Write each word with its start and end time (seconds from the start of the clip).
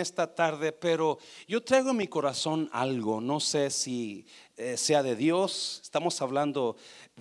esta 0.00 0.32
tarde, 0.32 0.70
pero 0.70 1.18
yo 1.48 1.60
traigo 1.64 1.90
en 1.90 1.96
mi 1.96 2.06
corazón 2.06 2.70
algo, 2.70 3.20
no 3.20 3.40
sé 3.40 3.68
si 3.68 4.24
eh, 4.58 4.76
sea 4.76 5.04
de 5.04 5.14
Dios, 5.14 5.80
estamos 5.84 6.20
hablando 6.20 6.76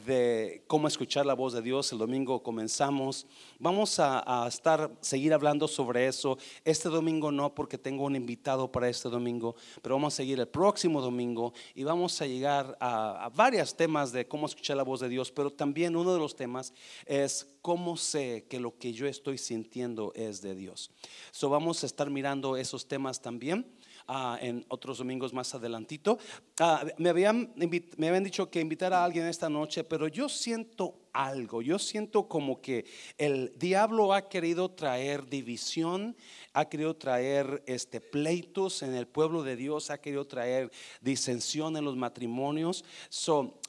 de 0.05 0.63
cómo 0.65 0.87
escuchar 0.87 1.23
la 1.23 1.35
voz 1.35 1.53
de 1.53 1.61
Dios, 1.61 1.91
el 1.91 1.99
domingo 1.99 2.41
comenzamos, 2.41 3.27
vamos 3.59 3.99
a, 3.99 4.45
estar, 4.47 4.91
seguir 5.01 5.33
hablando 5.33 5.67
sobre 5.67 6.07
eso, 6.07 6.39
este 6.65 6.89
domingo 6.89 7.31
no 7.31 7.53
porque 7.53 7.77
tengo 7.77 8.05
un 8.05 8.15
invitado 8.15 8.71
para 8.71 8.89
este 8.89 9.07
domingo, 9.09 9.55
pero 9.83 9.95
vamos 9.95 10.15
a 10.15 10.17
seguir 10.17 10.39
el 10.39 10.47
próximo 10.47 10.99
domingo 10.99 11.53
y 11.75 11.83
vamos 11.83 12.19
a 12.21 12.25
llegar 12.25 12.75
a, 12.79 13.25
a 13.25 13.29
varios 13.29 13.75
temas 13.75 14.11
de 14.11 14.27
cómo 14.27 14.47
escuchar 14.47 14.75
la 14.77 14.83
voz 14.83 14.99
de 15.01 15.09
Dios, 15.09 15.31
pero 15.31 15.51
también 15.51 15.95
uno 15.95 16.13
de 16.13 16.19
los 16.19 16.35
temas 16.35 16.73
es 17.05 17.47
cómo 17.61 17.97
sé 17.97 18.47
que 18.49 18.59
lo 18.59 18.77
que 18.79 18.93
yo 18.93 19.05
estoy 19.05 19.37
sintiendo 19.37 20.11
es 20.15 20.41
de 20.41 20.55
Dios. 20.55 20.89
So 21.31 21.49
vamos 21.49 21.83
a 21.83 21.85
estar 21.85 22.09
mirando 22.09 22.57
esos 22.57 22.87
temas 22.87 23.21
también. 23.21 23.76
Ah, 24.09 24.39
en 24.41 24.65
otros 24.69 24.99
domingos 24.99 25.33
más 25.33 25.53
adelantito. 25.53 26.17
Ah, 26.61 26.85
me, 26.97 27.09
habían, 27.09 27.51
me 27.57 28.07
habían 28.07 28.23
dicho 28.23 28.49
que 28.49 28.61
invitara 28.61 29.01
a 29.01 29.03
alguien 29.03 29.25
esta 29.25 29.49
noche, 29.49 29.83
pero 29.83 30.07
yo 30.07 30.29
siento 30.29 31.09
algo, 31.11 31.61
yo 31.61 31.77
siento 31.77 32.29
como 32.29 32.61
que 32.61 32.85
el 33.17 33.51
diablo 33.57 34.13
ha 34.13 34.29
querido 34.29 34.71
traer 34.71 35.27
división, 35.27 36.15
ha 36.53 36.69
querido 36.69 36.95
traer 36.95 37.63
este, 37.65 37.99
pleitos 37.99 38.81
en 38.81 38.93
el 38.93 39.07
pueblo 39.07 39.43
de 39.43 39.57
Dios, 39.57 39.89
ha 39.89 39.99
querido 39.99 40.25
traer 40.25 40.71
disensión 41.01 41.75
en 41.75 41.83
los 41.83 41.97
matrimonios. 41.97 42.85
So, 43.09 43.59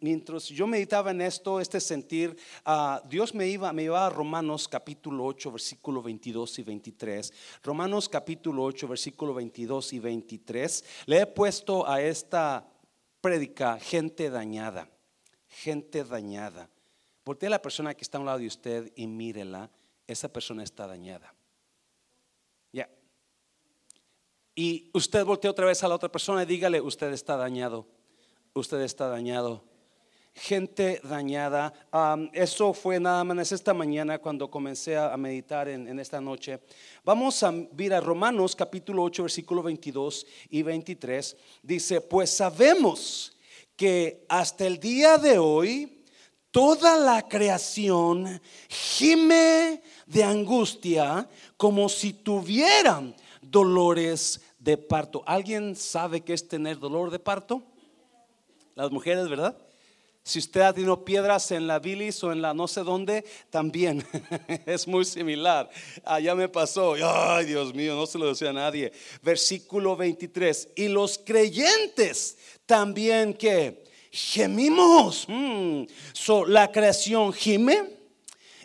mientras 0.00 0.48
yo 0.48 0.66
meditaba 0.66 1.10
en 1.10 1.20
esto, 1.20 1.60
este 1.60 1.80
sentir, 1.80 2.36
ah, 2.64 3.02
Dios 3.08 3.34
me 3.34 3.48
iba, 3.48 3.72
me 3.72 3.84
iba 3.84 4.06
a 4.06 4.10
Romanos 4.10 4.68
capítulo 4.68 5.24
8, 5.24 5.52
versículo 5.52 6.02
22 6.02 6.58
y 6.58 6.62
23. 6.62 7.32
Romanos 7.62 8.08
capítulo 8.08 8.62
8, 8.64 8.88
versículo 8.88 9.34
22 9.34 9.92
y 9.92 9.98
23. 9.98 10.84
Le 11.06 11.20
he 11.20 11.26
puesto 11.26 11.88
a 11.88 12.00
esta 12.02 12.68
prédica 13.20 13.78
gente 13.78 14.30
dañada, 14.30 14.88
gente 15.48 16.04
dañada. 16.04 16.68
Voltea 17.24 17.48
a 17.48 17.50
la 17.50 17.62
persona 17.62 17.94
que 17.94 18.02
está 18.02 18.18
a 18.18 18.20
un 18.20 18.26
lado 18.26 18.38
de 18.38 18.46
usted 18.46 18.92
y 18.96 19.06
mírela, 19.06 19.70
esa 20.06 20.28
persona 20.32 20.62
está 20.62 20.86
dañada. 20.86 21.34
Ya. 22.72 22.90
Y 24.54 24.90
usted 24.92 25.24
voltea 25.24 25.50
otra 25.50 25.66
vez 25.66 25.82
a 25.82 25.88
la 25.88 25.94
otra 25.94 26.12
persona 26.12 26.42
y 26.42 26.46
dígale, 26.46 26.80
usted 26.80 27.12
está 27.12 27.36
dañado 27.36 27.86
usted 28.54 28.82
está 28.82 29.08
dañado. 29.08 29.64
Gente 30.32 31.00
dañada. 31.02 31.72
eso 32.32 32.72
fue 32.72 33.00
nada 33.00 33.24
más 33.24 33.50
esta 33.50 33.74
mañana 33.74 34.18
cuando 34.18 34.48
comencé 34.48 34.96
a 34.96 35.16
meditar 35.16 35.68
en, 35.68 35.98
esta 35.98 36.20
noche. 36.20 36.60
Vamos 37.04 37.42
a 37.42 37.52
ver 37.72 37.94
a 37.94 38.00
Romanos 38.00 38.54
capítulo 38.54 39.02
8, 39.02 39.24
versículo 39.24 39.62
22 39.62 40.26
y 40.50 40.62
23. 40.62 41.36
Dice, 41.62 42.00
pues 42.00 42.30
sabemos 42.30 43.36
que 43.74 44.24
hasta 44.28 44.66
el 44.66 44.78
día 44.78 45.18
de 45.18 45.38
hoy 45.38 46.04
toda 46.52 46.96
la 46.96 47.28
creación 47.28 48.40
gime 48.68 49.82
de 50.06 50.22
angustia 50.22 51.28
como 51.56 51.88
si 51.88 52.12
tuvieran 52.12 53.16
dolores 53.42 54.40
de 54.60 54.76
parto. 54.76 55.24
¿Alguien 55.26 55.74
sabe 55.74 56.20
qué 56.20 56.34
es 56.34 56.46
tener 56.46 56.78
dolor 56.78 57.10
de 57.10 57.18
parto? 57.18 57.73
Las 58.74 58.90
mujeres, 58.90 59.28
¿verdad? 59.28 59.56
Si 60.26 60.38
usted 60.38 60.62
ha 60.62 60.72
tenido 60.72 61.04
piedras 61.04 61.50
en 61.50 61.66
la 61.66 61.78
bilis 61.78 62.24
o 62.24 62.32
en 62.32 62.40
la 62.40 62.54
no 62.54 62.66
sé 62.66 62.82
dónde, 62.82 63.26
también 63.50 64.04
es 64.66 64.88
muy 64.88 65.04
similar. 65.04 65.68
Allá 66.02 66.34
me 66.34 66.48
pasó. 66.48 66.94
Ay, 66.94 67.44
Dios 67.44 67.74
mío, 67.74 67.94
no 67.94 68.06
se 68.06 68.18
lo 68.18 68.28
decía 68.28 68.48
a 68.48 68.54
nadie. 68.54 68.90
Versículo 69.22 69.96
23. 69.96 70.70
Y 70.76 70.88
los 70.88 71.18
creyentes 71.18 72.38
también 72.64 73.34
que 73.34 73.84
gemimos. 74.10 75.26
Mm. 75.28 75.82
la 76.46 76.72
creación 76.72 77.32
gime. 77.34 77.90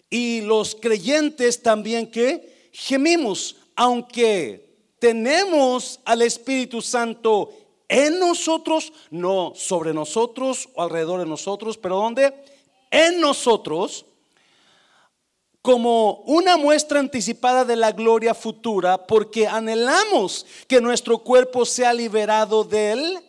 Y 0.09 0.39
los 0.41 0.75
creyentes 0.75 1.61
también 1.61 2.09
que 2.09 2.69
gemimos. 2.71 3.57
Aunque 3.75 4.69
tenemos 4.97 5.99
al 6.05 6.21
Espíritu 6.21 6.81
Santo 6.81 7.51
en 7.89 8.19
nosotros, 8.19 8.93
no 9.09 9.53
sobre 9.55 9.93
nosotros 9.93 10.69
o 10.75 10.83
alrededor 10.83 11.19
de 11.19 11.25
nosotros, 11.25 11.75
pero 11.75 11.97
¿dónde? 11.97 12.31
En 12.91 13.19
nosotros, 13.19 14.05
como 15.61 16.21
una 16.27 16.55
muestra 16.55 16.99
anticipada 16.99 17.65
de 17.65 17.75
la 17.75 17.91
gloria 17.91 18.35
futura, 18.35 19.05
porque 19.05 19.47
anhelamos 19.47 20.45
que 20.67 20.79
nuestro 20.79 21.17
cuerpo 21.17 21.65
sea 21.65 21.91
liberado 21.91 22.63
del 22.63 23.19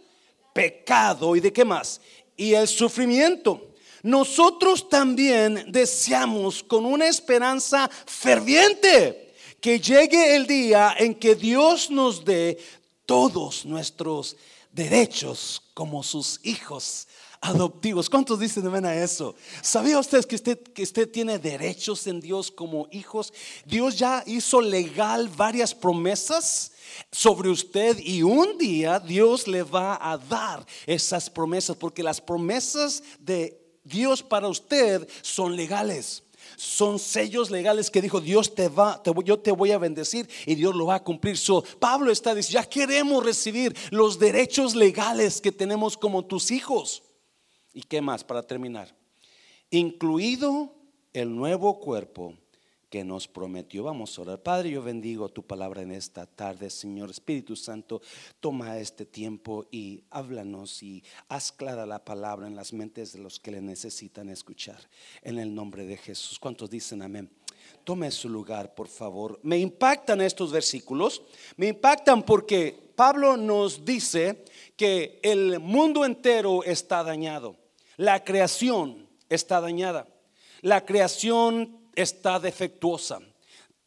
pecado 0.52 1.34
y 1.34 1.40
de 1.40 1.52
qué 1.52 1.64
más? 1.64 2.00
Y 2.36 2.52
el 2.52 2.68
sufrimiento. 2.68 3.68
Nosotros 4.02 4.88
también 4.88 5.64
deseamos 5.68 6.62
con 6.62 6.84
una 6.84 7.08
esperanza 7.08 7.90
ferviente 8.06 9.34
que 9.60 9.80
llegue 9.80 10.36
el 10.36 10.46
día 10.46 10.94
en 10.98 11.14
que 11.14 11.34
Dios 11.34 11.90
nos 11.90 12.24
dé 12.24 12.58
todos 13.04 13.66
nuestros 13.66 14.36
derechos 14.72 15.62
como 15.74 16.02
sus 16.02 16.40
hijos 16.42 17.06
adoptivos. 17.40 18.10
¿Cuántos 18.10 18.38
dicen 18.38 18.66
amén 18.66 18.84
a 18.84 18.94
eso? 18.94 19.34
¿Sabía 19.62 20.00
que 20.28 20.34
usted 20.34 20.58
que 20.58 20.82
usted 20.82 21.10
tiene 21.10 21.38
derechos 21.38 22.06
en 22.06 22.20
Dios 22.20 22.50
como 22.50 22.86
hijos? 22.90 23.32
Dios 23.64 23.98
ya 23.98 24.22
hizo 24.26 24.60
legal 24.60 25.28
varias 25.28 25.74
promesas 25.74 26.72
sobre 27.10 27.48
usted 27.48 27.98
y 27.98 28.22
un 28.22 28.58
día 28.58 29.00
Dios 29.00 29.48
le 29.48 29.62
va 29.62 29.98
a 30.00 30.18
dar 30.18 30.66
esas 30.86 31.30
promesas 31.30 31.76
porque 31.76 32.02
las 32.02 32.20
promesas 32.20 33.02
de 33.18 33.58
Dios 33.84 34.22
para 34.22 34.48
usted 34.48 35.08
son 35.22 35.56
legales 35.56 36.22
son 36.56 36.98
sellos 36.98 37.50
legales 37.50 37.90
que 37.90 38.02
dijo 38.02 38.20
Dios 38.20 38.54
te 38.54 38.68
va, 38.68 39.02
yo 39.24 39.38
te 39.38 39.52
voy 39.52 39.72
a 39.72 39.78
bendecir 39.78 40.28
y 40.46 40.54
Dios 40.54 40.74
lo 40.74 40.86
va 40.86 40.96
a 40.96 41.04
cumplir. 41.04 41.36
So, 41.36 41.62
Pablo 41.78 42.10
está 42.10 42.34
diciendo, 42.34 42.62
ya 42.62 42.68
queremos 42.68 43.24
recibir 43.24 43.74
los 43.90 44.18
derechos 44.18 44.74
legales 44.74 45.40
que 45.40 45.52
tenemos 45.52 45.96
como 45.96 46.24
tus 46.24 46.50
hijos. 46.50 47.02
¿Y 47.72 47.82
qué 47.82 48.00
más 48.00 48.24
para 48.24 48.42
terminar? 48.42 48.94
Incluido 49.70 50.74
el 51.12 51.34
nuevo 51.34 51.78
cuerpo 51.78 52.34
que 52.90 53.04
nos 53.04 53.28
prometió. 53.28 53.84
Vamos 53.84 54.18
a 54.18 54.22
orar. 54.22 54.42
Padre, 54.42 54.70
yo 54.70 54.82
bendigo 54.82 55.28
tu 55.28 55.44
palabra 55.44 55.82
en 55.82 55.92
esta 55.92 56.26
tarde, 56.26 56.68
Señor 56.68 57.10
Espíritu 57.10 57.54
Santo. 57.54 58.02
Toma 58.40 58.78
este 58.78 59.06
tiempo 59.06 59.66
y 59.70 60.02
háblanos 60.10 60.82
y 60.82 61.04
haz 61.28 61.52
clara 61.52 61.86
la 61.86 62.04
palabra 62.04 62.48
en 62.48 62.56
las 62.56 62.72
mentes 62.72 63.12
de 63.12 63.20
los 63.20 63.38
que 63.38 63.52
le 63.52 63.60
necesitan 63.60 64.28
escuchar. 64.28 64.80
En 65.22 65.38
el 65.38 65.54
nombre 65.54 65.86
de 65.86 65.96
Jesús. 65.96 66.38
¿Cuántos 66.40 66.68
dicen 66.68 67.00
amén? 67.00 67.30
Tome 67.84 68.10
su 68.10 68.28
lugar, 68.28 68.74
por 68.74 68.88
favor. 68.88 69.38
Me 69.44 69.58
impactan 69.58 70.20
estos 70.20 70.50
versículos. 70.50 71.22
Me 71.56 71.68
impactan 71.68 72.24
porque 72.24 72.90
Pablo 72.96 73.36
nos 73.36 73.84
dice 73.84 74.44
que 74.76 75.20
el 75.22 75.60
mundo 75.60 76.04
entero 76.04 76.64
está 76.64 77.04
dañado. 77.04 77.56
La 77.96 78.24
creación 78.24 79.08
está 79.28 79.60
dañada. 79.60 80.08
La 80.62 80.84
creación 80.84 81.79
está 81.94 82.38
defectuosa, 82.38 83.20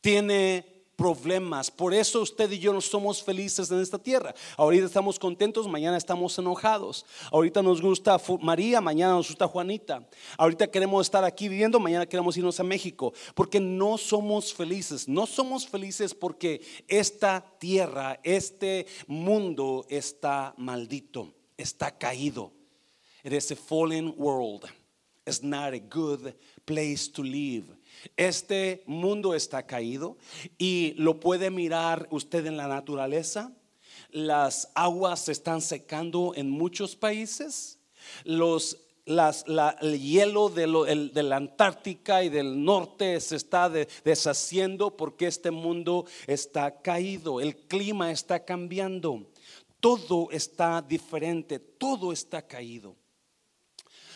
tiene 0.01 0.73
problemas. 0.95 1.71
Por 1.71 1.93
eso 1.93 2.21
usted 2.21 2.51
y 2.51 2.59
yo 2.59 2.73
no 2.73 2.81
somos 2.81 3.23
felices 3.23 3.69
en 3.71 3.79
esta 3.79 3.97
tierra. 3.97 4.33
Ahorita 4.57 4.85
estamos 4.85 5.17
contentos, 5.19 5.67
mañana 5.67 5.97
estamos 5.97 6.37
enojados. 6.37 7.05
Ahorita 7.31 7.61
nos 7.61 7.81
gusta 7.81 8.21
María, 8.41 8.79
mañana 8.81 9.13
nos 9.13 9.27
gusta 9.27 9.47
Juanita. 9.47 10.07
Ahorita 10.37 10.67
queremos 10.67 11.05
estar 11.05 11.23
aquí 11.23 11.49
viviendo, 11.49 11.79
mañana 11.79 12.05
queremos 12.05 12.37
irnos 12.37 12.59
a 12.59 12.63
México. 12.63 13.13
Porque 13.35 13.59
no 13.59 13.97
somos 13.97 14.53
felices. 14.53 15.07
No 15.07 15.25
somos 15.25 15.67
felices 15.67 16.13
porque 16.13 16.61
esta 16.87 17.43
tierra, 17.59 18.19
este 18.23 18.85
mundo 19.07 19.85
está 19.89 20.53
maldito, 20.57 21.33
está 21.57 21.97
caído. 21.97 22.51
It 23.23 23.33
is 23.33 23.51
a 23.51 23.55
fallen 23.55 24.13
world. 24.17 24.65
It's 25.25 25.41
not 25.41 25.73
a 25.73 25.79
good 25.79 26.33
place 26.65 27.07
to 27.13 27.23
live. 27.23 27.65
Este 28.17 28.83
mundo 28.85 29.33
está 29.33 29.65
caído 29.65 30.17
y 30.57 30.93
lo 30.97 31.19
puede 31.19 31.49
mirar 31.49 32.07
usted 32.11 32.45
en 32.45 32.57
la 32.57 32.67
naturaleza. 32.67 33.51
Las 34.09 34.71
aguas 34.75 35.25
se 35.25 35.31
están 35.31 35.61
secando 35.61 36.33
en 36.35 36.49
muchos 36.49 36.95
países. 36.95 37.79
Los 38.23 38.77
el 39.05 39.99
hielo 39.99 40.49
de, 40.49 40.67
la 41.23 41.35
Antártica 41.35 42.23
y 42.23 42.29
del 42.29 42.63
norte 42.63 43.19
se 43.19 43.35
está 43.35 43.69
deshaciendo 43.69 44.95
porque 44.95 45.27
este 45.27 45.51
mundo 45.51 46.05
está 46.25 46.81
caído, 46.81 47.41
el 47.41 47.55
clima 47.55 48.11
está 48.11 48.45
cambiando, 48.45 49.27
todo 49.79 50.29
está 50.31 50.81
diferente, 50.81 51.59
todo 51.59 52.13
está 52.13 52.41
caído. 52.47 52.95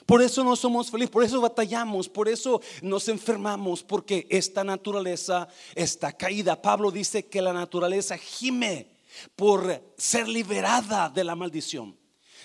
Por 0.07 0.21
eso 0.21 0.41
no 0.41 0.55
somos 0.55 0.89
felices, 0.89 1.11
por 1.11 1.25
eso 1.25 1.41
batallamos, 1.41 2.07
por 2.07 2.29
eso 2.29 2.61
nos 2.81 3.09
enfermamos, 3.09 3.83
porque 3.83 4.25
esta 4.29 4.63
naturaleza 4.63 5.49
está 5.75 6.13
caída. 6.13 6.61
Pablo 6.61 6.91
dice 6.91 7.27
que 7.27 7.41
la 7.41 7.51
naturaleza 7.51 8.17
gime 8.17 8.87
por 9.35 9.83
ser 9.97 10.29
liberada 10.29 11.09
de 11.09 11.25
la 11.25 11.35
maldición. 11.35 11.93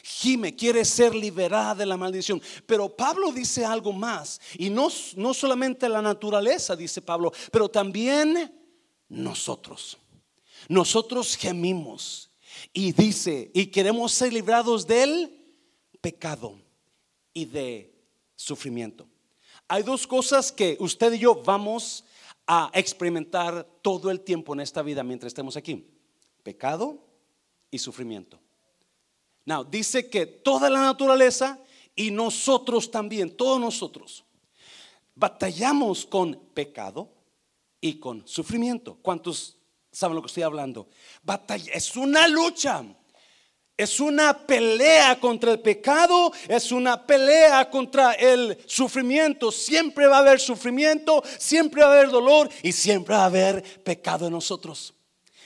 Gime, 0.02 0.56
quiere 0.56 0.84
ser 0.84 1.14
liberada 1.14 1.76
de 1.76 1.86
la 1.86 1.96
maldición. 1.96 2.42
Pero 2.66 2.88
Pablo 2.88 3.30
dice 3.30 3.64
algo 3.64 3.92
más. 3.92 4.40
Y 4.58 4.68
no, 4.68 4.88
no 5.14 5.32
solamente 5.32 5.88
la 5.88 6.02
naturaleza, 6.02 6.74
dice 6.74 7.00
Pablo, 7.00 7.32
pero 7.52 7.68
también 7.68 8.52
nosotros. 9.08 9.98
Nosotros 10.68 11.36
gemimos. 11.36 12.28
Y 12.72 12.90
dice, 12.90 13.52
y 13.54 13.66
queremos 13.66 14.10
ser 14.10 14.32
librados 14.32 14.84
del 14.84 15.30
pecado 16.00 16.61
y 17.34 17.44
de 17.44 17.94
sufrimiento. 18.36 19.06
Hay 19.68 19.82
dos 19.82 20.06
cosas 20.06 20.52
que 20.52 20.76
usted 20.80 21.12
y 21.14 21.20
yo 21.20 21.34
vamos 21.42 22.04
a 22.46 22.70
experimentar 22.74 23.66
todo 23.80 24.10
el 24.10 24.20
tiempo 24.20 24.52
en 24.52 24.60
esta 24.60 24.82
vida 24.82 25.02
mientras 25.02 25.30
estemos 25.30 25.56
aquí. 25.56 25.86
Pecado 26.42 26.98
y 27.70 27.78
sufrimiento. 27.78 28.38
Now, 29.44 29.64
dice 29.64 30.08
que 30.08 30.26
toda 30.26 30.68
la 30.70 30.80
naturaleza 30.80 31.58
y 31.94 32.10
nosotros 32.10 32.90
también, 32.90 33.36
todos 33.36 33.60
nosotros, 33.60 34.24
batallamos 35.14 36.06
con 36.06 36.34
pecado 36.54 37.12
y 37.80 37.94
con 37.94 38.26
sufrimiento. 38.26 38.98
¿Cuántos 39.02 39.56
saben 39.90 40.14
lo 40.16 40.22
que 40.22 40.28
estoy 40.28 40.44
hablando? 40.44 40.88
Batalla, 41.22 41.72
es 41.72 41.96
una 41.96 42.28
lucha. 42.28 42.84
Es 43.82 43.98
una 43.98 44.38
pelea 44.38 45.18
contra 45.18 45.50
el 45.50 45.58
pecado, 45.60 46.32
es 46.46 46.70
una 46.70 47.04
pelea 47.04 47.68
contra 47.68 48.12
el 48.12 48.56
sufrimiento. 48.66 49.50
Siempre 49.50 50.06
va 50.06 50.18
a 50.18 50.20
haber 50.20 50.38
sufrimiento, 50.38 51.22
siempre 51.38 51.82
va 51.82 51.88
a 51.88 51.92
haber 51.94 52.10
dolor 52.10 52.48
y 52.62 52.70
siempre 52.70 53.16
va 53.16 53.22
a 53.22 53.26
haber 53.26 53.62
pecado 53.82 54.26
en 54.26 54.32
nosotros. 54.32 54.94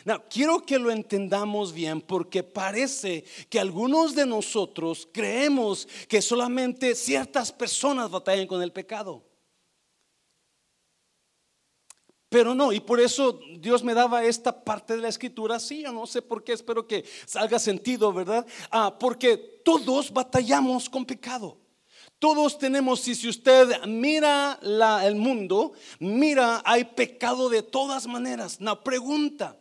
No, 0.05 0.23
quiero 0.29 0.65
que 0.65 0.79
lo 0.79 0.93
entendamos 0.93 1.73
bien 1.73 2.01
porque 2.01 2.45
parece 2.45 3.25
que 3.49 3.59
algunos 3.59 4.15
de 4.15 4.25
nosotros 4.25 5.09
creemos 5.11 5.89
que 6.07 6.23
solamente 6.23 6.95
ciertas 6.95 7.51
personas 7.51 8.09
batallan 8.09 8.47
con 8.47 8.63
el 8.63 8.71
pecado. 8.71 9.26
Pero 12.37 12.55
no, 12.55 12.71
y 12.71 12.81
por 12.81 13.01
eso 13.01 13.41
Dios 13.61 13.83
me 13.83 13.95
daba 13.95 14.23
esta 14.23 14.63
parte 14.63 14.95
de 14.95 15.01
la 15.01 15.09
escritura, 15.09 15.59
sí, 15.59 15.81
yo 15.81 15.91
no 15.91 16.07
sé 16.07 16.21
por 16.21 16.45
qué, 16.45 16.53
espero 16.53 16.87
que 16.87 17.03
salga 17.25 17.59
sentido, 17.59 18.13
¿verdad? 18.13 18.47
Ah, 18.71 18.95
porque 19.01 19.39
todos 19.39 20.13
batallamos 20.13 20.91
con 20.91 21.07
pecado. 21.07 21.57
Todos 22.19 22.59
tenemos, 22.59 23.09
y 23.09 23.15
si 23.15 23.27
usted 23.27 23.83
mira 23.87 24.61
el 25.03 25.17
mundo, 25.17 25.73
mira, 25.99 26.61
hay 26.67 26.85
pecado 26.85 27.49
de 27.49 27.63
todas 27.63 28.07
maneras. 28.07 28.59
Una 28.61 28.85
pregunta, 28.85 29.59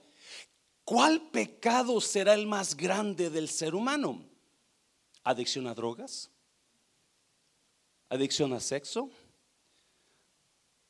¿cuál 0.83 1.21
pecado 1.31 2.01
será 2.01 2.33
el 2.33 2.45
más 2.45 2.75
grande 2.75 3.29
del 3.29 3.47
ser 3.47 3.73
humano? 3.73 4.21
¿Adicción 5.23 5.65
a 5.67 5.73
drogas? 5.73 6.29
¿Adicción 8.09 8.51
a 8.51 8.59
sexo? 8.59 9.09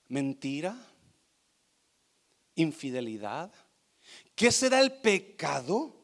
¿Mentira? 0.08 0.76
Infidelidad? 2.56 3.52
¿Qué 4.36 4.52
será 4.52 4.82
el 4.82 4.92
pecado 4.94 5.96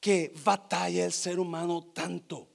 que 0.00 0.32
batalla 0.44 1.04
el 1.04 1.12
ser 1.12 1.38
humano 1.38 1.90
tanto? 1.94 2.48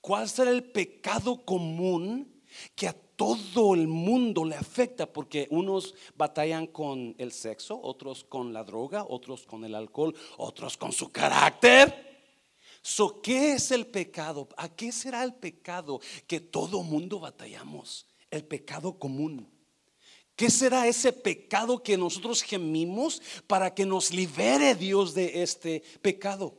¿Cuál 0.00 0.28
será 0.28 0.50
el 0.50 0.64
pecado 0.64 1.44
común 1.44 2.42
que 2.74 2.88
a 2.88 2.92
todo 2.92 3.74
el 3.74 3.88
mundo 3.88 4.44
le 4.44 4.54
afecta? 4.54 5.10
Porque 5.10 5.46
unos 5.50 5.94
batallan 6.14 6.66
con 6.66 7.14
el 7.18 7.32
sexo, 7.32 7.80
otros 7.82 8.24
con 8.24 8.52
la 8.52 8.64
droga, 8.64 9.04
otros 9.08 9.46
con 9.46 9.64
el 9.64 9.74
alcohol, 9.74 10.14
otros 10.36 10.76
con 10.76 10.92
su 10.92 11.10
carácter. 11.10 12.14
So, 12.82 13.22
¿Qué 13.22 13.52
es 13.52 13.70
el 13.70 13.86
pecado? 13.86 14.46
¿A 14.58 14.68
qué 14.68 14.92
será 14.92 15.24
el 15.24 15.34
pecado 15.34 16.00
que 16.26 16.40
todo 16.40 16.82
mundo 16.82 17.18
batallamos? 17.18 18.06
El 18.30 18.44
pecado 18.44 18.98
común. 18.98 19.53
¿Qué 20.36 20.50
será 20.50 20.86
ese 20.88 21.12
pecado 21.12 21.82
que 21.82 21.96
nosotros 21.96 22.42
gemimos 22.42 23.22
para 23.46 23.72
que 23.72 23.86
nos 23.86 24.12
libere 24.12 24.74
Dios 24.74 25.14
de 25.14 25.42
este 25.42 25.82
pecado? 26.02 26.58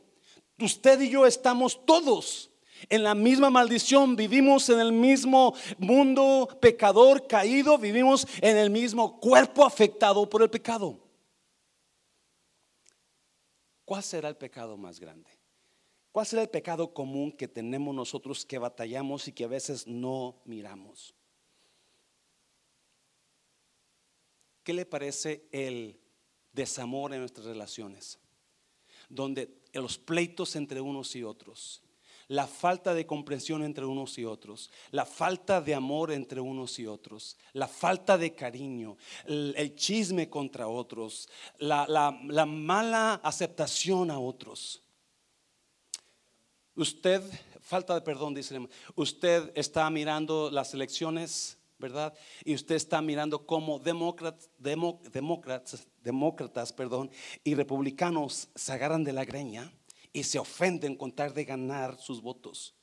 Usted 0.58 1.00
y 1.02 1.10
yo 1.10 1.26
estamos 1.26 1.84
todos 1.84 2.50
en 2.88 3.02
la 3.02 3.14
misma 3.14 3.50
maldición, 3.50 4.16
vivimos 4.16 4.68
en 4.70 4.80
el 4.80 4.92
mismo 4.92 5.54
mundo 5.78 6.48
pecador 6.60 7.26
caído, 7.26 7.76
vivimos 7.76 8.26
en 8.40 8.56
el 8.56 8.70
mismo 8.70 9.20
cuerpo 9.20 9.64
afectado 9.64 10.28
por 10.28 10.42
el 10.42 10.50
pecado. 10.50 10.98
¿Cuál 13.84 14.02
será 14.02 14.28
el 14.28 14.36
pecado 14.36 14.76
más 14.76 14.98
grande? 14.98 15.30
¿Cuál 16.12 16.26
será 16.26 16.42
el 16.42 16.48
pecado 16.48 16.94
común 16.94 17.30
que 17.30 17.46
tenemos 17.46 17.94
nosotros 17.94 18.44
que 18.46 18.58
batallamos 18.58 19.28
y 19.28 19.32
que 19.32 19.44
a 19.44 19.48
veces 19.48 19.86
no 19.86 20.40
miramos? 20.46 21.15
¿Qué 24.66 24.74
le 24.74 24.84
parece 24.84 25.46
el 25.52 25.96
desamor 26.52 27.14
en 27.14 27.20
nuestras 27.20 27.46
relaciones? 27.46 28.18
Donde 29.08 29.62
los 29.72 29.96
pleitos 29.96 30.56
entre 30.56 30.80
unos 30.80 31.14
y 31.14 31.22
otros, 31.22 31.84
la 32.26 32.48
falta 32.48 32.92
de 32.92 33.06
comprensión 33.06 33.62
entre 33.62 33.84
unos 33.84 34.18
y 34.18 34.24
otros, 34.24 34.72
la 34.90 35.06
falta 35.06 35.60
de 35.60 35.72
amor 35.72 36.10
entre 36.10 36.40
unos 36.40 36.80
y 36.80 36.86
otros, 36.88 37.36
la 37.52 37.68
falta 37.68 38.18
de 38.18 38.34
cariño, 38.34 38.96
el, 39.26 39.76
chisme 39.76 40.28
contra 40.28 40.66
otros, 40.66 41.28
la, 41.58 41.86
la 41.86 42.44
mala 42.44 43.20
aceptación 43.22 44.10
a 44.10 44.18
otros. 44.18 44.82
Usted, 46.74 47.22
falta 47.60 47.94
de 47.94 48.00
perdón, 48.00 48.34
dice, 48.34 48.58
usted 48.96 49.52
está 49.54 49.88
mirando 49.90 50.50
las 50.50 50.74
elecciones 50.74 51.55
¿verdad? 51.78 52.14
Y 52.44 52.54
usted 52.54 52.74
está 52.74 53.00
mirando 53.02 53.46
cómo 53.46 53.78
demócratas, 53.78 54.50
demócratas, 54.58 55.86
demócratas 56.02 56.72
perdón, 56.72 57.10
y 57.44 57.54
republicanos 57.54 58.48
se 58.54 58.72
agarran 58.72 59.04
de 59.04 59.12
la 59.12 59.24
greña 59.24 59.72
y 60.12 60.24
se 60.24 60.38
ofenden 60.38 60.96
con 60.96 61.12
tal 61.12 61.34
de 61.34 61.44
ganar 61.44 61.98
sus 61.98 62.22
votos. 62.22 62.74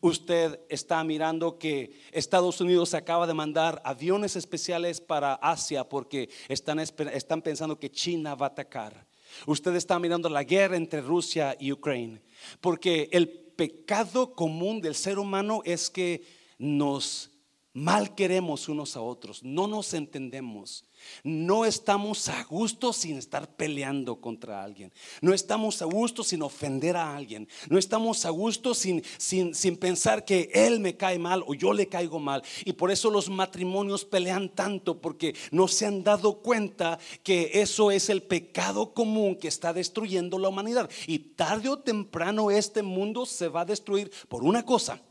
Usted 0.00 0.60
está 0.68 1.02
mirando 1.04 1.58
que 1.58 2.00
Estados 2.12 2.60
Unidos 2.60 2.94
acaba 2.94 3.26
de 3.26 3.34
mandar 3.34 3.82
aviones 3.84 4.36
especiales 4.36 5.00
para 5.00 5.34
Asia 5.34 5.88
porque 5.88 6.30
están, 6.48 6.78
están 6.78 7.42
pensando 7.42 7.78
que 7.78 7.90
China 7.90 8.34
va 8.34 8.46
a 8.46 8.50
atacar. 8.50 9.06
Usted 9.46 9.74
está 9.74 9.98
mirando 9.98 10.28
la 10.28 10.44
guerra 10.44 10.76
entre 10.76 11.00
Rusia 11.00 11.56
y 11.58 11.72
Ucrania 11.72 12.22
porque 12.60 13.08
el 13.12 13.28
pecado 13.28 14.34
común 14.34 14.80
del 14.80 14.94
ser 14.94 15.18
humano 15.18 15.62
es 15.64 15.90
que 15.90 16.24
nos 16.58 17.30
mal 17.74 18.14
queremos 18.14 18.68
unos 18.68 18.96
a 18.96 19.00
otros, 19.00 19.42
no 19.42 19.66
nos 19.66 19.94
entendemos, 19.94 20.84
no 21.24 21.64
estamos 21.64 22.28
a 22.28 22.44
gusto 22.44 22.92
sin 22.92 23.18
estar 23.18 23.48
peleando 23.56 24.20
contra 24.20 24.62
alguien, 24.62 24.92
no 25.20 25.34
estamos 25.34 25.82
a 25.82 25.84
gusto 25.84 26.22
sin 26.22 26.42
ofender 26.42 26.96
a 26.96 27.16
alguien, 27.16 27.48
no 27.68 27.76
estamos 27.76 28.24
a 28.24 28.30
gusto 28.30 28.74
sin, 28.74 29.02
sin, 29.18 29.56
sin 29.56 29.76
pensar 29.76 30.24
que 30.24 30.50
él 30.54 30.78
me 30.78 30.96
cae 30.96 31.18
mal 31.18 31.42
o 31.48 31.54
yo 31.54 31.72
le 31.72 31.88
caigo 31.88 32.20
mal. 32.20 32.44
Y 32.64 32.74
por 32.74 32.92
eso 32.92 33.10
los 33.10 33.28
matrimonios 33.28 34.04
pelean 34.04 34.50
tanto, 34.50 35.00
porque 35.00 35.34
no 35.50 35.66
se 35.66 35.86
han 35.86 36.04
dado 36.04 36.34
cuenta 36.34 37.00
que 37.24 37.50
eso 37.54 37.90
es 37.90 38.08
el 38.08 38.22
pecado 38.22 38.94
común 38.94 39.34
que 39.34 39.48
está 39.48 39.72
destruyendo 39.72 40.38
la 40.38 40.48
humanidad. 40.48 40.88
Y 41.08 41.18
tarde 41.18 41.68
o 41.68 41.78
temprano 41.80 42.52
este 42.52 42.82
mundo 42.82 43.26
se 43.26 43.48
va 43.48 43.62
a 43.62 43.66
destruir 43.66 44.12
por 44.28 44.44
una 44.44 44.64
cosa, 44.64 45.02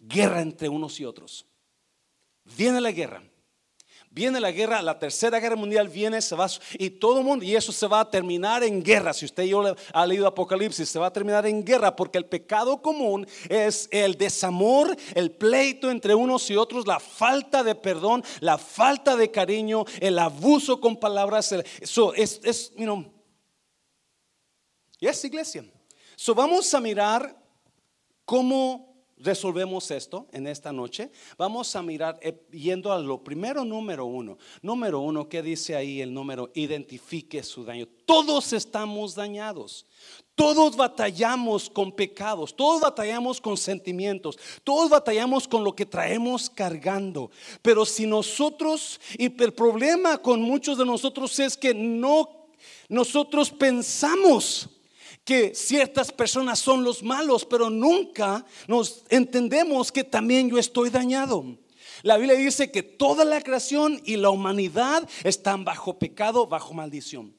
guerra 0.00 0.40
entre 0.40 0.70
unos 0.70 0.98
y 0.98 1.04
otros. 1.04 1.51
Viene 2.44 2.80
la 2.80 2.90
guerra. 2.90 3.22
Viene 4.14 4.40
la 4.40 4.50
guerra, 4.50 4.82
la 4.82 4.98
tercera 4.98 5.40
guerra 5.40 5.56
mundial 5.56 5.88
viene, 5.88 6.20
se 6.20 6.36
va 6.36 6.46
y 6.74 6.90
todo 6.90 7.20
el 7.20 7.24
mundo, 7.24 7.46
y 7.46 7.56
eso 7.56 7.72
se 7.72 7.86
va 7.86 8.00
a 8.00 8.10
terminar 8.10 8.62
en 8.62 8.82
guerra. 8.82 9.14
Si 9.14 9.24
usted 9.24 9.44
yo 9.44 9.74
ha 9.90 10.06
leído 10.06 10.26
Apocalipsis, 10.26 10.86
se 10.86 10.98
va 10.98 11.06
a 11.06 11.12
terminar 11.12 11.46
en 11.46 11.64
guerra 11.64 11.96
porque 11.96 12.18
el 12.18 12.26
pecado 12.26 12.82
común 12.82 13.26
es 13.48 13.88
el 13.90 14.18
desamor, 14.18 14.94
el 15.14 15.30
pleito 15.30 15.90
entre 15.90 16.14
unos 16.14 16.50
y 16.50 16.56
otros, 16.56 16.86
la 16.86 17.00
falta 17.00 17.64
de 17.64 17.74
perdón, 17.74 18.22
la 18.40 18.58
falta 18.58 19.16
de 19.16 19.30
cariño, 19.30 19.86
el 19.98 20.18
abuso 20.18 20.78
con 20.78 20.98
palabras. 20.98 21.50
Eso 21.80 22.12
es, 22.12 22.38
es, 22.44 22.70
you 22.76 22.84
know, 22.84 23.10
y 25.00 25.06
es 25.08 25.24
iglesia. 25.24 25.64
So 26.16 26.34
vamos 26.34 26.72
a 26.74 26.80
mirar 26.80 27.34
cómo 28.26 28.91
resolvemos 29.22 29.90
esto 29.90 30.26
en 30.32 30.46
esta 30.46 30.72
noche, 30.72 31.10
vamos 31.38 31.74
a 31.76 31.82
mirar 31.82 32.18
eh, 32.22 32.46
yendo 32.50 32.92
a 32.92 32.98
lo 32.98 33.22
primero, 33.22 33.64
número 33.64 34.06
uno. 34.06 34.38
Número 34.60 35.00
uno, 35.00 35.28
¿qué 35.28 35.42
dice 35.42 35.76
ahí 35.76 36.00
el 36.00 36.12
número? 36.12 36.50
Identifique 36.54 37.42
su 37.42 37.64
daño. 37.64 37.86
Todos 38.04 38.52
estamos 38.52 39.14
dañados. 39.14 39.86
Todos 40.34 40.76
batallamos 40.76 41.68
con 41.68 41.92
pecados, 41.92 42.56
todos 42.56 42.80
batallamos 42.80 43.38
con 43.38 43.58
sentimientos, 43.58 44.38
todos 44.64 44.88
batallamos 44.88 45.46
con 45.46 45.62
lo 45.62 45.74
que 45.74 45.84
traemos 45.84 46.48
cargando. 46.48 47.30
Pero 47.60 47.84
si 47.84 48.06
nosotros, 48.06 48.98
y 49.18 49.26
el 49.42 49.52
problema 49.52 50.16
con 50.16 50.40
muchos 50.40 50.78
de 50.78 50.86
nosotros 50.86 51.38
es 51.38 51.54
que 51.54 51.74
no, 51.74 52.48
nosotros 52.88 53.50
pensamos 53.50 54.70
que 55.24 55.54
ciertas 55.54 56.10
personas 56.12 56.58
son 56.58 56.84
los 56.84 57.02
malos, 57.02 57.44
pero 57.44 57.70
nunca 57.70 58.44
nos 58.66 59.04
entendemos 59.08 59.92
que 59.92 60.04
también 60.04 60.50
yo 60.50 60.58
estoy 60.58 60.90
dañado. 60.90 61.44
La 62.02 62.16
Biblia 62.16 62.36
dice 62.36 62.72
que 62.72 62.82
toda 62.82 63.24
la 63.24 63.40
creación 63.40 64.00
y 64.04 64.16
la 64.16 64.30
humanidad 64.30 65.08
están 65.22 65.64
bajo 65.64 65.98
pecado, 65.98 66.46
bajo 66.46 66.74
maldición 66.74 67.34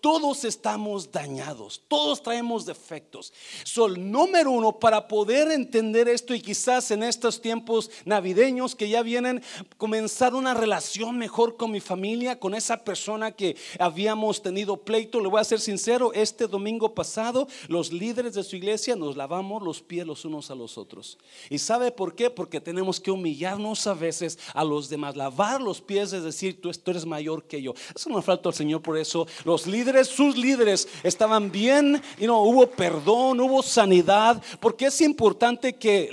todos 0.00 0.44
estamos 0.44 1.10
dañados, 1.10 1.82
todos 1.88 2.22
traemos 2.22 2.66
defectos. 2.66 3.32
So, 3.64 3.86
el 3.86 4.10
número 4.10 4.50
uno, 4.50 4.78
para 4.78 5.08
poder 5.08 5.50
entender 5.50 6.08
esto 6.08 6.34
y 6.34 6.40
quizás 6.40 6.90
en 6.90 7.02
estos 7.02 7.40
tiempos 7.40 7.90
navideños 8.04 8.74
que 8.74 8.88
ya 8.88 9.02
vienen, 9.02 9.42
comenzar 9.76 10.34
una 10.34 10.54
relación 10.54 11.18
mejor 11.18 11.56
con 11.56 11.70
mi 11.70 11.80
familia, 11.80 12.38
con 12.38 12.54
esa 12.54 12.84
persona 12.84 13.32
que 13.32 13.56
habíamos 13.78 14.42
tenido 14.42 14.76
pleito. 14.76 15.20
Le 15.20 15.28
voy 15.28 15.40
a 15.40 15.44
ser 15.44 15.60
sincero, 15.60 16.12
este 16.12 16.46
domingo 16.46 16.94
pasado 16.94 17.48
los 17.68 17.92
líderes 17.92 18.34
de 18.34 18.44
su 18.44 18.56
iglesia 18.56 18.96
nos 18.96 19.16
lavamos 19.16 19.62
los 19.62 19.82
pies 19.82 20.06
los 20.06 20.24
unos 20.24 20.50
a 20.50 20.54
los 20.54 20.78
otros. 20.78 21.18
¿Y 21.50 21.58
sabe 21.58 21.90
por 21.90 22.14
qué? 22.14 22.30
Porque 22.30 22.60
tenemos 22.60 23.00
que 23.00 23.10
humillarnos 23.10 23.86
a 23.86 23.94
veces 23.94 24.38
a 24.54 24.64
los 24.64 24.88
demás. 24.88 25.16
Lavar 25.16 25.60
los 25.60 25.80
pies 25.80 26.12
es 26.12 26.22
decir, 26.22 26.60
tú, 26.60 26.70
eres 26.86 27.06
mayor 27.06 27.44
que 27.44 27.60
yo. 27.60 27.74
Eso 27.94 28.08
no 28.10 28.22
falta 28.22 28.48
al 28.48 28.54
Señor 28.54 28.82
por 28.82 28.96
eso. 28.96 29.26
Los 29.44 29.66
líderes, 29.66 30.08
sus 30.08 30.36
líderes 30.36 30.88
estaban 31.02 31.50
bien, 31.50 32.00
y 32.18 32.26
no 32.26 32.42
hubo 32.42 32.66
perdón, 32.66 33.40
hubo 33.40 33.62
sanidad, 33.62 34.42
porque 34.60 34.86
es 34.86 35.00
importante 35.00 35.74
que 35.74 36.10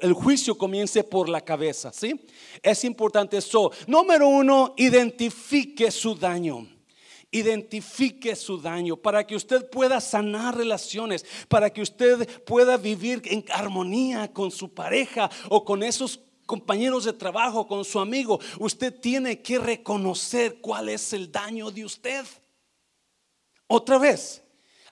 el 0.00 0.12
juicio 0.12 0.56
comience 0.56 1.04
por 1.04 1.28
la 1.28 1.40
cabeza, 1.40 1.92
¿sí? 1.92 2.20
Es 2.62 2.84
importante 2.84 3.36
eso. 3.38 3.70
Número 3.86 4.28
uno, 4.28 4.74
identifique 4.76 5.90
su 5.90 6.14
daño 6.14 6.66
identifique 7.34 8.36
su 8.36 8.58
daño, 8.58 8.96
para 8.96 9.26
que 9.26 9.34
usted 9.34 9.68
pueda 9.68 10.00
sanar 10.00 10.56
relaciones, 10.56 11.26
para 11.48 11.68
que 11.68 11.82
usted 11.82 12.28
pueda 12.44 12.76
vivir 12.76 13.22
en 13.24 13.44
armonía 13.50 14.32
con 14.32 14.52
su 14.52 14.72
pareja 14.72 15.28
o 15.48 15.64
con 15.64 15.82
esos 15.82 16.20
compañeros 16.46 17.04
de 17.04 17.12
trabajo, 17.12 17.66
con 17.66 17.84
su 17.84 17.98
amigo. 17.98 18.40
Usted 18.58 18.94
tiene 19.00 19.40
que 19.40 19.58
reconocer 19.58 20.60
cuál 20.60 20.88
es 20.88 21.12
el 21.12 21.30
daño 21.30 21.70
de 21.70 21.84
usted. 21.84 22.24
Otra 23.66 23.98
vez, 23.98 24.42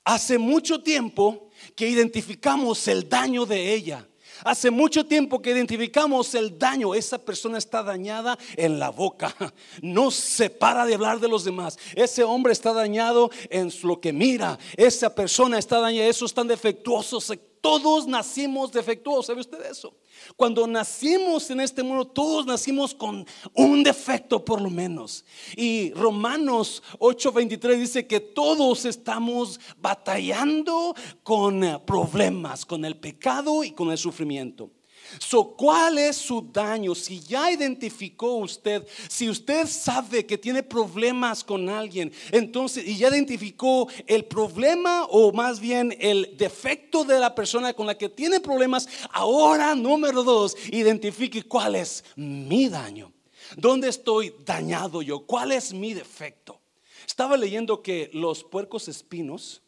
hace 0.04 0.38
mucho 0.38 0.82
tiempo 0.82 1.50
que 1.76 1.88
identificamos 1.88 2.88
el 2.88 3.08
daño 3.08 3.46
de 3.46 3.72
ella. 3.72 4.06
Hace 4.44 4.72
mucho 4.72 5.06
tiempo 5.06 5.40
que 5.40 5.50
identificamos 5.50 6.34
el 6.34 6.58
daño. 6.58 6.94
Esa 6.94 7.18
persona 7.18 7.58
está 7.58 7.82
dañada 7.82 8.38
en 8.56 8.78
la 8.78 8.90
boca. 8.90 9.34
No 9.82 10.10
se 10.10 10.50
para 10.50 10.84
de 10.84 10.94
hablar 10.94 11.20
de 11.20 11.28
los 11.28 11.44
demás. 11.44 11.78
Ese 11.94 12.24
hombre 12.24 12.52
está 12.52 12.72
dañado 12.72 13.30
en 13.50 13.72
lo 13.82 14.00
que 14.00 14.12
mira. 14.12 14.58
Esa 14.76 15.14
persona 15.14 15.58
está 15.58 15.80
dañada. 15.80 16.08
Esos 16.08 16.30
están 16.30 16.48
defectuosos 16.48 17.30
todos 17.62 18.08
nacimos 18.08 18.72
defectuosos, 18.72 19.26
¿sabe 19.26 19.40
usted 19.40 19.64
eso? 19.64 19.94
Cuando 20.36 20.66
nacimos 20.66 21.48
en 21.50 21.60
este 21.60 21.82
mundo, 21.82 22.04
todos 22.04 22.44
nacimos 22.44 22.92
con 22.92 23.24
un 23.54 23.82
defecto 23.82 24.44
por 24.44 24.60
lo 24.60 24.68
menos. 24.68 25.24
Y 25.56 25.92
Romanos 25.94 26.82
8:23 26.98 27.78
dice 27.78 28.06
que 28.06 28.20
todos 28.20 28.84
estamos 28.84 29.60
batallando 29.78 30.94
con 31.22 31.80
problemas, 31.86 32.66
con 32.66 32.84
el 32.84 32.96
pecado 32.96 33.64
y 33.64 33.70
con 33.70 33.90
el 33.90 33.98
sufrimiento. 33.98 34.70
So, 35.18 35.54
¿cuál 35.56 35.98
es 35.98 36.16
su 36.16 36.42
daño? 36.42 36.94
Si 36.94 37.20
ya 37.20 37.50
identificó 37.50 38.36
usted, 38.36 38.86
si 39.08 39.28
usted 39.28 39.66
sabe 39.66 40.26
que 40.26 40.38
tiene 40.38 40.62
problemas 40.62 41.44
con 41.44 41.68
alguien, 41.68 42.12
entonces, 42.30 42.86
y 42.86 42.96
ya 42.96 43.08
identificó 43.08 43.88
el 44.06 44.24
problema 44.24 45.04
o 45.04 45.32
más 45.32 45.60
bien 45.60 45.96
el 46.00 46.34
defecto 46.36 47.04
de 47.04 47.18
la 47.18 47.34
persona 47.34 47.72
con 47.74 47.86
la 47.86 47.96
que 47.96 48.08
tiene 48.08 48.40
problemas, 48.40 48.88
ahora, 49.10 49.74
número 49.74 50.22
dos, 50.22 50.56
identifique 50.70 51.42
cuál 51.42 51.76
es 51.76 52.04
mi 52.16 52.68
daño. 52.68 53.12
¿Dónde 53.56 53.88
estoy 53.88 54.34
dañado 54.44 55.02
yo? 55.02 55.26
¿Cuál 55.26 55.52
es 55.52 55.72
mi 55.72 55.94
defecto? 55.94 56.60
Estaba 57.06 57.36
leyendo 57.36 57.82
que 57.82 58.10
los 58.12 58.44
puercos 58.44 58.88
espinos 58.88 59.62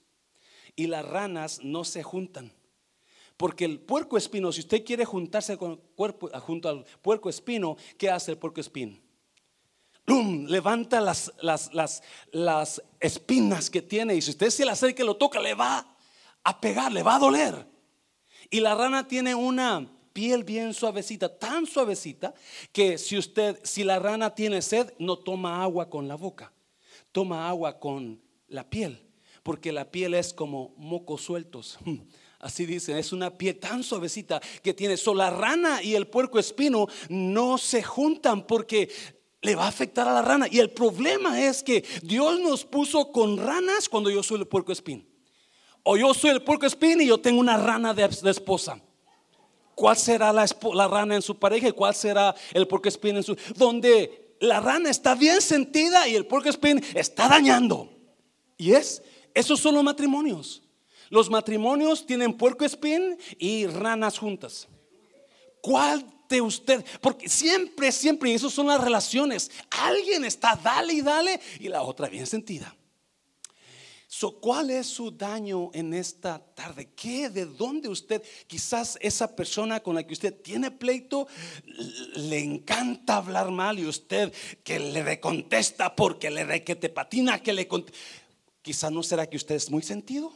y 0.77 0.87
las 0.87 1.05
ranas 1.05 1.61
no 1.63 1.85
se 1.85 2.03
juntan. 2.03 2.53
Porque 3.37 3.65
el 3.65 3.81
puerco 3.81 4.17
espino, 4.17 4.53
si 4.53 4.61
usted 4.61 4.85
quiere 4.85 5.05
juntarse 5.05 5.57
con 5.57 5.77
cuerpo, 5.97 6.31
junto 6.41 6.69
al 6.69 6.85
puerco 7.03 7.29
espino, 7.29 7.77
¿qué 7.99 8.11
hace 8.11 8.31
el 8.31 8.39
puerco 8.39 8.61
espino? 8.61 8.97
Levanta 10.07 11.01
las, 11.01 11.33
las, 11.41 11.73
las, 11.75 12.03
las 12.31 12.83
espinas 13.01 13.71
que 13.71 13.83
tiene 13.83 14.15
y 14.15 14.23
si 14.23 14.31
usted 14.31 14.51
se 14.51 14.65
le 14.65 14.71
acerca 14.71 15.03
y 15.03 15.07
lo 15.07 15.17
toca, 15.17 15.41
le 15.41 15.55
va 15.55 15.97
a 16.45 16.61
pegar, 16.61 16.93
le 16.93 17.03
va 17.03 17.17
a 17.17 17.19
doler. 17.19 17.67
Y 18.51 18.61
la 18.61 18.75
rana 18.75 19.09
tiene 19.09 19.35
una 19.35 19.91
piel 20.13 20.45
bien 20.45 20.73
suavecita, 20.73 21.37
tan 21.39 21.67
suavecita 21.67 22.35
que 22.71 22.99
si 22.99 23.19
usted, 23.19 23.59
si 23.65 23.83
la 23.83 23.99
rana 23.99 24.35
tiene 24.35 24.63
sed, 24.63 24.95
no 24.99 25.19
toma 25.19 25.63
agua 25.63 25.91
con 25.91 26.07
la 26.07 26.15
boca, 26.15 26.53
toma 27.11 27.49
agua 27.49 27.81
con 27.81 28.23
la 28.47 28.69
piel, 28.71 29.11
porque 29.43 29.73
la 29.73 29.91
piel 29.91 30.15
es 30.15 30.33
como 30.33 30.73
mocos 30.77 31.23
sueltos. 31.23 31.79
Así 32.45 32.67
dicen, 32.67 32.99
es 32.99 33.11
una 33.15 33.31
piel 33.31 33.59
tan 33.59 33.83
suavecita 33.83 34.39
que 34.63 34.75
tiene. 34.75 34.99
So, 34.99 35.15
la 35.15 35.31
rana 35.31 35.83
y 35.83 35.95
el 35.95 36.07
puerco 36.07 36.39
espino 36.39 36.87
no 37.09 37.57
se 37.57 37.83
juntan 37.83 38.47
porque 38.47 38.91
le 39.41 39.55
va 39.55 39.65
a 39.65 39.69
afectar 39.69 40.07
a 40.07 40.13
la 40.13 40.21
rana. 40.21 40.47
Y 40.51 40.59
el 40.59 40.69
problema 40.69 41.41
es 41.41 41.63
que 41.63 41.83
Dios 42.03 42.39
nos 42.41 42.67
puso 42.67 43.11
con 43.13 43.39
ranas 43.39 43.89
cuando 43.89 44.11
yo 44.11 44.23
soy 44.23 44.41
el 44.41 44.47
puerco 44.47 44.73
espino. 44.73 45.05
O 45.85 45.97
yo 45.97 46.13
soy 46.13 46.33
el 46.33 46.43
puerco 46.43 46.67
espino 46.67 47.03
y 47.03 47.07
yo 47.07 47.17
tengo 47.17 47.41
una 47.41 47.57
rana 47.57 47.95
de, 47.95 48.05
esposa. 48.05 48.79
¿Cuál 49.75 49.97
será 49.97 50.31
la, 50.31 50.45
la, 50.75 50.87
rana 50.87 51.15
en 51.15 51.23
su 51.23 51.39
pareja 51.39 51.69
y 51.69 51.73
cuál 51.73 51.95
será 51.95 52.35
el 52.53 52.69
puerco 52.69 52.91
espino 52.91 53.17
en 53.17 53.25
su... 53.25 53.39
Donde 53.57 54.37
la 54.41 54.61
rana 54.61 54.91
está 54.91 55.15
bien 55.15 55.41
sentida 55.41 56.07
y 56.09 56.15
el 56.15 56.27
puerco 56.27 56.51
espino 56.51 56.83
está 56.93 57.27
dañando. 57.27 57.89
Y 58.59 58.73
es, 58.73 59.03
esos 59.33 59.59
son 59.59 59.77
los 59.77 59.83
matrimonios. 59.83 60.64
Los 61.11 61.31
matrimonios 61.31 62.07
tienen 62.07 62.33
puerco 62.33 62.65
espín 62.65 63.19
y 63.39 63.67
ranas 63.67 64.19
juntas. 64.19 64.69
¿Cuál 65.61 66.05
de 66.29 66.41
usted? 66.41 66.85
Porque 67.01 67.29
siempre, 67.29 67.93
siempre, 67.93 68.31
y 68.31 68.35
eso 68.35 68.51
son 68.51 68.67
las 68.67 68.81
relaciones. 68.81 69.51
Alguien 69.71 70.25
está 70.25 70.59
dale 70.63 70.93
y 70.93 71.01
dale 71.01 71.41
y 71.61 71.69
la 71.69 71.83
otra 71.83 72.09
bien 72.09 72.27
sentida. 72.27 72.75
So, 74.07 74.39
¿Cuál 74.39 74.71
es 74.71 74.87
su 74.87 75.11
daño 75.11 75.71
en 75.75 75.93
esta 75.93 76.39
tarde? 76.39 76.91
¿Qué? 76.95 77.29
¿De 77.31 77.47
dónde 77.47 77.89
usted? 77.89 78.23
Quizás 78.47 78.97
esa 79.01 79.35
persona 79.35 79.81
con 79.81 79.97
la 79.97 80.07
que 80.07 80.13
usted 80.13 80.33
tiene 80.41 80.71
pleito 80.71 81.27
le 82.15 82.39
encanta 82.39 83.17
hablar 83.17 83.51
mal 83.51 83.77
y 83.79 83.87
usted 83.87 84.33
que 84.63 84.79
le 84.79 85.03
recontesta 85.03 85.97
porque 85.97 86.31
le 86.31 86.63
que 86.63 86.77
te 86.77 86.91
patina, 86.91 87.43
que 87.43 87.53
le 87.53 87.69
Quizás 88.63 88.93
no 88.93 89.03
será 89.03 89.29
que 89.29 89.37
usted 89.37 89.57
es 89.57 89.69
muy 89.69 89.83
sentido 89.83 90.33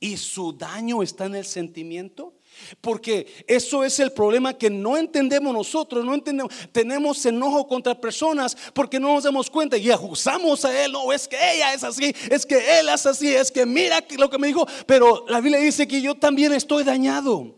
y 0.00 0.16
su 0.16 0.52
daño 0.52 1.02
está 1.02 1.26
en 1.26 1.36
el 1.36 1.44
sentimiento. 1.44 2.34
Porque 2.80 3.44
eso 3.46 3.84
es 3.84 4.00
el 4.00 4.12
problema 4.12 4.54
que 4.54 4.68
no 4.68 4.96
entendemos 4.96 5.54
nosotros, 5.54 6.04
no 6.04 6.14
entendemos, 6.14 6.52
tenemos 6.72 7.24
enojo 7.24 7.66
contra 7.66 7.98
personas 7.98 8.56
porque 8.74 8.98
no 8.98 9.14
nos 9.14 9.24
damos 9.24 9.48
cuenta 9.48 9.76
y 9.76 9.90
acusamos 9.90 10.64
a 10.64 10.84
él, 10.84 10.92
no, 10.92 11.12
es 11.12 11.28
que 11.28 11.36
ella 11.36 11.72
es 11.72 11.84
así, 11.84 12.12
es 12.28 12.44
que 12.44 12.80
él 12.80 12.88
es 12.88 13.06
así, 13.06 13.32
es 13.32 13.52
que 13.52 13.64
mira 13.64 14.04
lo 14.18 14.28
que 14.28 14.38
me 14.38 14.48
dijo, 14.48 14.66
pero 14.84 15.24
la 15.28 15.40
Biblia 15.40 15.60
dice 15.60 15.86
que 15.86 16.02
yo 16.02 16.16
también 16.16 16.52
estoy 16.52 16.82
dañado. 16.82 17.56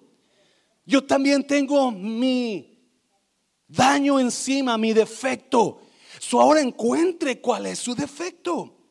Yo 0.85 1.05
también 1.05 1.47
tengo 1.47 1.91
mi 1.91 2.79
daño 3.69 4.19
encima, 4.19 4.77
mi 4.77 4.93
defecto. 4.93 5.81
So 6.19 6.41
ahora 6.41 6.61
encuentre 6.61 7.41
cuál 7.41 7.67
es 7.67 7.79
su 7.79 7.95
defecto. 7.95 8.82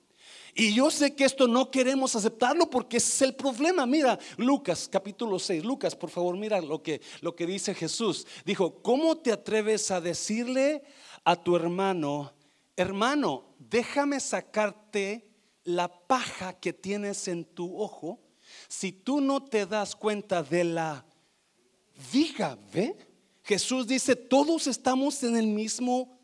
Y 0.53 0.73
yo 0.73 0.91
sé 0.91 1.15
que 1.15 1.23
esto 1.23 1.47
no 1.47 1.71
queremos 1.71 2.15
aceptarlo 2.15 2.69
porque 2.69 2.97
es 2.97 3.21
el 3.21 3.33
problema. 3.35 3.85
Mira, 3.85 4.19
Lucas 4.37 4.89
capítulo 4.91 5.39
6. 5.39 5.63
Lucas, 5.63 5.95
por 5.95 6.09
favor, 6.09 6.35
mira 6.37 6.61
lo 6.61 6.83
que, 6.83 7.01
lo 7.21 7.35
que 7.35 7.45
dice 7.45 7.73
Jesús. 7.73 8.27
Dijo, 8.45 8.81
¿cómo 8.81 9.17
te 9.17 9.31
atreves 9.31 9.91
a 9.91 10.01
decirle 10.01 10.83
a 11.23 11.35
tu 11.35 11.55
hermano, 11.55 12.33
hermano, 12.75 13.55
déjame 13.59 14.19
sacarte 14.19 15.29
la 15.63 15.87
paja 15.87 16.53
que 16.53 16.73
tienes 16.73 17.27
en 17.27 17.45
tu 17.45 17.79
ojo 17.79 18.19
si 18.67 18.91
tú 18.91 19.21
no 19.21 19.43
te 19.43 19.65
das 19.65 19.95
cuenta 19.95 20.43
de 20.43 20.63
la 20.63 21.05
viga, 22.11 22.57
¿ve? 22.73 22.95
Jesús 23.43 23.87
dice, 23.87 24.15
todos 24.15 24.67
estamos 24.67 25.23
en 25.23 25.35
el 25.35 25.47
mismo 25.47 26.19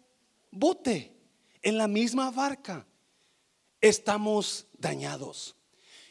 bote, 0.51 1.15
en 1.61 1.77
la 1.77 1.87
misma 1.87 2.31
barca. 2.31 2.85
Estamos 3.81 4.67
dañados. 4.77 5.55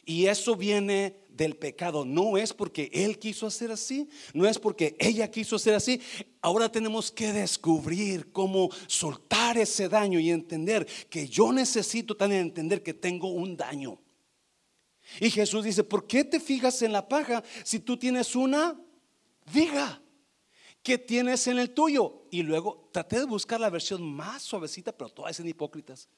Y 0.05 0.27
eso 0.27 0.55
viene 0.55 1.17
del 1.29 1.57
pecado. 1.57 2.05
No 2.05 2.37
es 2.39 2.53
porque 2.53 2.91
él 2.93 3.19
quiso 3.19 3.47
hacer 3.47 3.71
así, 3.71 4.09
no 4.33 4.47
es 4.47 4.59
porque 4.59 4.97
ella 4.99 5.31
quiso 5.31 5.57
hacer 5.57 5.75
así. 5.75 6.01
Ahora 6.41 6.71
tenemos 6.71 7.11
que 7.11 7.33
descubrir 7.33 8.31
cómo 8.33 8.71
soltar 8.87 9.59
ese 9.59 9.89
daño 9.89 10.19
y 10.19 10.31
entender 10.31 10.87
que 11.11 11.29
yo 11.29 11.53
necesito 11.53 12.17
también 12.17 12.43
entender 12.43 12.83
que 12.83 12.95
tengo 12.95 13.29
un 13.29 13.57
daño. 13.57 14.01
Y 15.21 15.31
Jesús 15.31 15.65
dice, 15.65 15.85
¿por 15.85 16.07
qué 16.07 16.25
te 16.25 16.41
fijas 16.41 16.83
en 16.83 16.93
la 16.93 17.09
paja 17.09 17.43
si 17.65 17.81
tú 17.81 17.97
tienes 17.97 18.35
una 18.35 18.81
viga? 19.53 20.03
que 20.83 20.99
tienes 20.99 21.45
en 21.49 21.59
el 21.59 21.71
tuyo? 21.71 22.29
Y 22.31 22.45
luego 22.45 22.89
traté 22.93 23.19
de 23.19 23.25
buscar 23.25 23.61
la 23.61 23.71
versión 23.71 24.05
más 24.05 24.43
suavecita, 24.43 24.93
pero 24.93 25.11
todas 25.11 25.37
son 25.37 25.49
hipócritas 25.49 26.09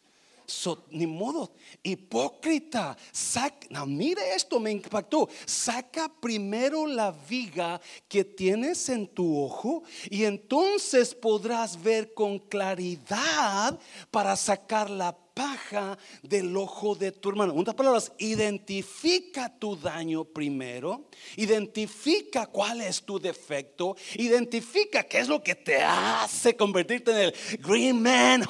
ni 0.91 1.07
modo, 1.07 1.53
hipócrita. 1.83 2.97
Saca, 3.13 3.85
mire 3.87 4.35
esto, 4.35 4.59
me 4.59 4.71
impactó. 4.71 5.29
Saca 5.45 6.09
primero 6.09 6.87
la 6.87 7.11
viga 7.11 7.81
que 8.09 8.25
tienes 8.25 8.89
en 8.89 9.07
tu 9.07 9.43
ojo 9.43 9.83
y 10.11 10.25
entonces 10.25 11.15
podrás 11.15 11.81
ver 11.83 12.15
con 12.15 12.39
claridad 12.39 13.79
para 14.11 14.37
sacar 14.37 14.91
la 14.91 15.17
paja 15.39 15.97
del 16.21 16.57
ojo 16.57 16.97
de 16.97 17.13
tu 17.13 17.29
hermano. 17.29 17.53
En 17.53 17.61
otras 17.61 17.77
palabras, 17.77 18.13
identifica 18.19 19.57
tu 19.57 19.77
daño 19.77 20.25
primero, 20.25 21.09
identifica 21.37 22.47
cuál 22.47 22.81
es 22.81 23.03
tu 23.03 23.21
defecto, 23.21 23.95
identifica 24.17 25.05
qué 25.05 25.21
es 25.21 25.29
lo 25.29 25.41
que 25.41 25.55
te 25.55 25.81
hace 25.81 26.57
convertirte 26.57 27.13
en 27.13 27.19
el 27.19 27.35
Green 27.61 28.03
Man 28.03 28.45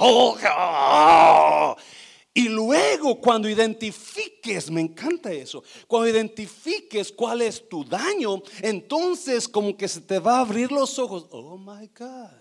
Y 2.32 2.48
luego 2.48 3.20
cuando 3.20 3.50
identifiques, 3.50 4.70
me 4.70 4.80
encanta 4.80 5.30
eso, 5.30 5.62
cuando 5.86 6.08
identifiques 6.08 7.12
cuál 7.12 7.42
es 7.42 7.68
tu 7.68 7.84
daño, 7.84 8.40
entonces 8.62 9.46
como 9.46 9.76
que 9.76 9.88
se 9.88 10.00
te 10.00 10.18
va 10.18 10.38
a 10.38 10.40
abrir 10.40 10.72
los 10.72 10.98
ojos. 10.98 11.26
Oh 11.32 11.58
my 11.58 11.86
God. 11.88 12.32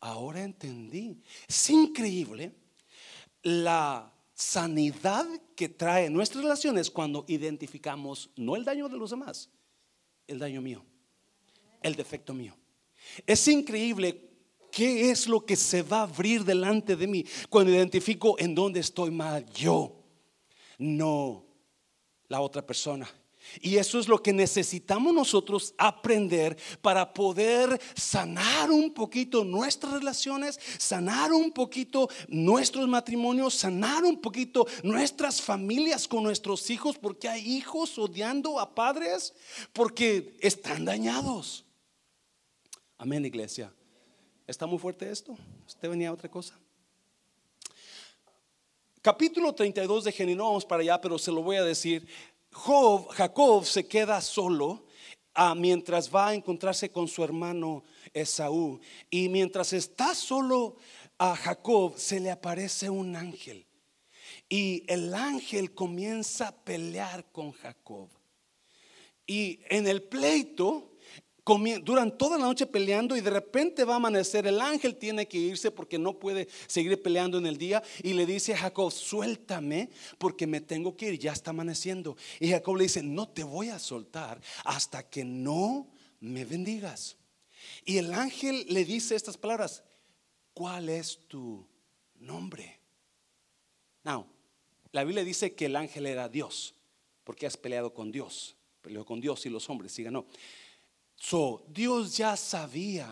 Ahora 0.00 0.42
entendí. 0.42 1.22
Es 1.46 1.70
increíble 1.70 2.61
la 3.42 4.12
sanidad 4.34 5.26
que 5.54 5.68
trae 5.68 6.10
nuestras 6.10 6.42
relaciones 6.42 6.90
cuando 6.90 7.24
identificamos 7.28 8.30
no 8.36 8.56
el 8.56 8.64
daño 8.64 8.88
de 8.88 8.96
los 8.96 9.10
demás, 9.10 9.50
el 10.26 10.38
daño 10.38 10.60
mío, 10.60 10.84
el 11.82 11.94
defecto 11.94 12.34
mío. 12.34 12.54
Es 13.26 13.46
increíble 13.48 14.30
qué 14.70 15.10
es 15.10 15.28
lo 15.28 15.44
que 15.44 15.56
se 15.56 15.82
va 15.82 16.00
a 16.00 16.02
abrir 16.02 16.44
delante 16.44 16.96
de 16.96 17.06
mí 17.06 17.24
cuando 17.48 17.72
identifico 17.72 18.38
en 18.38 18.54
dónde 18.54 18.80
estoy 18.80 19.10
mal 19.10 19.44
yo, 19.52 19.94
no 20.78 21.44
la 22.28 22.40
otra 22.40 22.66
persona. 22.66 23.08
Y 23.60 23.76
eso 23.76 23.98
es 23.98 24.08
lo 24.08 24.22
que 24.22 24.32
necesitamos 24.32 25.12
nosotros 25.12 25.74
aprender 25.76 26.56
para 26.80 27.12
poder 27.12 27.80
sanar 27.94 28.70
un 28.70 28.92
poquito 28.92 29.44
nuestras 29.44 29.92
relaciones, 29.92 30.58
sanar 30.78 31.32
un 31.32 31.52
poquito 31.52 32.08
nuestros 32.28 32.88
matrimonios, 32.88 33.54
sanar 33.54 34.04
un 34.04 34.20
poquito 34.20 34.66
nuestras 34.82 35.40
familias 35.40 36.08
con 36.08 36.22
nuestros 36.22 36.70
hijos, 36.70 36.98
porque 36.98 37.28
hay 37.28 37.56
hijos 37.56 37.98
odiando 37.98 38.58
a 38.58 38.74
padres 38.74 39.34
porque 39.72 40.36
están 40.40 40.84
dañados. 40.84 41.64
Amén, 42.98 43.24
iglesia. 43.24 43.72
¿Está 44.46 44.66
muy 44.66 44.78
fuerte 44.78 45.10
esto? 45.10 45.36
¿Usted 45.66 45.88
venía 45.88 46.08
a 46.10 46.12
otra 46.12 46.30
cosa? 46.30 46.58
Capítulo 49.00 49.52
32 49.52 50.04
de 50.04 50.12
Génesis, 50.12 50.36
no 50.36 50.44
vamos 50.44 50.64
para 50.64 50.82
allá, 50.82 51.00
pero 51.00 51.18
se 51.18 51.32
lo 51.32 51.42
voy 51.42 51.56
a 51.56 51.64
decir. 51.64 52.06
Job, 52.52 53.08
Jacob 53.08 53.64
se 53.64 53.86
queda 53.86 54.20
solo 54.20 54.84
ah, 55.34 55.54
mientras 55.54 56.14
va 56.14 56.28
a 56.28 56.34
encontrarse 56.34 56.90
con 56.90 57.08
su 57.08 57.24
hermano 57.24 57.82
Esaú. 58.12 58.80
Y 59.10 59.28
mientras 59.28 59.72
está 59.72 60.14
solo 60.14 60.76
a 61.18 61.34
Jacob, 61.34 61.94
se 61.96 62.20
le 62.20 62.30
aparece 62.30 62.90
un 62.90 63.16
ángel. 63.16 63.66
Y 64.48 64.84
el 64.86 65.14
ángel 65.14 65.74
comienza 65.74 66.48
a 66.48 66.64
pelear 66.64 67.30
con 67.32 67.52
Jacob. 67.52 68.08
Y 69.26 69.60
en 69.70 69.86
el 69.86 70.02
pleito, 70.02 70.91
duran 71.44 72.16
toda 72.16 72.38
la 72.38 72.44
noche 72.44 72.66
peleando 72.66 73.16
y 73.16 73.20
de 73.20 73.30
repente 73.30 73.84
va 73.84 73.94
a 73.94 73.96
amanecer. 73.96 74.46
El 74.46 74.60
ángel 74.60 74.96
tiene 74.96 75.26
que 75.26 75.38
irse 75.38 75.70
porque 75.70 75.98
no 75.98 76.18
puede 76.18 76.48
seguir 76.66 77.00
peleando 77.02 77.38
en 77.38 77.46
el 77.46 77.58
día. 77.58 77.82
Y 78.02 78.12
le 78.12 78.26
dice 78.26 78.54
a 78.54 78.58
Jacob, 78.58 78.92
suéltame 78.92 79.90
porque 80.18 80.46
me 80.46 80.60
tengo 80.60 80.96
que 80.96 81.12
ir, 81.12 81.18
ya 81.18 81.32
está 81.32 81.50
amaneciendo. 81.50 82.16
Y 82.38 82.50
Jacob 82.50 82.76
le 82.76 82.84
dice, 82.84 83.02
no 83.02 83.28
te 83.28 83.42
voy 83.42 83.68
a 83.68 83.78
soltar 83.78 84.40
hasta 84.64 85.08
que 85.08 85.24
no 85.24 85.88
me 86.20 86.44
bendigas. 86.44 87.16
Y 87.84 87.98
el 87.98 88.12
ángel 88.12 88.66
le 88.68 88.84
dice 88.84 89.16
estas 89.16 89.36
palabras, 89.36 89.82
¿cuál 90.54 90.88
es 90.88 91.18
tu 91.28 91.66
nombre? 92.20 92.78
Now, 94.04 94.26
la 94.92 95.04
Biblia 95.04 95.24
dice 95.24 95.54
que 95.54 95.66
el 95.66 95.76
ángel 95.76 96.06
era 96.06 96.28
Dios, 96.28 96.74
porque 97.24 97.46
has 97.46 97.56
peleado 97.56 97.94
con 97.94 98.12
Dios. 98.12 98.56
Peleó 98.82 99.04
con 99.04 99.20
Dios 99.20 99.46
y 99.46 99.48
los 99.48 99.70
hombres, 99.70 99.96
y 99.98 100.02
ganó. 100.02 100.26
So, 101.24 101.62
Dios 101.68 102.16
ya 102.16 102.36
sabía 102.36 103.08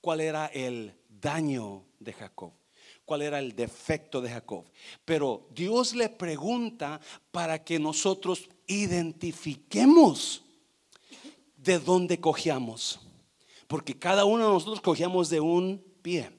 cuál 0.00 0.20
era 0.20 0.46
el 0.46 0.92
daño 1.08 1.84
de 2.00 2.12
Jacob, 2.12 2.52
cuál 3.04 3.22
era 3.22 3.38
el 3.38 3.54
defecto 3.54 4.20
de 4.20 4.28
Jacob. 4.28 4.64
Pero 5.04 5.46
Dios 5.54 5.94
le 5.94 6.08
pregunta 6.08 7.00
para 7.30 7.62
que 7.62 7.78
nosotros 7.78 8.48
identifiquemos 8.66 10.42
de 11.56 11.78
dónde 11.78 12.18
cogíamos. 12.18 12.98
Porque 13.68 13.96
cada 13.96 14.24
uno 14.24 14.48
de 14.48 14.52
nosotros 14.52 14.80
cogíamos 14.80 15.30
de 15.30 15.38
un 15.38 15.80
pie, 16.02 16.32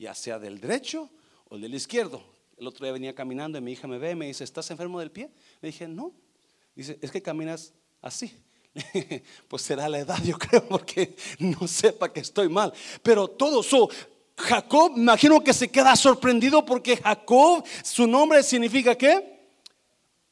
ya 0.00 0.16
sea 0.16 0.40
del 0.40 0.60
derecho 0.60 1.08
o 1.48 1.58
del 1.58 1.76
izquierdo. 1.76 2.24
El 2.56 2.66
otro 2.66 2.84
día 2.84 2.92
venía 2.92 3.14
caminando 3.14 3.56
y 3.56 3.60
mi 3.60 3.70
hija 3.70 3.86
me 3.86 3.98
ve 3.98 4.10
y 4.10 4.16
me 4.16 4.26
dice, 4.26 4.42
¿estás 4.42 4.68
enfermo 4.72 4.98
del 4.98 5.12
pie? 5.12 5.30
Le 5.60 5.68
dije, 5.68 5.86
no. 5.86 6.12
Dice, 6.74 6.98
es 7.00 7.12
que 7.12 7.22
caminas 7.22 7.72
así. 8.02 8.36
pues 9.48 9.62
será 9.62 9.88
la 9.88 9.98
edad, 9.98 10.18
yo 10.24 10.38
creo, 10.38 10.66
porque 10.68 11.16
no 11.38 11.66
sepa 11.66 12.12
que 12.12 12.20
estoy 12.20 12.48
mal. 12.48 12.72
Pero 13.02 13.28
todo 13.28 13.60
eso, 13.60 13.88
Jacob, 14.36 14.92
imagino 14.96 15.42
que 15.42 15.54
se 15.54 15.68
queda 15.68 15.96
sorprendido 15.96 16.64
porque 16.64 16.96
Jacob, 16.96 17.64
su 17.82 18.06
nombre 18.06 18.42
significa 18.42 18.94
qué? 18.94 19.34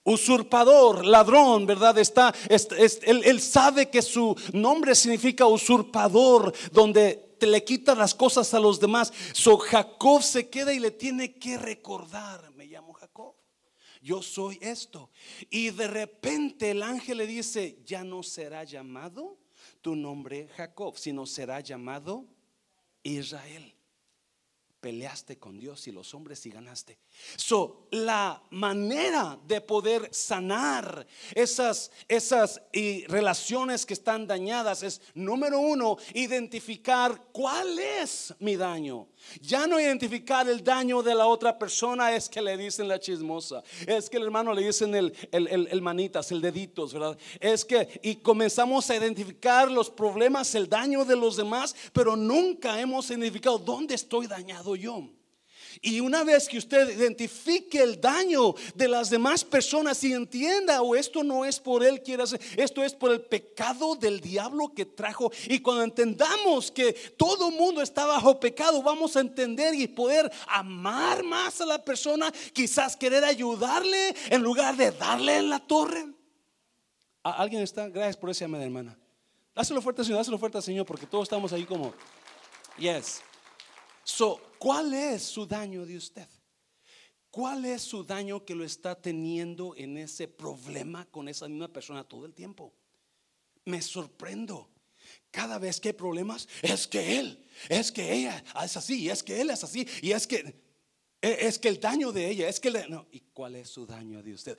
Usurpador, 0.07 1.07
ladrón, 1.07 1.65
¿verdad? 1.65 1.97
Está, 1.97 2.35
él, 2.49 3.41
sabe 3.41 3.89
que 3.89 4.03
su 4.03 4.37
nombre 4.53 4.95
significa 4.95 5.47
usurpador, 5.47 6.53
donde 6.73 7.37
te 7.39 7.47
le 7.47 7.65
quita 7.65 7.95
las 7.95 8.15
cosas 8.15 8.53
a 8.53 8.61
los 8.61 8.79
demás. 8.79 9.11
So 9.33 9.57
Jacob 9.57 10.23
se 10.23 10.51
queda 10.51 10.75
y 10.75 10.79
le 10.79 10.91
tiene 10.91 11.39
que 11.39 11.57
recordar, 11.57 12.51
me 12.51 12.67
llamo 12.67 12.93
Jacob 12.93 13.35
yo 14.05 14.23
soy 14.23 14.59
esto. 14.61 15.11
Y 15.51 15.71
de 15.71 15.89
repente 15.89 16.71
el 16.71 16.83
ángel 16.83 17.19
le 17.19 17.27
dice, 17.27 17.81
ya 17.85 18.05
no 18.05 18.23
será 18.23 18.63
llamado 18.63 19.39
tu 19.81 19.97
nombre 19.97 20.49
Jacob, 20.57 20.99
sino 20.99 21.25
será 21.25 21.61
llamado 21.61 22.27
Israel 23.03 23.75
peleaste 24.85 25.39
con 25.39 25.59
Dios 25.59 25.89
y 25.89 25.93
los 25.93 26.13
hombres 26.13 26.45
y 26.45 26.51
ganaste. 26.51 26.99
So, 27.37 27.89
la 27.93 28.43
manera 28.51 29.41
de 29.47 29.63
poder 29.63 30.11
sanar 30.13 31.07
esas, 31.35 31.91
esas 32.07 32.61
y 32.71 33.07
relaciones 33.07 33.87
que 33.87 33.95
están 33.95 34.27
dañadas 34.27 34.83
es, 34.83 35.01
número 35.15 35.59
uno, 35.59 35.97
identificar 36.13 37.29
cuál 37.33 37.79
es 37.79 38.35
mi 38.41 38.57
daño. 38.57 39.09
Ya 39.41 39.67
no 39.67 39.81
identificar 39.81 40.49
el 40.49 40.63
daño 40.63 41.03
de 41.03 41.15
la 41.15 41.27
otra 41.27 41.59
persona 41.59 42.15
es 42.15 42.29
que 42.29 42.43
le 42.43 42.57
dicen 42.57 42.89
la 42.89 42.99
chismosa, 43.01 43.63
es 43.87 44.09
que 44.09 44.17
el 44.17 44.25
hermano 44.25 44.53
le 44.53 44.67
dicen 44.67 44.95
el, 44.95 45.15
el, 45.33 45.69
el, 45.71 45.83
manitas, 45.83 46.31
el 46.33 46.41
deditos, 46.41 46.93
¿verdad? 46.93 47.19
Es 47.41 47.65
que, 47.65 48.01
y 48.03 48.17
comenzamos 48.17 48.89
a 48.91 48.97
identificar 48.97 49.71
los 49.71 49.91
problemas, 49.91 50.55
el 50.55 50.69
daño 50.69 51.05
de 51.05 51.17
los 51.17 51.37
demás, 51.37 51.75
pero 51.93 52.17
nunca 52.17 52.81
hemos 52.81 53.11
identificado 53.11 53.59
dónde 53.59 53.95
estoy 53.95 54.27
dañado 54.27 54.77
yo. 54.77 55.09
Y 55.87 56.01
una 56.01 56.25
vez 56.25 56.49
que 56.49 56.57
usted 56.57 56.97
identifique 56.97 57.83
el 57.83 58.01
daño 58.01 58.55
de 58.75 58.89
las 58.89 59.11
demás 59.11 59.45
personas 59.45 60.03
y 60.03 60.15
entienda, 60.15 60.81
o 60.81 60.97
esto 60.97 61.23
no 61.23 61.45
es 61.45 61.61
por 61.61 61.85
él 61.85 62.03
quiere 62.03 62.25
esto 62.57 62.83
es 62.83 62.95
por 62.95 63.13
el 63.13 63.21
pecado 63.21 63.95
del 63.95 64.19
diablo 64.19 64.73
que 64.75 64.87
trajo. 64.87 65.31
Y 65.47 65.61
cuando 65.61 65.85
entendamos 65.85 66.71
que 66.71 66.95
todo 67.19 67.51
mundo 67.51 67.83
está 67.83 68.07
bajo 68.07 68.41
pecado, 68.41 68.83
vamos 68.83 69.15
a 69.15 69.21
entender 69.21 69.75
y 69.75 69.87
poder 69.87 70.33
amar 70.47 71.23
más 71.23 71.61
a 71.61 71.67
la 71.67 71.85
persona, 71.85 72.33
quizás 72.55 72.97
querer 72.97 73.23
ayudarle 73.23 74.15
en 74.31 74.43
lugar 74.43 74.79
de 74.79 74.91
darle 74.91 75.37
en 75.37 75.51
la 75.51 75.59
torre. 75.59 76.07
¿Alguien 77.23 77.61
está? 77.61 77.91
Gracias 77.91 78.17
por 78.17 78.31
ese 78.31 78.47
amén, 78.47 78.63
hermana. 78.63 78.97
Dáselo 79.55 79.83
fuerte, 79.83 80.03
Señor, 80.03 80.21
dáselo 80.21 80.39
fuerte, 80.39 80.63
Señor, 80.63 80.87
porque 80.87 81.05
todos 81.05 81.25
estamos 81.25 81.53
ahí 81.53 81.67
como, 81.67 81.93
yes. 82.79 83.21
So, 84.05 84.41
¿cuál 84.59 84.93
es 84.93 85.23
su 85.23 85.47
daño 85.47 85.85
de 85.87 85.97
usted? 85.97 86.29
¿Cuál 87.31 87.65
es 87.65 87.83
su 87.83 88.05
daño 88.05 88.45
que 88.45 88.55
lo 88.55 88.65
está 88.65 88.95
teniendo 88.95 89.75
en 89.77 89.97
ese 89.97 90.29
problema 90.29 91.05
con 91.07 91.29
esa 91.29 91.49
misma 91.49 91.69
persona 91.69 92.05
todo 92.05 92.27
el 92.27 92.35
tiempo? 92.35 92.73
Me 93.65 93.83
sorprendo. 93.83 94.69
Cada 95.31 95.59
vez 95.59 95.81
que 95.81 95.89
hay 95.89 95.95
problemas, 95.95 96.49
es 96.63 96.87
que 96.87 97.19
él, 97.19 97.45
es 97.69 97.91
que 97.91 98.13
ella 98.13 98.45
es 98.63 98.77
así, 98.77 99.09
es 99.09 99.23
que 99.23 99.41
él 99.41 99.51
es 99.51 99.65
así, 99.65 99.87
y 100.01 100.13
es 100.13 100.27
que 100.27 100.63
e, 101.21 101.47
es 101.47 101.59
que 101.59 101.69
el 101.69 101.81
daño 101.81 102.13
de 102.13 102.31
ella, 102.31 102.49
es 102.49 102.61
que 102.61 102.71
no, 102.89 103.07
¿y 103.11 103.21
cuál 103.33 103.57
es 103.57 103.69
su 103.71 103.87
daño 103.87 104.23
de 104.23 104.35
usted? 104.35 104.59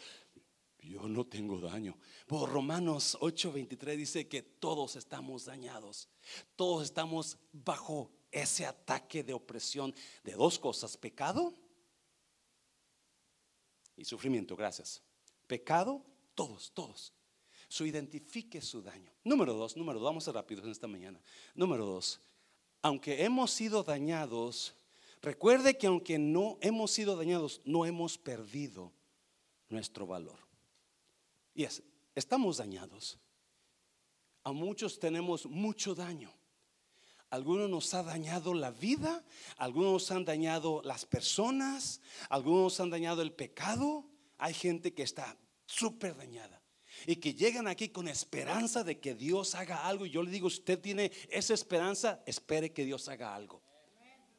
Yo 0.80 1.08
no 1.08 1.26
tengo 1.26 1.60
daño. 1.60 1.98
Por 2.28 2.50
Romanos 2.50 3.18
8:23 3.22 3.96
dice 3.96 4.28
que 4.28 4.42
todos 4.42 4.96
estamos 4.96 5.46
dañados. 5.46 6.10
Todos 6.56 6.84
estamos 6.84 7.38
bajo 7.52 8.12
ese 8.36 8.66
ataque 8.66 9.24
de 9.24 9.34
opresión 9.34 9.96
de 10.24 10.34
dos 10.34 10.60
cosas, 10.60 10.98
pecado 10.98 11.54
y 13.96 14.04
sufrimiento. 14.04 14.58
Gracias. 14.58 15.02
Pecado, 15.48 16.04
todos, 16.36 16.72
todos. 16.74 17.14
So 17.70 17.86
identifique 17.86 18.60
su 18.60 18.82
daño. 18.82 19.10
Número 19.24 19.54
dos, 19.54 19.78
número 19.78 20.00
dos, 20.00 20.10
vamos 20.10 20.28
a 20.28 20.34
rápido 20.34 20.64
en 20.64 20.72
esta 20.72 20.86
mañana. 20.86 21.20
Número 21.56 21.86
dos, 21.86 22.20
aunque 22.82 23.24
hemos 23.24 23.52
sido 23.52 23.84
dañados, 23.84 24.76
recuerde 25.22 25.78
que 25.78 25.88
aunque 25.88 26.20
no 26.20 26.58
hemos 26.60 26.92
sido 26.92 27.16
dañados, 27.16 27.62
no 27.64 27.86
hemos 27.86 28.18
perdido 28.18 28.92
nuestro 29.70 30.06
valor. 30.06 30.40
Y 31.54 31.64
es, 31.64 31.82
estamos 32.14 32.58
dañados. 32.58 33.18
A 34.44 34.52
muchos 34.52 35.00
tenemos 35.00 35.46
mucho 35.46 35.96
daño. 35.96 36.34
Algunos 37.30 37.70
nos 37.70 37.94
ha 37.94 38.04
dañado 38.04 38.54
la 38.54 38.72
vida, 38.72 39.24
algunos 39.58 39.92
nos 39.92 40.12
han 40.12 40.26
dañado 40.26 40.82
las 40.84 41.06
personas, 41.06 42.02
algunos 42.30 42.64
nos 42.64 42.80
han 42.80 42.90
dañado 42.90 43.22
el 43.22 43.32
pecado. 43.32 44.06
Hay 44.38 44.54
gente 44.54 44.94
que 44.94 45.04
está 45.04 45.38
súper 45.66 46.16
dañada 46.16 46.62
y 47.06 47.18
que 47.18 47.34
llegan 47.34 47.68
aquí 47.68 47.90
con 47.90 48.08
esperanza 48.08 48.84
de 48.84 49.00
que 49.00 49.16
Dios 49.16 49.56
haga 49.56 49.86
algo. 49.86 50.06
Y 50.06 50.12
yo 50.12 50.24
le 50.24 50.32
digo, 50.32 50.48
usted 50.48 50.80
tiene 50.80 51.12
esa 51.30 51.54
esperanza, 51.54 52.22
espere 52.26 52.72
que 52.72 52.86
Dios 52.86 53.10
haga 53.10 53.36
algo. 53.36 53.62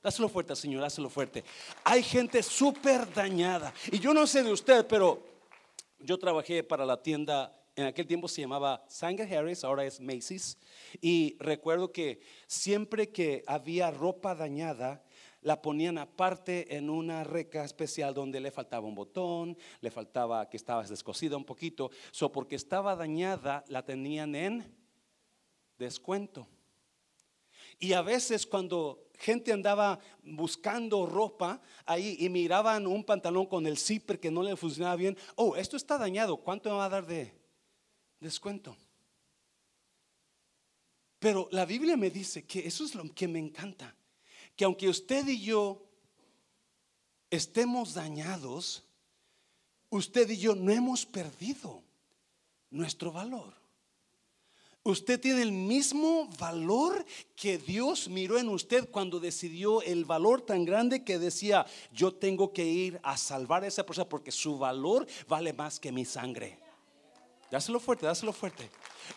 Dáselo 0.03 0.29
fuerte, 0.29 0.55
Señor, 0.55 0.83
dáselo 0.83 1.11
fuerte. 1.11 1.45
Hay 1.83 2.03
gente 2.03 2.43
súper 2.43 3.13
dañada. 3.13 3.75
Y 3.91 3.99
yo 3.99 4.15
no 4.15 4.27
sé 4.27 4.43
de 4.43 4.53
usted, 4.53 4.87
pero 4.87 5.27
yo 5.99 6.19
trabajé 6.19 6.63
para 6.63 6.87
la 6.87 7.03
tienda, 7.03 7.53
en 7.77 7.85
aquel 7.85 8.07
tiempo 8.07 8.27
se 8.27 8.41
llamaba 8.41 8.83
Sanger 8.89 9.33
Harris, 9.33 9.63
ahora 9.63 9.85
es 9.85 10.01
Macy's. 10.01 10.59
Y 11.03 11.37
recuerdo 11.39 11.93
que 11.93 12.21
siempre 12.47 13.11
que 13.11 13.45
había 13.47 13.91
ropa 13.91 14.35
dañada, 14.35 15.05
la 15.43 15.61
ponían 15.61 15.99
aparte 15.99 16.75
en 16.75 16.89
una 16.89 17.23
reca 17.23 17.65
especial 17.65 18.15
donde 18.15 18.41
le 18.41 18.51
faltaba 18.51 18.87
un 18.87 18.95
botón, 18.95 19.59
le 19.81 19.91
faltaba 19.91 20.49
que 20.49 20.57
estaba 20.57 20.83
descosida 20.85 21.37
un 21.37 21.45
poquito. 21.45 21.91
So, 22.13 22.33
porque 22.33 22.57
estaba 22.57 22.97
dañada, 22.97 23.63
la 23.69 23.85
tenían 23.85 24.35
en 24.35 24.75
descuento. 25.79 26.49
Y 27.79 27.93
a 27.93 28.01
veces 28.01 28.47
cuando 28.47 29.11
gente 29.19 29.53
andaba 29.53 29.99
buscando 30.23 31.05
ropa 31.05 31.61
ahí 31.85 32.17
y 32.21 32.31
miraban 32.31 32.87
un 32.87 33.05
pantalón 33.05 33.45
con 33.45 33.67
el 33.67 33.77
zipper 33.77 34.19
que 34.19 34.31
no 34.31 34.43
le 34.43 34.57
funcionaba 34.57 34.97
bien, 34.97 35.17
oh, 35.35 35.57
esto 35.57 35.77
está 35.77 35.99
dañado, 35.99 36.39
¿cuánto 36.39 36.71
me 36.71 36.77
va 36.77 36.87
a 36.87 36.89
dar 36.89 37.07
de 37.07 37.46
descuento? 38.21 38.77
Pero 41.19 41.49
la 41.51 41.65
Biblia 41.65 41.97
me 41.97 42.11
dice 42.11 42.45
que 42.45 42.67
eso 42.67 42.85
es 42.85 42.95
lo 42.95 43.13
que 43.15 43.27
me 43.27 43.39
encanta, 43.39 43.95
que 44.55 44.65
aunque 44.65 44.89
usted 44.89 45.27
y 45.27 45.41
yo 45.41 45.87
estemos 47.31 47.95
dañados, 47.95 48.85
usted 49.91 50.29
y 50.31 50.37
yo 50.37 50.55
no 50.55 50.71
hemos 50.73 51.07
perdido 51.07 51.83
nuestro 52.71 53.13
valor. 53.13 53.55
Usted 54.85 55.19
tiene 55.19 55.43
el 55.43 55.51
mismo 55.51 56.29
valor 56.39 57.05
que 57.35 57.59
Dios 57.59 58.09
miró 58.09 58.39
en 58.39 58.49
usted 58.49 58.89
cuando 58.89 59.19
decidió 59.19 59.83
el 59.83 60.05
valor 60.05 60.43
tan 60.43 60.65
grande 60.65 61.03
que 61.03 61.19
decía, 61.19 61.67
yo 61.93 62.15
tengo 62.15 62.53
que 62.53 62.65
ir 62.65 63.01
a 63.03 63.17
salvar 63.17 63.65
a 63.65 63.67
esa 63.67 63.85
persona 63.85 64.09
porque 64.09 64.31
su 64.31 64.59
valor 64.59 65.05
vale 65.27 65.53
más 65.53 65.81
que 65.81 65.91
mi 65.91 66.05
sangre. 66.05 66.66
Dáselo 67.51 67.79
fuerte, 67.79 68.07
dáselo 68.07 68.33
fuerte. 68.33 68.71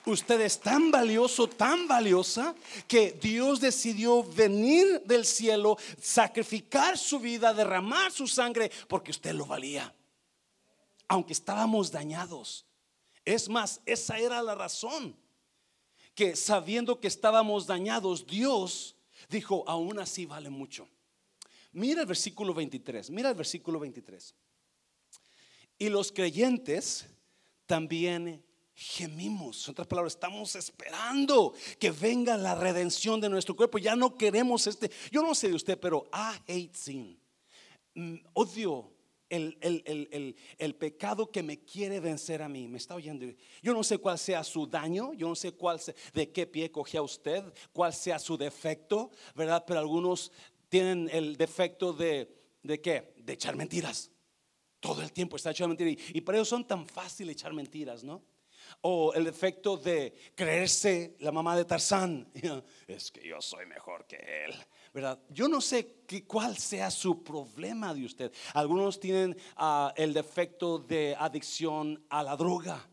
Usted 0.05 0.41
es 0.41 0.59
tan 0.59 0.91
valioso, 0.91 1.47
tan 1.47 1.87
valiosa, 1.87 2.55
que 2.87 3.11
Dios 3.11 3.59
decidió 3.59 4.23
venir 4.23 5.01
del 5.05 5.25
cielo, 5.25 5.77
sacrificar 5.99 6.97
su 6.97 7.19
vida, 7.19 7.53
derramar 7.53 8.11
su 8.11 8.27
sangre, 8.27 8.71
porque 8.87 9.11
usted 9.11 9.33
lo 9.33 9.45
valía. 9.45 9.93
Aunque 11.07 11.33
estábamos 11.33 11.91
dañados. 11.91 12.65
Es 13.25 13.49
más, 13.49 13.81
esa 13.85 14.19
era 14.19 14.41
la 14.41 14.55
razón 14.55 15.15
que 16.13 16.35
sabiendo 16.35 16.99
que 16.99 17.07
estábamos 17.07 17.65
dañados, 17.65 18.27
Dios 18.27 18.95
dijo, 19.29 19.63
aún 19.67 19.99
así 19.99 20.25
vale 20.25 20.49
mucho. 20.49 20.87
Mira 21.71 22.01
el 22.01 22.07
versículo 22.07 22.53
23, 22.53 23.09
mira 23.09 23.29
el 23.29 23.35
versículo 23.35 23.79
23. 23.79 24.35
Y 25.77 25.89
los 25.89 26.11
creyentes 26.11 27.07
también 27.69 28.43
gemimos. 28.73 29.67
En 29.67 29.73
otras 29.73 29.87
palabras, 29.87 30.13
estamos 30.13 30.55
esperando 30.55 31.53
que 31.77 31.91
venga 31.91 32.35
la 32.35 32.55
redención 32.55 33.21
de 33.21 33.29
nuestro 33.29 33.55
cuerpo. 33.55 33.77
Ya 33.77 33.95
no 33.95 34.17
queremos 34.17 34.65
este. 34.65 34.89
Yo 35.11 35.21
no 35.21 35.35
sé 35.35 35.49
de 35.49 35.53
usted, 35.53 35.79
pero 35.79 36.09
I 36.11 36.51
hate 36.51 36.75
sin. 36.75 37.21
Mm, 37.93 38.15
odio 38.33 38.91
el, 39.29 40.75
pecado 40.79 41.29
que 41.29 41.43
me 41.43 41.59
quiere 41.59 41.99
vencer 41.99 42.41
a 42.41 42.49
mí. 42.49 42.67
Me 42.67 42.79
está 42.79 42.95
oyendo. 42.95 43.27
Yo 43.61 43.71
no 43.71 43.83
sé 43.83 43.99
cuál 43.99 44.17
sea 44.17 44.43
su 44.43 44.65
daño, 44.65 45.13
yo 45.13 45.27
no 45.27 45.35
sé 45.35 45.51
cuál 45.51 45.79
de 46.15 46.31
qué 46.31 46.47
pie 46.47 46.71
cogía 46.71 47.03
usted, 47.03 47.43
cuál 47.71 47.93
sea 47.93 48.17
su 48.17 48.35
defecto, 48.35 49.11
¿verdad? 49.35 49.63
Pero 49.67 49.79
algunos 49.79 50.31
tienen 50.69 51.07
el 51.13 51.37
defecto 51.37 51.93
de, 51.93 52.35
¿de 52.63 52.81
qué? 52.81 53.13
De 53.17 53.33
echar 53.33 53.55
mentiras. 53.55 54.09
Todo 54.79 55.01
el 55.01 55.11
tiempo 55.11 55.35
está 55.35 55.51
echando 55.51 55.75
mentiras. 55.75 56.09
Y, 56.13 56.21
para 56.21 56.37
ellos 56.37 56.47
son 56.47 56.65
tan 56.65 56.85
fácil 56.85 57.29
echar 57.29 57.53
mentiras, 57.53 58.03
¿no? 58.03 58.23
O 58.81 59.13
el 59.13 59.23
defecto 59.23 59.77
de 59.77 60.13
creerse 60.35 61.15
la 61.19 61.31
mamá 61.31 61.55
de 61.57 61.65
Tarzán. 61.65 62.31
Es 62.87 63.11
que 63.11 63.27
yo 63.27 63.41
soy 63.41 63.65
mejor 63.65 64.05
que 64.05 64.17
él. 64.45 64.53
¿verdad? 64.93 65.19
Yo 65.29 65.47
no 65.47 65.61
sé 65.61 66.03
qué, 66.07 66.25
cuál 66.25 66.57
sea 66.57 66.89
su 66.91 67.23
problema 67.23 67.93
de 67.93 68.05
usted. 68.05 68.31
Algunos 68.53 68.99
tienen 68.99 69.37
ah, 69.55 69.93
el 69.95 70.13
defecto 70.13 70.79
de 70.79 71.15
adicción 71.17 72.03
a 72.09 72.23
la 72.23 72.35
droga. 72.35 72.89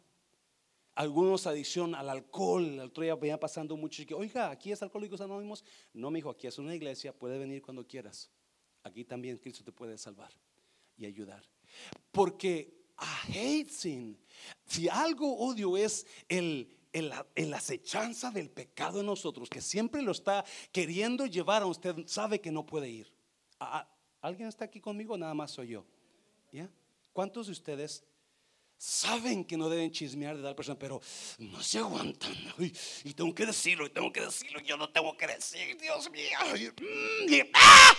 Algunos 0.94 1.46
adicción 1.46 1.94
al 1.94 2.08
alcohol. 2.08 2.64
El 2.64 2.80
otro 2.80 3.02
día 3.02 3.14
venía 3.14 3.38
pasando 3.38 3.76
mucho 3.76 4.02
y 4.02 4.06
que, 4.06 4.14
oiga, 4.14 4.50
aquí 4.50 4.72
es 4.72 4.82
Alcohólicos 4.82 5.20
Anónimos. 5.20 5.64
No, 5.92 6.10
mi 6.10 6.20
hijo, 6.20 6.30
aquí 6.30 6.46
es 6.46 6.58
una 6.58 6.74
iglesia, 6.74 7.12
puede 7.12 7.38
venir 7.38 7.62
cuando 7.62 7.86
quieras. 7.86 8.30
Aquí 8.82 9.04
también 9.04 9.38
Cristo 9.38 9.64
te 9.64 9.72
puede 9.72 9.98
salvar 9.98 10.32
y 10.96 11.06
ayudar. 11.06 11.44
Porque 12.12 12.74
a 12.96 13.22
hate 13.28 13.68
sin, 13.68 14.18
si 14.66 14.88
algo 14.88 15.36
odio 15.38 15.76
es 15.76 16.06
el 16.28 16.76
en 16.96 17.50
la, 17.50 17.56
acechanza 17.58 18.30
del 18.30 18.48
pecado 18.48 19.00
en 19.00 19.06
nosotros, 19.06 19.50
que 19.50 19.60
siempre 19.60 20.00
lo 20.00 20.12
está 20.12 20.44
queriendo 20.72 21.26
llevar 21.26 21.62
a 21.62 21.66
usted, 21.66 21.94
sabe 22.06 22.40
que 22.40 22.50
no 22.50 22.64
puede 22.64 22.88
ir. 22.88 23.12
¿Alguien 24.22 24.48
está 24.48 24.64
aquí 24.64 24.80
conmigo? 24.80 25.16
Nada 25.18 25.34
más 25.34 25.50
soy 25.50 25.68
yo. 25.68 25.84
¿Ya? 26.52 26.70
¿Cuántos 27.12 27.46
de 27.46 27.52
ustedes 27.52 28.02
saben 28.78 29.44
que 29.44 29.58
no 29.58 29.68
deben 29.68 29.90
chismear 29.90 30.36
de 30.36 30.42
tal 30.42 30.54
persona, 30.54 30.78
pero 30.78 31.00
no 31.38 31.62
se 31.62 31.78
aguantan? 31.78 32.34
y 33.04 33.12
tengo 33.12 33.34
que 33.34 33.44
decirlo, 33.44 33.86
y 33.86 33.90
tengo 33.90 34.10
que 34.10 34.22
decirlo, 34.22 34.60
yo 34.60 34.78
no 34.78 34.88
tengo 34.88 35.14
que 35.18 35.26
decir, 35.26 35.76
Dios 35.78 36.10
mío. 36.10 36.72
Mm, 36.80 37.50
¡ah! 37.52 37.92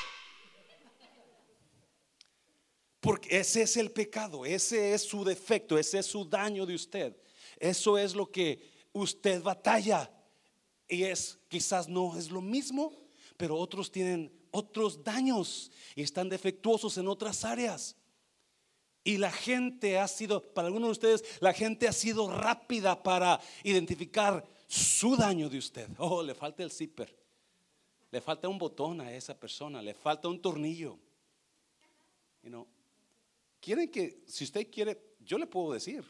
Porque 3.08 3.38
ese 3.38 3.62
es 3.62 3.78
el 3.78 3.90
pecado, 3.90 4.46
ese 4.46 4.94
es 4.94 5.04
su 5.04 5.24
defecto, 5.24 5.78
ese 5.78 6.00
es 6.00 6.06
su 6.08 6.26
daño 6.26 6.66
de 6.66 6.76
usted. 6.76 7.16
Eso 7.58 7.98
es 7.98 8.14
lo 8.14 8.30
que 8.30 8.62
usted 8.92 9.42
batalla. 9.42 10.12
Y 10.90 11.04
es, 11.04 11.40
quizás 11.48 11.88
no 11.88 12.18
es 12.18 12.30
lo 12.30 12.42
mismo, 12.42 12.92
pero 13.38 13.56
otros 13.56 13.90
tienen 13.90 14.30
otros 14.52 15.06
daños 15.06 15.72
y 15.96 16.02
están 16.02 16.28
defectuosos 16.28 16.98
en 16.98 17.08
otras 17.08 17.46
áreas. 17.46 17.96
Y 19.06 19.18
la 19.18 19.32
gente 19.32 19.98
ha 19.98 20.08
sido, 20.10 20.42
para 20.42 20.68
algunos 20.68 20.90
de 20.90 20.92
ustedes, 20.92 21.24
la 21.40 21.54
gente 21.54 21.88
ha 21.88 21.94
sido 21.94 22.30
rápida 22.30 23.02
para 23.04 23.40
identificar 23.64 24.46
su 24.68 25.16
daño 25.16 25.50
de 25.50 25.60
usted. 25.60 25.88
Oh, 25.98 26.22
le 26.22 26.36
falta 26.36 26.62
el 26.62 26.72
zipper. 26.72 27.16
Le 28.12 28.20
falta 28.20 28.50
un 28.50 28.58
botón 28.58 29.00
a 29.00 29.14
esa 29.14 29.34
persona, 29.34 29.82
le 29.82 29.94
falta 29.94 30.28
un 30.28 30.42
tornillo. 30.42 31.00
You 32.48 32.77
quieren 33.68 33.92
que, 33.92 34.24
si 34.26 34.46
usted 34.46 34.72
quiere, 34.72 34.98
yo 35.20 35.38
le 35.38 35.46
puedo 35.46 35.74
decir, 35.74 36.02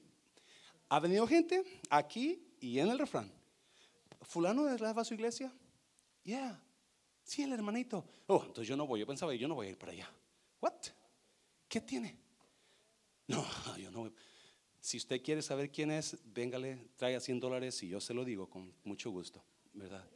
ha 0.89 0.99
venido 0.99 1.25
gente 1.25 1.63
aquí 1.89 2.39
y 2.59 2.77
en 2.77 2.89
el 2.89 2.99
refrán. 2.99 3.33
¿fulano 4.21 4.65
va 4.65 5.01
a 5.01 5.03
su 5.03 5.15
iglesia? 5.15 5.51
Yeah. 6.23 6.61
Sí, 7.23 7.41
el 7.41 7.53
hermanito. 7.53 8.05
Oh, 8.27 8.43
entonces 8.45 8.67
yo 8.67 8.77
no 8.77 8.85
voy. 8.85 8.99
Yo 8.99 9.07
pensaba, 9.07 9.33
yo 9.33 9.47
no 9.47 9.55
voy 9.55 9.67
a 9.67 9.69
ir 9.71 9.77
para 9.79 9.91
allá. 9.91 10.07
What? 10.61 10.75
¿Qué 11.67 11.81
tiene? 11.81 12.15
No, 13.25 13.43
yo 13.81 13.89
no 13.89 14.01
voy. 14.01 14.13
Si 14.79 14.97
usted 14.97 15.23
quiere 15.23 15.41
saber 15.41 15.71
quién 15.71 15.89
es, 15.89 16.15
véngale, 16.25 16.91
traiga 16.95 17.19
100 17.19 17.39
dólares 17.39 17.81
y 17.81 17.87
yo 17.87 17.99
se 17.99 18.13
lo 18.13 18.23
digo 18.23 18.47
con 18.51 18.71
mucho 18.83 19.09
gusto, 19.09 19.43
¿verdad? 19.73 20.07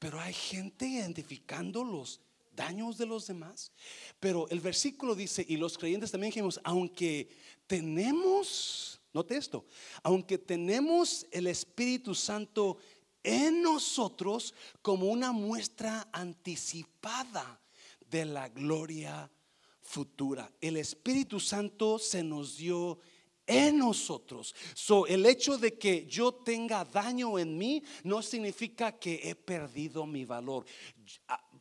Pero 0.00 0.18
hay 0.18 0.34
gente 0.34 0.88
identificando 0.88 1.84
los 1.84 2.20
daños 2.58 2.98
de 2.98 3.06
los 3.06 3.26
demás. 3.26 3.72
Pero 4.20 4.48
el 4.50 4.60
versículo 4.60 5.14
dice, 5.14 5.46
y 5.48 5.56
los 5.56 5.78
creyentes 5.78 6.10
también 6.10 6.30
dijimos, 6.30 6.60
aunque 6.64 7.30
tenemos, 7.66 9.00
note 9.12 9.36
esto, 9.36 9.64
aunque 10.02 10.36
tenemos 10.36 11.26
el 11.30 11.46
Espíritu 11.46 12.14
Santo 12.14 12.78
en 13.22 13.62
nosotros 13.62 14.54
como 14.82 15.06
una 15.06 15.32
muestra 15.32 16.08
anticipada 16.12 17.60
de 18.10 18.24
la 18.24 18.48
gloria 18.48 19.30
futura. 19.80 20.50
El 20.60 20.76
Espíritu 20.76 21.38
Santo 21.38 21.98
se 21.98 22.22
nos 22.22 22.56
dio 22.56 22.98
en 23.48 23.78
nosotros. 23.78 24.54
So, 24.74 25.06
el 25.06 25.24
hecho 25.26 25.56
de 25.56 25.78
que 25.78 26.06
yo 26.06 26.32
tenga 26.32 26.84
daño 26.84 27.38
en 27.38 27.56
mí 27.56 27.82
no 28.04 28.22
significa 28.22 28.92
que 28.92 29.20
he 29.24 29.34
perdido 29.34 30.06
mi 30.06 30.24
valor 30.24 30.66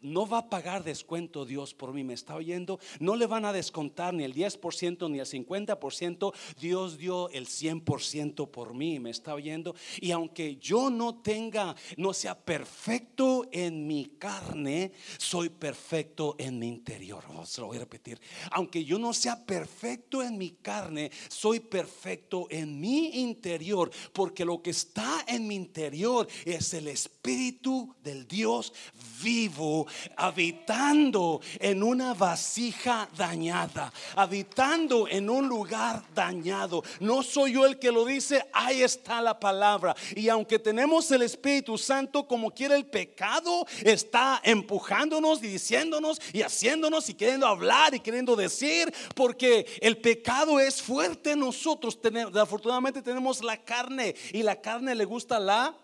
no 0.02 0.28
va 0.28 0.40
a 0.40 0.50
pagar 0.50 0.84
descuento 0.84 1.46
Dios 1.46 1.74
por 1.74 1.94
mí, 1.94 2.04
me 2.04 2.14
está 2.14 2.36
oyendo. 2.36 2.80
No 3.00 3.16
le 3.16 3.26
van 3.26 3.46
a 3.46 3.54
descontar 3.54 4.14
ni 4.14 4.24
el 4.24 4.34
10% 4.34 5.10
ni 5.10 5.20
el 5.20 5.26
50%. 5.26 6.34
Dios 6.60 6.98
dio 6.98 7.30
el 7.30 7.48
100% 7.48 8.50
por 8.50 8.74
mí, 8.74 9.00
me 9.00 9.10
está 9.10 9.34
oyendo. 9.34 9.76
Y 10.00 10.12
aunque 10.12 10.58
yo 10.58 10.90
no 10.90 11.16
tenga, 11.22 11.76
no 11.98 12.14
sea 12.14 12.38
perfecto 12.38 13.48
en 13.52 13.88
mi 13.88 14.06
carne, 14.18 14.92
soy 15.18 15.50
perfecto 15.50 16.36
en 16.38 16.60
mi 16.60 16.68
interior. 16.68 17.24
Se 17.46 17.62
lo 17.62 17.68
voy 17.68 17.78
a 17.78 17.82
repetir. 17.82 18.20
Aunque 18.52 18.84
yo 18.84 19.00
no 19.00 19.14
sea 19.14 19.46
perfecto 19.46 20.24
en 20.24 20.38
mi 20.38 20.52
carne, 20.52 21.12
soy 21.28 21.60
perfecto 21.60 22.48
en 22.50 22.80
mi 22.80 23.22
interior. 23.22 23.92
Porque 24.14 24.46
lo 24.46 24.62
que 24.62 24.72
está 24.72 25.26
en 25.28 25.48
mi 25.48 25.56
interior 25.56 26.28
es 26.46 26.74
el 26.74 26.88
Espíritu 26.88 27.96
del 28.04 28.28
Dios 28.28 28.74
vivo 29.22 29.87
habitando 30.16 31.42
en 31.60 31.84
una 31.84 32.14
vasija 32.14 33.10
dañada, 33.16 33.92
habitando 34.16 35.08
en 35.08 35.30
un 35.30 35.48
lugar 35.48 36.04
dañado. 36.14 36.84
No 37.00 37.24
soy 37.24 37.54
yo 37.54 37.66
el 37.66 37.80
que 37.80 37.92
lo 37.92 38.06
dice, 38.06 38.46
ahí 38.54 38.82
está 38.82 39.22
la 39.22 39.40
palabra. 39.40 39.96
Y 40.16 40.30
aunque 40.30 40.60
tenemos 40.60 41.10
el 41.12 41.22
Espíritu 41.22 41.78
Santo, 41.78 42.28
como 42.28 42.52
quiere 42.52 42.76
el 42.76 42.86
pecado, 42.86 43.66
está 43.84 44.42
empujándonos 44.44 45.44
y 45.44 45.48
diciéndonos 45.48 46.20
y 46.34 46.42
haciéndonos 46.42 47.10
y 47.10 47.14
queriendo 47.14 47.48
hablar 47.48 47.94
y 47.94 48.00
queriendo 48.00 48.36
decir, 48.36 48.94
porque 49.16 49.66
el 49.82 49.98
pecado 49.98 50.60
es 50.60 50.82
fuerte 50.82 51.36
nosotros. 51.36 52.00
Afortunadamente 52.36 53.02
tenemos 53.02 53.44
la 53.44 53.58
carne 53.58 54.16
y 54.32 54.44
la 54.44 54.60
carne 54.62 54.96
le 54.96 55.06
gusta 55.06 55.40
la 55.40 55.76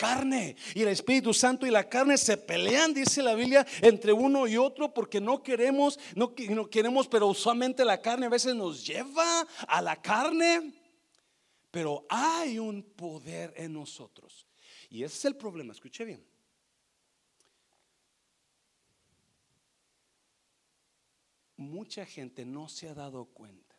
carne. 0.00 0.56
Y 0.74 0.80
el 0.80 0.88
Espíritu 0.88 1.34
Santo 1.34 1.66
y 1.66 1.70
la 1.70 1.86
carne 1.86 2.16
se 2.16 2.38
pelean, 2.38 2.94
dice 2.94 3.22
la 3.22 3.34
Biblia, 3.34 3.66
entre 3.82 4.14
uno 4.14 4.46
y 4.46 4.56
otro 4.56 4.94
porque 4.94 5.20
no 5.20 5.42
queremos, 5.42 6.00
no, 6.16 6.34
queremos, 6.34 7.06
pero 7.06 7.26
usualmente 7.26 7.84
la 7.84 8.00
carne 8.00 8.24
a 8.24 8.30
veces 8.30 8.54
nos 8.54 8.86
lleva 8.86 9.46
a 9.68 9.82
la 9.82 10.00
carne. 10.00 10.72
Pero 11.70 12.06
hay 12.08 12.58
un 12.58 12.82
poder 12.82 13.52
en 13.56 13.74
nosotros. 13.74 14.46
Y 14.88 15.04
ese 15.04 15.18
es 15.18 15.24
el 15.26 15.36
problema, 15.36 15.74
escuche 15.74 16.04
bien. 16.06 16.24
Mucha 21.58 22.06
gente 22.06 22.46
no 22.46 22.70
se 22.70 22.88
ha 22.88 22.94
dado 22.94 23.26
cuenta 23.26 23.76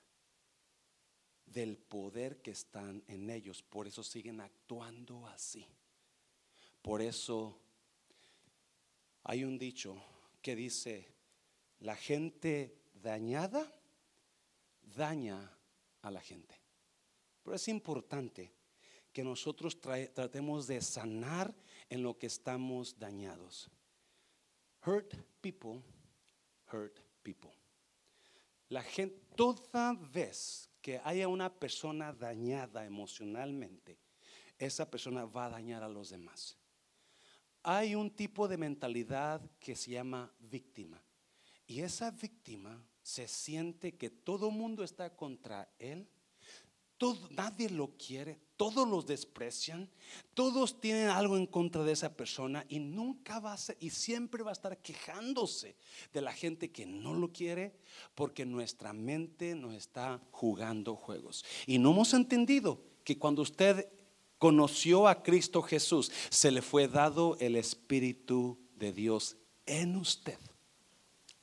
del 1.48 1.78
poder 1.78 2.44
que 2.44 2.52
están 2.52 3.04
en 3.08 3.32
ellos, 3.32 3.64
por 3.64 3.88
eso 3.88 4.04
siguen 4.04 4.40
actuando 4.40 5.26
así. 5.26 5.66
Por 6.82 7.02
eso 7.02 7.58
hay 9.24 9.44
un 9.44 9.58
dicho 9.58 10.02
que 10.42 10.56
dice, 10.56 11.08
la 11.80 11.96
gente 11.96 12.76
dañada 12.94 13.72
daña 14.82 15.58
a 16.02 16.12
la 16.12 16.22
gente. 16.22 16.60
Pero 17.44 17.56
es 17.56 17.68
importante 17.68 18.54
que 19.14 19.24
nosotros 19.24 19.80
tratemos 19.80 20.68
de 20.68 20.82
sanar 20.82 21.54
en 21.90 22.02
lo 22.02 22.18
que 22.18 22.28
estamos 22.28 22.98
dañados. 22.98 23.70
Hurt 24.86 25.14
people, 25.42 25.82
hurt 26.72 27.00
people. 27.22 27.52
La 28.70 28.82
gente, 28.82 29.20
toda 29.36 29.94
vez 29.94 30.70
que 30.82 31.00
haya 31.04 31.28
una 31.28 31.54
persona 31.54 32.14
dañada 32.14 32.86
emocionalmente, 32.86 34.00
esa 34.58 34.90
persona 34.90 35.26
va 35.26 35.46
a 35.46 35.50
dañar 35.50 35.84
a 35.84 35.90
los 35.90 36.10
demás 36.10 36.61
hay 37.64 37.96
un 37.96 38.10
tipo 38.10 38.48
de 38.48 38.58
mentalidad 38.58 39.42
que 39.60 39.76
se 39.76 39.92
llama 39.92 40.32
víctima. 40.40 41.02
Y 41.68 41.82
esa 41.82 42.12
víctima 42.12 42.84
se 43.02 43.28
siente 43.28 43.94
que 43.94 44.10
todo 44.10 44.50
el 44.50 44.56
mundo 44.56 44.84
está 44.84 45.16
contra 45.16 45.70
él. 45.80 46.08
Nadie 47.32 47.68
lo 47.68 47.98
quiere, 47.98 48.40
todos 48.56 48.88
los 48.88 49.08
desprecian, 49.08 49.90
todos 50.36 50.80
tienen 50.80 51.08
algo 51.08 51.36
en 51.36 51.48
contra 51.48 51.84
de 51.84 51.94
esa 51.94 52.16
persona 52.16 52.64
y 52.70 52.80
nunca 52.80 53.40
va 53.40 53.54
a 53.54 53.58
ser, 53.58 53.76
y 53.80 53.90
siempre 53.90 54.44
va 54.44 54.52
a 54.52 54.54
estar 54.54 54.78
quejándose 54.84 55.76
de 56.14 56.22
la 56.22 56.32
gente 56.32 56.72
que 56.72 56.86
no 56.86 57.16
lo 57.16 57.32
quiere 57.32 57.74
porque 58.14 58.46
nuestra 58.46 58.94
mente 58.94 59.56
nos 59.56 59.74
está 59.74 60.22
jugando 60.30 60.96
juegos. 60.96 61.44
Y 61.66 61.80
no 61.80 61.90
hemos 61.90 62.14
entendido 62.14 62.84
que 63.04 63.18
cuando 63.18 63.42
usted 63.42 63.92
conoció 64.42 65.08
a 65.08 65.22
Cristo 65.22 65.62
Jesús, 65.62 66.12
se 66.32 66.50
le 66.50 66.64
fue 66.64 66.88
dado 66.88 67.38
el 67.40 67.56
Espíritu 67.56 68.58
de 68.76 68.92
Dios 68.92 69.38
en 69.68 69.96
usted. 69.96 70.40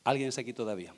¿Alguien 0.03 0.31
está 0.31 0.41
aquí 0.41 0.53
todavía? 0.53 0.93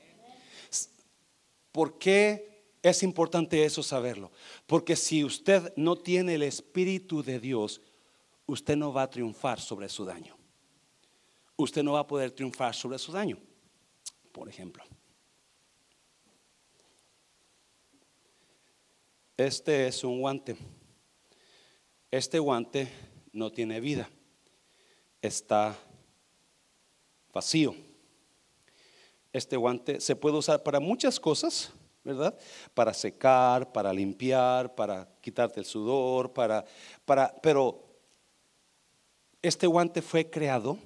¿Por 1.71 1.99
qué 1.99 2.73
es 2.83 3.03
importante 3.03 3.63
eso 3.67 3.83
saberlo? 3.83 4.33
Porque 4.67 4.97
si 4.97 5.23
usted 5.25 5.75
no 5.77 5.95
tiene 5.95 6.37
el 6.37 6.43
Espíritu 6.43 7.23
de 7.23 7.39
Dios, 7.39 7.83
usted 8.47 8.77
no 8.77 8.95
va 8.95 9.03
a 9.03 9.11
triunfar 9.11 9.61
sobre 9.61 9.91
su 9.91 10.07
daño. 10.07 10.35
Usted 11.55 11.83
no 11.83 11.93
va 11.93 12.01
a 12.01 12.07
poder 12.07 12.31
triunfar 12.31 12.75
sobre 12.75 12.99
su 12.99 13.13
daño. 13.13 13.37
Por 14.33 14.49
ejemplo, 14.49 14.83
este 19.37 19.89
es 19.89 20.03
un 20.03 20.21
guante 20.21 20.57
este 22.11 22.39
guante 22.39 22.89
no 23.33 23.53
tiene 23.53 23.81
vida, 23.81 24.09
está 25.23 25.79
vacío. 27.33 27.75
Este 29.33 29.57
guante 29.57 30.01
se 30.01 30.17
puede 30.17 30.37
usar 30.37 30.63
para 30.63 30.81
muchas 30.81 31.21
cosas, 31.21 31.71
¿verdad? 32.03 32.37
Para 32.75 32.93
secar, 32.93 33.71
para 33.73 33.93
limpiar, 33.93 34.75
para 34.75 35.09
quitarte 35.21 35.61
el 35.61 35.67
sudor, 35.67 36.33
para, 36.33 36.65
para, 37.05 37.33
pero 37.41 37.85
este 39.41 39.67
guante 39.67 40.03
fue 40.03 40.29
creado 40.29 40.79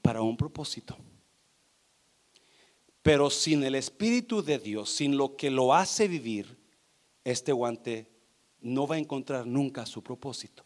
para 0.00 0.22
un 0.22 0.36
propósito. 0.36 0.96
Pero 3.02 3.28
sin 3.28 3.62
el 3.64 3.74
Espíritu 3.74 4.42
de 4.42 4.58
Dios, 4.58 4.88
sin 4.90 5.18
lo 5.18 5.36
que 5.36 5.50
lo 5.50 5.74
hace 5.74 6.08
vivir, 6.08 6.56
este 7.22 7.52
guante 7.52 8.13
no 8.64 8.86
va 8.86 8.94
a 8.94 8.98
encontrar 8.98 9.46
nunca 9.46 9.84
su 9.84 10.02
propósito, 10.02 10.64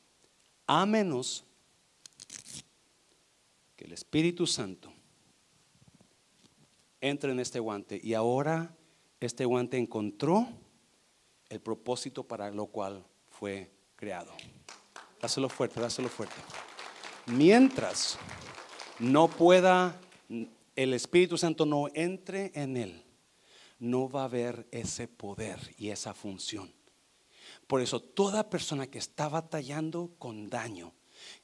a 0.69 0.87
menos 0.87 1.45
que 3.77 3.85
el 3.87 3.93
Espíritu 3.93 4.47
Santo 4.47 4.93
entre 7.01 7.33
en 7.33 7.41
este 7.41 7.59
guante 7.59 8.01
y 8.03 8.15
ahora 8.15 8.75
este 9.21 9.45
guante 9.45 9.79
encontró 9.79 10.47
el 11.49 11.61
propósito 11.61 12.23
para 12.23 12.51
lo 12.53 12.67
cual 12.67 13.05
fue 13.31 13.71
creado. 13.97 14.33
Dáselo 15.21 15.49
fuerte, 15.49 15.81
dáselo 15.81 16.09
fuerte. 16.09 16.37
Mientras 17.27 18.17
no 19.01 19.27
pueda, 19.27 20.01
el 20.77 20.95
Espíritu 20.95 21.37
Santo 21.37 21.67
no 21.67 21.89
entre 21.95 22.53
en 22.55 22.77
él, 22.77 23.03
no 23.81 24.09
va 24.09 24.23
a 24.23 24.27
haber 24.27 24.69
ese 24.71 25.09
poder 25.09 25.59
y 25.77 25.89
esa 25.91 26.15
función. 26.15 26.78
Por 27.69 27.83
eso 27.83 28.01
toda 28.01 28.49
persona 28.49 28.89
que 28.89 28.99
está 28.99 29.29
batallando 29.29 30.17
con 30.19 30.49
daño, 30.49 30.95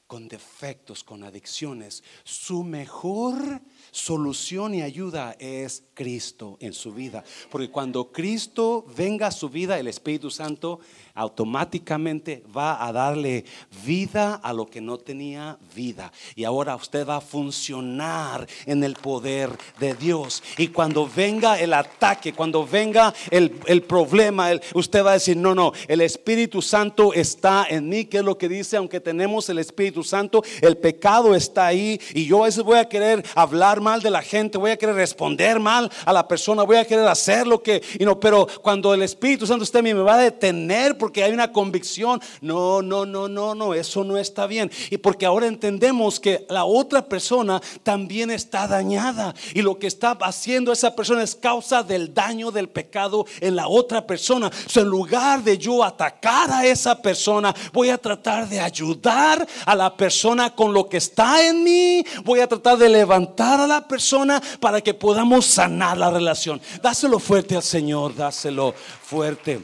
con 0.06 0.28
defectos, 0.28 1.02
con 1.02 1.24
adicciones, 1.24 2.04
su 2.24 2.62
mejor 2.62 3.62
solución 3.90 4.74
y 4.74 4.82
ayuda 4.82 5.34
es 5.38 5.84
Cristo 5.94 6.56
en 6.60 6.72
su 6.72 6.92
vida. 6.92 7.24
Porque 7.50 7.70
cuando 7.70 8.12
Cristo 8.12 8.84
venga 8.96 9.28
a 9.28 9.32
su 9.32 9.48
vida, 9.48 9.78
el 9.78 9.88
Espíritu 9.88 10.30
Santo 10.30 10.80
automáticamente 11.14 12.42
va 12.54 12.84
a 12.84 12.92
darle 12.92 13.44
vida 13.84 14.34
a 14.34 14.52
lo 14.52 14.66
que 14.66 14.80
no 14.80 14.98
tenía 14.98 15.58
vida. 15.74 16.12
Y 16.34 16.44
ahora 16.44 16.76
usted 16.76 17.06
va 17.06 17.16
a 17.16 17.20
funcionar 17.20 18.46
en 18.66 18.84
el 18.84 18.94
poder 18.94 19.50
de 19.78 19.94
Dios. 19.94 20.42
Y 20.58 20.68
cuando 20.68 21.08
venga 21.08 21.58
el 21.58 21.72
ataque, 21.72 22.32
cuando 22.32 22.66
venga 22.66 23.14
el, 23.30 23.50
problema, 23.82 24.50
usted 24.74 25.04
va 25.04 25.10
a 25.10 25.14
decir, 25.14 25.36
no, 25.36 25.54
no, 25.54 25.72
el 25.88 26.00
Espíritu 26.00 26.60
Santo 26.60 27.12
está 27.12 27.66
en 27.68 27.88
mí, 27.88 28.04
que 28.04 28.18
es 28.18 28.24
lo 28.24 28.36
que 28.36 28.48
dice, 28.48 28.76
aunque 28.76 29.00
tenemos 29.00 29.48
el 29.48 29.58
Espíritu 29.58 30.03
Santo, 30.04 30.42
el 30.60 30.76
pecado 30.76 31.34
está 31.34 31.66
ahí. 31.66 32.00
Y 32.14 32.26
yo 32.26 32.42
a 32.42 32.46
veces 32.46 32.62
voy 32.62 32.78
a 32.78 32.88
querer 32.88 33.24
hablar 33.34 33.80
mal 33.80 34.02
de 34.02 34.10
la 34.10 34.22
gente, 34.22 34.58
voy 34.58 34.70
a 34.70 34.76
querer 34.76 34.94
responder 34.94 35.60
mal 35.60 35.90
a 36.04 36.12
la 36.12 36.26
persona, 36.28 36.62
voy 36.62 36.76
a 36.76 36.84
querer 36.84 37.06
hacer 37.08 37.46
lo 37.46 37.62
que, 37.62 37.82
y 37.98 38.04
no, 38.04 38.18
pero 38.20 38.46
cuando 38.62 38.94
el 38.94 39.02
Espíritu 39.02 39.46
Santo 39.46 39.64
está 39.64 39.78
en 39.78 39.84
mí, 39.84 39.94
me 39.94 40.02
va 40.02 40.14
a 40.14 40.18
detener 40.18 40.96
porque 40.98 41.24
hay 41.24 41.32
una 41.32 41.52
convicción. 41.52 42.20
No, 42.40 42.82
no, 42.82 43.06
no, 43.06 43.28
no, 43.28 43.54
no, 43.54 43.74
eso 43.74 44.04
no 44.04 44.18
está 44.18 44.46
bien. 44.46 44.70
Y 44.90 44.98
porque 44.98 45.26
ahora 45.26 45.46
entendemos 45.46 46.20
que 46.20 46.46
la 46.48 46.64
otra 46.64 47.06
persona 47.06 47.60
también 47.82 48.30
está 48.30 48.66
dañada. 48.66 49.34
Y 49.54 49.62
lo 49.62 49.78
que 49.78 49.86
está 49.86 50.12
haciendo 50.20 50.72
esa 50.72 50.94
persona 50.94 51.22
es 51.22 51.34
causa 51.34 51.82
del 51.82 52.12
daño 52.12 52.50
del 52.50 52.68
pecado 52.68 53.26
en 53.40 53.56
la 53.56 53.68
otra 53.68 54.06
persona. 54.06 54.50
So, 54.66 54.80
en 54.80 54.88
lugar 54.88 55.42
de 55.42 55.58
yo 55.58 55.82
atacar 55.82 56.50
a 56.50 56.66
esa 56.66 57.00
persona, 57.00 57.54
voy 57.72 57.90
a 57.90 57.98
tratar 57.98 58.48
de 58.48 58.60
ayudar 58.60 59.46
a 59.66 59.74
la 59.74 59.83
persona 59.92 60.54
con 60.54 60.72
lo 60.72 60.88
que 60.88 60.98
está 60.98 61.44
en 61.44 61.64
mí. 61.64 62.04
Voy 62.24 62.40
a 62.40 62.46
tratar 62.46 62.78
de 62.78 62.88
levantar 62.88 63.58
a 63.58 63.66
la 63.66 63.88
persona 63.88 64.40
para 64.60 64.80
que 64.80 64.94
podamos 64.94 65.46
sanar 65.46 65.98
la 65.98 66.10
relación. 66.10 66.60
Dáselo 66.80 67.18
fuerte 67.18 67.56
al 67.56 67.62
Señor, 67.62 68.14
dáselo 68.14 68.72
fuerte. 68.72 69.60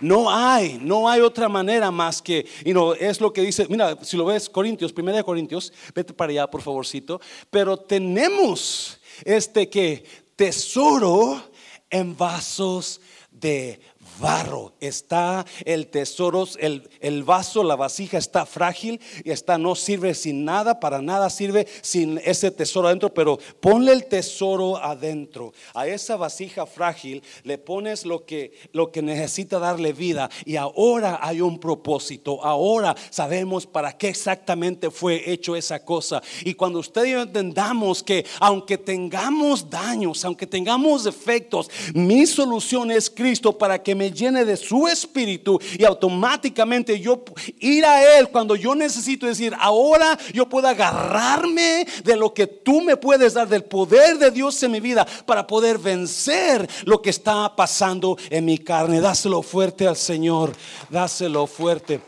No 0.00 0.30
hay, 0.30 0.78
no 0.80 1.08
hay 1.08 1.20
otra 1.20 1.48
manera 1.48 1.90
más 1.90 2.20
que, 2.20 2.46
y 2.64 2.72
no, 2.72 2.94
es 2.94 3.20
lo 3.20 3.32
que 3.32 3.42
dice, 3.42 3.66
mira, 3.68 3.96
si 4.02 4.16
lo 4.16 4.26
ves, 4.26 4.48
Corintios, 4.48 4.92
primera 4.92 5.16
de 5.16 5.24
Corintios, 5.24 5.72
vete 5.94 6.12
para 6.12 6.30
allá, 6.32 6.50
por 6.50 6.60
favorcito, 6.60 7.20
pero 7.50 7.76
tenemos 7.76 9.00
este 9.24 9.70
que 9.70 10.04
tesoro 10.36 11.42
en 11.88 12.16
vasos 12.16 13.00
de 13.30 13.80
barro, 14.18 14.72
está 14.80 15.44
el 15.64 15.88
tesoro, 15.88 16.46
el, 16.58 16.88
el, 17.00 17.24
vaso, 17.24 17.62
la 17.62 17.76
vasija 17.76 18.18
está 18.18 18.46
frágil 18.46 19.00
y 19.24 19.30
está, 19.30 19.58
no 19.58 19.74
sirve 19.74 20.14
sin 20.14 20.44
nada, 20.44 20.80
para 20.80 21.02
nada 21.02 21.30
sirve 21.30 21.66
sin 21.82 22.20
ese 22.24 22.50
tesoro 22.50 22.88
adentro, 22.88 23.12
pero 23.12 23.38
ponle 23.60 23.92
el 23.92 24.06
tesoro 24.06 24.76
adentro. 24.76 25.52
A 25.74 25.86
esa 25.86 26.16
vasija 26.16 26.66
frágil 26.66 27.22
le 27.44 27.58
pones 27.58 28.06
lo 28.06 28.24
que, 28.24 28.52
lo 28.72 28.90
que 28.90 29.02
necesita 29.02 29.58
darle 29.58 29.92
vida 29.92 30.30
y 30.44 30.56
ahora 30.56 31.18
hay 31.22 31.40
un 31.40 31.58
propósito, 31.58 32.44
ahora 32.44 32.94
sabemos 33.10 33.66
para 33.66 33.96
qué 33.96 34.08
exactamente 34.08 34.90
fue 34.90 35.30
hecho 35.30 35.56
esa 35.56 35.84
cosa. 35.84 36.22
Y 36.44 36.54
cuando 36.54 36.78
usted 36.78 37.04
y 37.04 37.12
yo 37.12 37.22
entendamos 37.22 38.02
que 38.02 38.24
aunque 38.40 38.78
tengamos 38.78 39.68
daños, 39.68 40.24
aunque 40.24 40.46
tengamos 40.46 41.04
defectos, 41.04 41.70
mi 41.94 42.26
solución 42.26 42.90
es 42.90 43.10
Cristo 43.10 43.56
para 43.56 43.82
que 43.82 43.94
me 43.94 44.05
llene 44.12 44.44
de 44.44 44.56
su 44.56 44.86
espíritu 44.88 45.58
y 45.78 45.84
automáticamente 45.84 46.98
yo 47.00 47.24
ir 47.60 47.84
a 47.84 48.18
Él 48.18 48.28
cuando 48.28 48.56
yo 48.56 48.74
necesito 48.74 49.26
decir, 49.26 49.54
ahora 49.58 50.18
yo 50.32 50.48
puedo 50.48 50.68
agarrarme 50.68 51.86
de 52.04 52.16
lo 52.16 52.32
que 52.32 52.46
tú 52.46 52.80
me 52.80 52.96
puedes 52.96 53.34
dar, 53.34 53.48
del 53.48 53.64
poder 53.64 54.18
de 54.18 54.30
Dios 54.30 54.62
en 54.62 54.72
mi 54.72 54.80
vida 54.80 55.06
para 55.26 55.46
poder 55.46 55.78
vencer 55.78 56.68
lo 56.84 57.00
que 57.02 57.10
está 57.10 57.54
pasando 57.54 58.16
en 58.30 58.44
mi 58.44 58.58
carne. 58.58 59.00
Dáselo 59.00 59.42
fuerte 59.42 59.86
al 59.86 59.96
Señor, 59.96 60.52
dáselo 60.90 61.46
fuerte. 61.46 62.00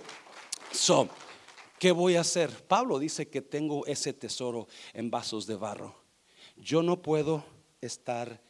So, 0.70 1.08
¿qué 1.78 1.92
voy 1.92 2.16
a 2.16 2.20
hacer? 2.20 2.50
Pablo 2.66 2.98
dice 2.98 3.28
que 3.28 3.42
tengo 3.42 3.86
ese 3.86 4.12
tesoro 4.12 4.68
en 4.92 5.10
vasos 5.10 5.46
de 5.46 5.56
barro. 5.56 5.94
Yo 6.56 6.82
no 6.82 7.00
puedo 7.00 7.44
estar 7.80 8.40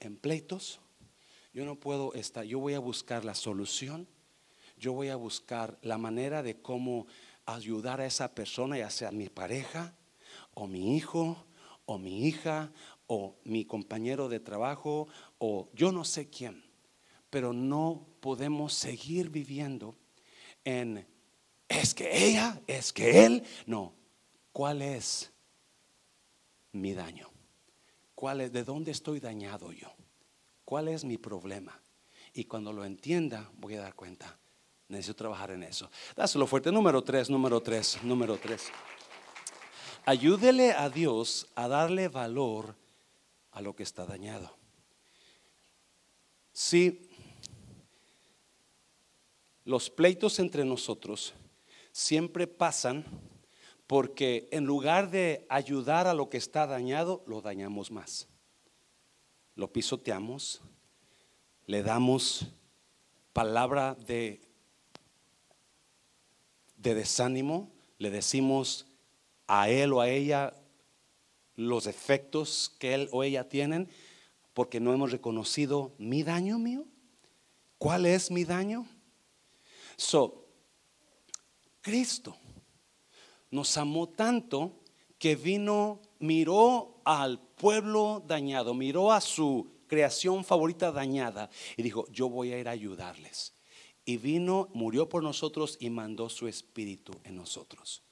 en 0.00 0.16
pleitos 0.16 0.80
yo 1.58 1.64
no 1.64 1.74
puedo 1.74 2.14
estar, 2.14 2.44
yo 2.44 2.60
voy 2.60 2.74
a 2.74 2.78
buscar 2.78 3.24
la 3.24 3.34
solución, 3.34 4.06
yo 4.76 4.92
voy 4.92 5.08
a 5.08 5.16
buscar 5.16 5.76
la 5.82 5.98
manera 5.98 6.44
de 6.44 6.62
cómo 6.62 7.08
ayudar 7.46 8.00
a 8.00 8.06
esa 8.06 8.32
persona, 8.32 8.78
ya 8.78 8.90
sea 8.90 9.10
mi 9.10 9.28
pareja 9.28 9.92
o 10.54 10.68
mi 10.68 10.96
hijo 10.96 11.36
o 11.84 11.98
mi 11.98 12.28
hija 12.28 12.70
o 13.08 13.40
mi 13.42 13.64
compañero 13.64 14.28
de 14.28 14.38
trabajo 14.38 15.08
o 15.38 15.68
yo 15.74 15.90
no 15.90 16.04
sé 16.04 16.30
quién, 16.30 16.62
pero 17.28 17.52
no 17.52 18.06
podemos 18.20 18.72
seguir 18.72 19.28
viviendo 19.28 19.96
en 20.62 21.08
es 21.66 21.92
que 21.92 22.24
ella, 22.24 22.62
es 22.68 22.92
que 22.92 23.26
él, 23.26 23.42
no, 23.66 23.94
¿cuál 24.52 24.80
es 24.80 25.32
mi 26.70 26.92
daño? 26.94 27.28
¿Cuál 28.14 28.42
es 28.42 28.52
de 28.52 28.62
dónde 28.62 28.92
estoy 28.92 29.18
dañado 29.18 29.72
yo? 29.72 29.92
¿Cuál 30.68 30.88
es 30.88 31.02
mi 31.02 31.16
problema? 31.16 31.80
Y 32.34 32.44
cuando 32.44 32.74
lo 32.74 32.84
entienda, 32.84 33.50
voy 33.54 33.76
a 33.76 33.80
dar 33.80 33.94
cuenta. 33.94 34.38
Necesito 34.88 35.16
trabajar 35.16 35.52
en 35.52 35.62
eso. 35.62 35.90
Dáselo 36.14 36.46
fuerte. 36.46 36.70
Número 36.70 37.02
tres, 37.02 37.30
número 37.30 37.62
tres, 37.62 37.98
número 38.02 38.36
tres. 38.36 38.68
Ayúdele 40.04 40.72
a 40.72 40.90
Dios 40.90 41.46
a 41.54 41.68
darle 41.68 42.08
valor 42.08 42.76
a 43.52 43.62
lo 43.62 43.74
que 43.74 43.82
está 43.82 44.04
dañado. 44.04 44.58
Si 46.52 47.08
los 49.64 49.88
pleitos 49.88 50.38
entre 50.38 50.66
nosotros 50.66 51.32
siempre 51.92 52.46
pasan 52.46 53.06
porque 53.86 54.50
en 54.52 54.66
lugar 54.66 55.10
de 55.10 55.46
ayudar 55.48 56.06
a 56.06 56.12
lo 56.12 56.28
que 56.28 56.36
está 56.36 56.66
dañado, 56.66 57.24
lo 57.26 57.40
dañamos 57.40 57.90
más 57.90 58.28
lo 59.58 59.72
pisoteamos, 59.72 60.60
le 61.66 61.82
damos 61.82 62.46
palabra 63.32 63.96
de, 63.96 64.40
de 66.76 66.94
desánimo, 66.94 67.68
le 67.98 68.10
decimos 68.10 68.86
a 69.48 69.68
él 69.68 69.92
o 69.94 70.00
a 70.00 70.08
ella 70.08 70.54
los 71.56 71.88
efectos 71.88 72.72
que 72.78 72.94
él 72.94 73.08
o 73.10 73.24
ella 73.24 73.48
tienen 73.48 73.88
porque 74.54 74.78
no 74.78 74.94
hemos 74.94 75.10
reconocido 75.10 75.92
mi 75.98 76.22
daño 76.22 76.60
mío. 76.60 76.84
¿Cuál 77.78 78.06
es 78.06 78.30
mi 78.30 78.44
daño? 78.44 78.86
So, 79.96 80.46
Cristo 81.80 82.36
nos 83.50 83.76
amó 83.76 84.08
tanto 84.08 84.84
que 85.18 85.34
vino, 85.34 86.00
miró 86.18 87.00
al 87.04 87.40
pueblo 87.40 88.22
dañado, 88.26 88.74
miró 88.74 89.12
a 89.12 89.20
su 89.20 89.70
creación 89.86 90.44
favorita 90.44 90.92
dañada 90.92 91.50
y 91.76 91.82
dijo, 91.82 92.06
yo 92.10 92.28
voy 92.28 92.52
a 92.52 92.58
ir 92.58 92.68
a 92.68 92.72
ayudarles. 92.72 93.54
Y 94.04 94.16
vino, 94.16 94.68
murió 94.72 95.08
por 95.08 95.22
nosotros 95.22 95.76
y 95.80 95.90
mandó 95.90 96.28
su 96.28 96.48
espíritu 96.48 97.12
en 97.24 97.36
nosotros. 97.36 98.02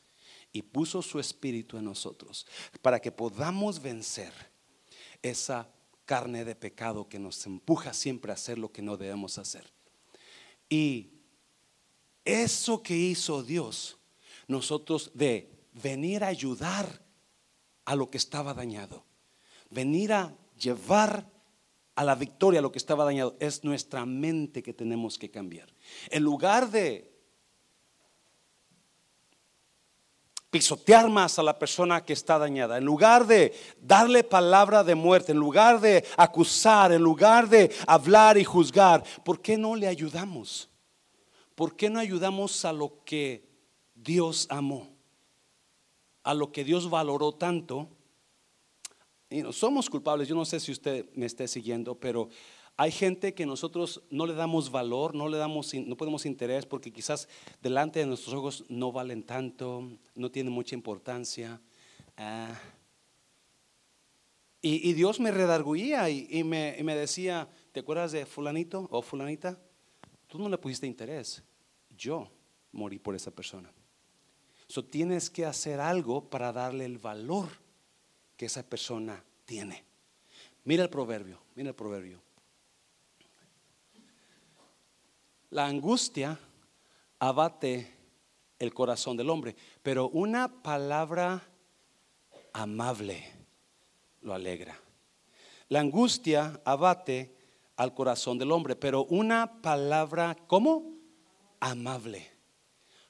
Y 0.52 0.62
puso 0.62 1.02
su 1.02 1.20
espíritu 1.20 1.78
en 1.78 1.84
nosotros 1.84 2.46
para 2.82 3.00
que 3.00 3.12
podamos 3.12 3.80
vencer 3.80 4.32
esa 5.22 5.68
carne 6.04 6.44
de 6.44 6.54
pecado 6.54 7.08
que 7.08 7.18
nos 7.18 7.44
empuja 7.46 7.92
siempre 7.92 8.30
a 8.30 8.34
hacer 8.34 8.58
lo 8.58 8.72
que 8.72 8.82
no 8.82 8.96
debemos 8.96 9.38
hacer. 9.38 9.70
Y 10.68 11.10
eso 12.24 12.82
que 12.82 12.96
hizo 12.96 13.42
Dios, 13.42 13.98
nosotros 14.48 15.10
de 15.14 15.50
venir 15.72 16.24
a 16.24 16.28
ayudar 16.28 17.05
a 17.86 17.96
lo 17.96 18.10
que 18.10 18.18
estaba 18.18 18.52
dañado 18.52 19.06
venir 19.70 20.12
a 20.12 20.34
llevar 20.58 21.26
a 21.94 22.04
la 22.04 22.14
victoria 22.14 22.60
lo 22.60 22.72
que 22.72 22.78
estaba 22.78 23.04
dañado. 23.04 23.36
Es 23.40 23.64
nuestra 23.64 24.04
mente 24.04 24.62
que 24.62 24.74
tenemos 24.74 25.18
que 25.18 25.30
cambiar. 25.30 25.68
En 26.10 26.22
lugar 26.22 26.70
de 26.70 27.12
pisotear 30.50 31.08
más 31.08 31.38
a 31.38 31.42
la 31.42 31.58
persona 31.58 32.04
que 32.04 32.12
está 32.12 32.38
dañada, 32.38 32.78
en 32.78 32.84
lugar 32.84 33.26
de 33.26 33.54
darle 33.80 34.24
palabra 34.24 34.84
de 34.84 34.94
muerte, 34.94 35.32
en 35.32 35.38
lugar 35.38 35.80
de 35.80 36.04
acusar, 36.16 36.92
en 36.92 37.02
lugar 37.02 37.48
de 37.48 37.74
hablar 37.86 38.38
y 38.38 38.44
juzgar, 38.44 39.02
¿por 39.24 39.40
qué 39.40 39.56
no 39.56 39.74
le 39.74 39.86
ayudamos? 39.86 40.70
¿Por 41.54 41.74
qué 41.76 41.88
no 41.88 41.98
ayudamos 41.98 42.64
a 42.64 42.72
lo 42.72 43.02
que 43.04 43.48
Dios 43.94 44.46
amó? 44.50 44.95
A 46.26 46.34
lo 46.34 46.50
que 46.50 46.64
Dios 46.64 46.90
valoró 46.90 47.32
tanto 47.32 47.88
somos 49.52 49.88
culpables. 49.88 50.28
Yo 50.28 50.34
no 50.34 50.44
sé 50.44 50.58
si 50.60 50.72
usted 50.72 51.06
me 51.14 51.26
esté 51.26 51.48
siguiendo, 51.48 51.94
pero 51.94 52.28
Hay 52.78 52.90
gente 52.90 53.32
que 53.32 53.46
nosotros 53.46 54.02
no 54.10 54.26
le 54.26 54.34
damos 54.34 54.70
valor, 54.70 55.14
no 55.14 55.30
le 55.30 55.38
damos, 55.38 55.72
no 55.72 55.96
podemos 55.96 56.26
interés 56.26 56.66
porque 56.66 56.92
quizás 56.92 57.26
delante 57.62 58.00
de 58.00 58.06
nuestros 58.06 58.34
ojos 58.34 58.64
no 58.68 58.92
valen 58.92 59.22
tanto, 59.22 59.96
no 60.14 60.30
tienen 60.30 60.52
mucha 60.52 60.74
importancia. 60.74 61.58
Ah. 62.18 62.54
y, 64.60 64.92
Dios 64.92 65.20
me 65.20 65.30
redarguía 65.30 66.10
y, 66.10 66.44
me, 66.44 66.94
decía, 66.94 67.48
¿te 67.72 67.80
acuerdas 67.80 68.12
de 68.12 68.26
fulanito 68.26 68.86
o 68.90 69.00
fulanita? 69.00 69.58
Tú 70.26 70.38
no 70.38 70.50
le 70.50 70.58
pusiste 70.58 70.86
interés, 70.86 71.42
yo 71.96 72.28
morí 72.72 72.98
por 72.98 73.14
esa 73.14 73.30
persona. 73.30 73.72
So, 74.68 74.84
tienes 74.84 75.30
que 75.30 75.46
hacer 75.46 75.80
algo 75.80 76.28
para 76.28 76.52
darle 76.52 76.84
el 76.84 76.98
valor 76.98 77.48
que 78.36 78.46
esa 78.46 78.62
persona 78.62 79.22
tiene. 79.44 79.84
Mira 80.64 80.82
el 80.82 80.90
proverbio, 80.90 81.38
mira 81.54 81.70
el 81.70 81.74
proverbio. 81.74 82.20
La 85.50 85.66
angustia 85.66 86.38
abate 87.18 87.94
el 88.58 88.74
corazón 88.74 89.16
del 89.16 89.30
hombre, 89.30 89.54
pero 89.82 90.08
una 90.08 90.62
palabra 90.62 91.42
amable 92.52 93.32
lo 94.22 94.34
alegra. 94.34 94.78
La 95.68 95.80
angustia 95.80 96.60
abate 96.64 97.34
al 97.76 97.94
corazón 97.94 98.38
del 98.38 98.52
hombre, 98.52 98.74
pero 98.76 99.04
una 99.04 99.60
palabra, 99.62 100.36
¿cómo? 100.46 100.96
Amable 101.60 102.30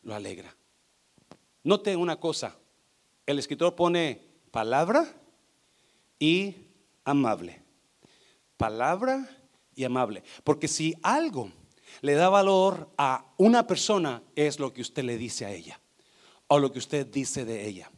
lo 0.03 0.15
alegra. 0.15 0.55
Note 1.67 1.97
una 1.97 2.21
cosa, 2.21 2.57
el 3.27 3.41
escritor 3.41 3.75
pone 3.75 4.23
palabra 4.53 5.05
y 6.17 6.55
amable. 7.05 7.61
Palabra 8.57 9.29
y 9.75 9.83
amable. 9.83 10.23
Porque 10.45 10.69
si 10.69 10.95
algo 11.03 11.51
le 12.03 12.15
da 12.15 12.29
valor 12.29 12.89
a 12.97 13.33
una 13.37 13.67
persona, 13.67 14.23
es 14.37 14.61
lo 14.61 14.73
que 14.73 14.81
usted 14.81 15.03
le 15.03 15.19
dice 15.19 15.45
a 15.45 15.51
ella 15.51 15.81
o 16.47 16.61
lo 16.61 16.71
que 16.71 16.79
usted 16.79 17.05
dice 17.05 17.45
de 17.45 17.67
ella. 17.67 17.91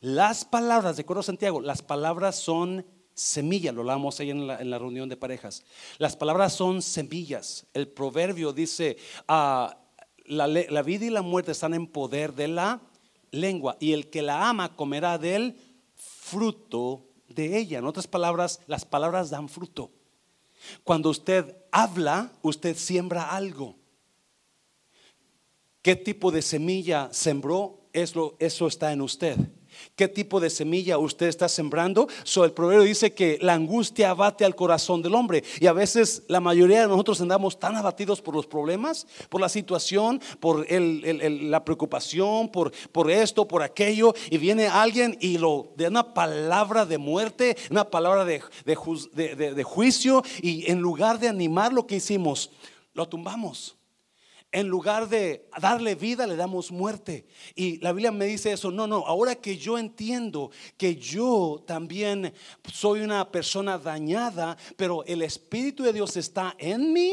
Las 0.00 0.46
palabras, 0.46 0.96
de 0.96 1.02
acuerdo 1.02 1.22
Santiago, 1.22 1.60
las 1.60 1.82
palabras 1.82 2.36
son 2.36 2.86
semillas, 3.12 3.74
lo 3.74 3.82
hablamos 3.82 4.20
ahí 4.20 4.30
en 4.30 4.46
la, 4.46 4.78
reunión 4.78 5.10
de 5.10 5.18
parejas. 5.18 5.64
Las 5.98 6.16
palabras 6.16 6.54
son 6.54 6.80
semillas. 6.80 7.66
El 7.74 7.88
proverbio 7.88 8.54
dice, 8.54 8.96
ah, 9.28 9.82
la, 10.28 10.82
vida 10.82 11.06
y 11.06 11.10
la 11.10 11.22
muerte 11.22 11.52
están 11.52 11.74
en 11.74 11.86
poder 11.86 12.34
de 12.34 12.48
la 12.48 12.80
lengua 13.30 13.76
y 13.80 13.92
el 13.92 14.10
que 14.10 14.22
la 14.22 14.48
ama 14.48 14.76
comerá 14.76 15.18
del 15.18 15.56
fruto 15.94 17.06
de 17.28 17.58
ella. 17.58 17.78
En 17.78 17.86
otras 17.86 18.06
palabras, 18.06 18.60
las 18.66 18.84
palabras 18.84 19.30
dan 19.30 19.48
fruto. 19.48 19.90
Cuando 20.84 21.10
usted 21.10 21.56
habla, 21.70 22.32
usted 22.42 22.76
siembra 22.76 23.30
algo. 23.30 23.76
¿Qué 25.82 25.94
tipo 25.94 26.30
de 26.30 26.42
semilla 26.42 27.08
sembró? 27.12 27.88
Eso, 27.92 28.36
eso 28.38 28.66
está 28.66 28.92
en 28.92 29.00
usted. 29.00 29.36
¿Qué 29.94 30.08
tipo 30.08 30.40
de 30.40 30.50
semilla 30.50 30.98
usted 30.98 31.26
está 31.26 31.48
sembrando? 31.48 32.08
So, 32.24 32.44
el 32.44 32.52
proverbio 32.52 32.84
dice 32.84 33.14
que 33.14 33.38
la 33.40 33.54
angustia 33.54 34.10
abate 34.10 34.44
al 34.44 34.54
corazón 34.54 35.02
del 35.02 35.14
hombre. 35.14 35.44
Y 35.60 35.66
a 35.66 35.72
veces 35.72 36.22
la 36.28 36.40
mayoría 36.40 36.82
de 36.82 36.88
nosotros 36.88 37.20
andamos 37.20 37.58
tan 37.58 37.76
abatidos 37.76 38.20
por 38.20 38.34
los 38.34 38.46
problemas, 38.46 39.06
por 39.28 39.40
la 39.40 39.48
situación, 39.48 40.20
por 40.40 40.66
la 40.70 41.64
preocupación, 41.64 42.48
por, 42.48 42.72
por 42.92 43.10
esto, 43.10 43.48
por 43.48 43.62
aquello. 43.62 44.14
Y 44.30 44.38
viene 44.38 44.68
alguien 44.68 45.16
y 45.20 45.38
lo 45.38 45.72
de 45.76 45.88
una 45.88 46.14
palabra 46.14 46.86
de 46.86 46.98
muerte, 46.98 47.56
una 47.70 47.90
palabra 47.90 48.24
de, 48.24 48.42
de 48.64 49.62
juicio. 49.64 50.22
Y 50.42 50.70
en 50.70 50.80
lugar 50.80 51.18
de 51.18 51.28
animar 51.28 51.72
lo 51.72 51.86
que 51.86 51.96
hicimos, 51.96 52.50
lo 52.94 53.08
tumbamos. 53.08 53.76
En 54.56 54.68
lugar 54.68 55.10
de 55.10 55.50
darle 55.60 55.96
vida, 55.96 56.26
le 56.26 56.34
damos 56.34 56.72
muerte. 56.72 57.26
Y 57.54 57.76
la 57.80 57.92
Biblia 57.92 58.10
me 58.10 58.24
dice 58.24 58.52
eso. 58.52 58.70
No, 58.70 58.86
no, 58.86 59.06
ahora 59.06 59.34
que 59.34 59.58
yo 59.58 59.76
entiendo 59.76 60.50
que 60.78 60.96
yo 60.96 61.62
también 61.66 62.32
soy 62.72 63.00
una 63.00 63.30
persona 63.30 63.76
dañada, 63.76 64.56
pero 64.78 65.04
el 65.04 65.20
Espíritu 65.20 65.82
de 65.82 65.92
Dios 65.92 66.16
está 66.16 66.54
en 66.56 66.90
mí 66.90 67.12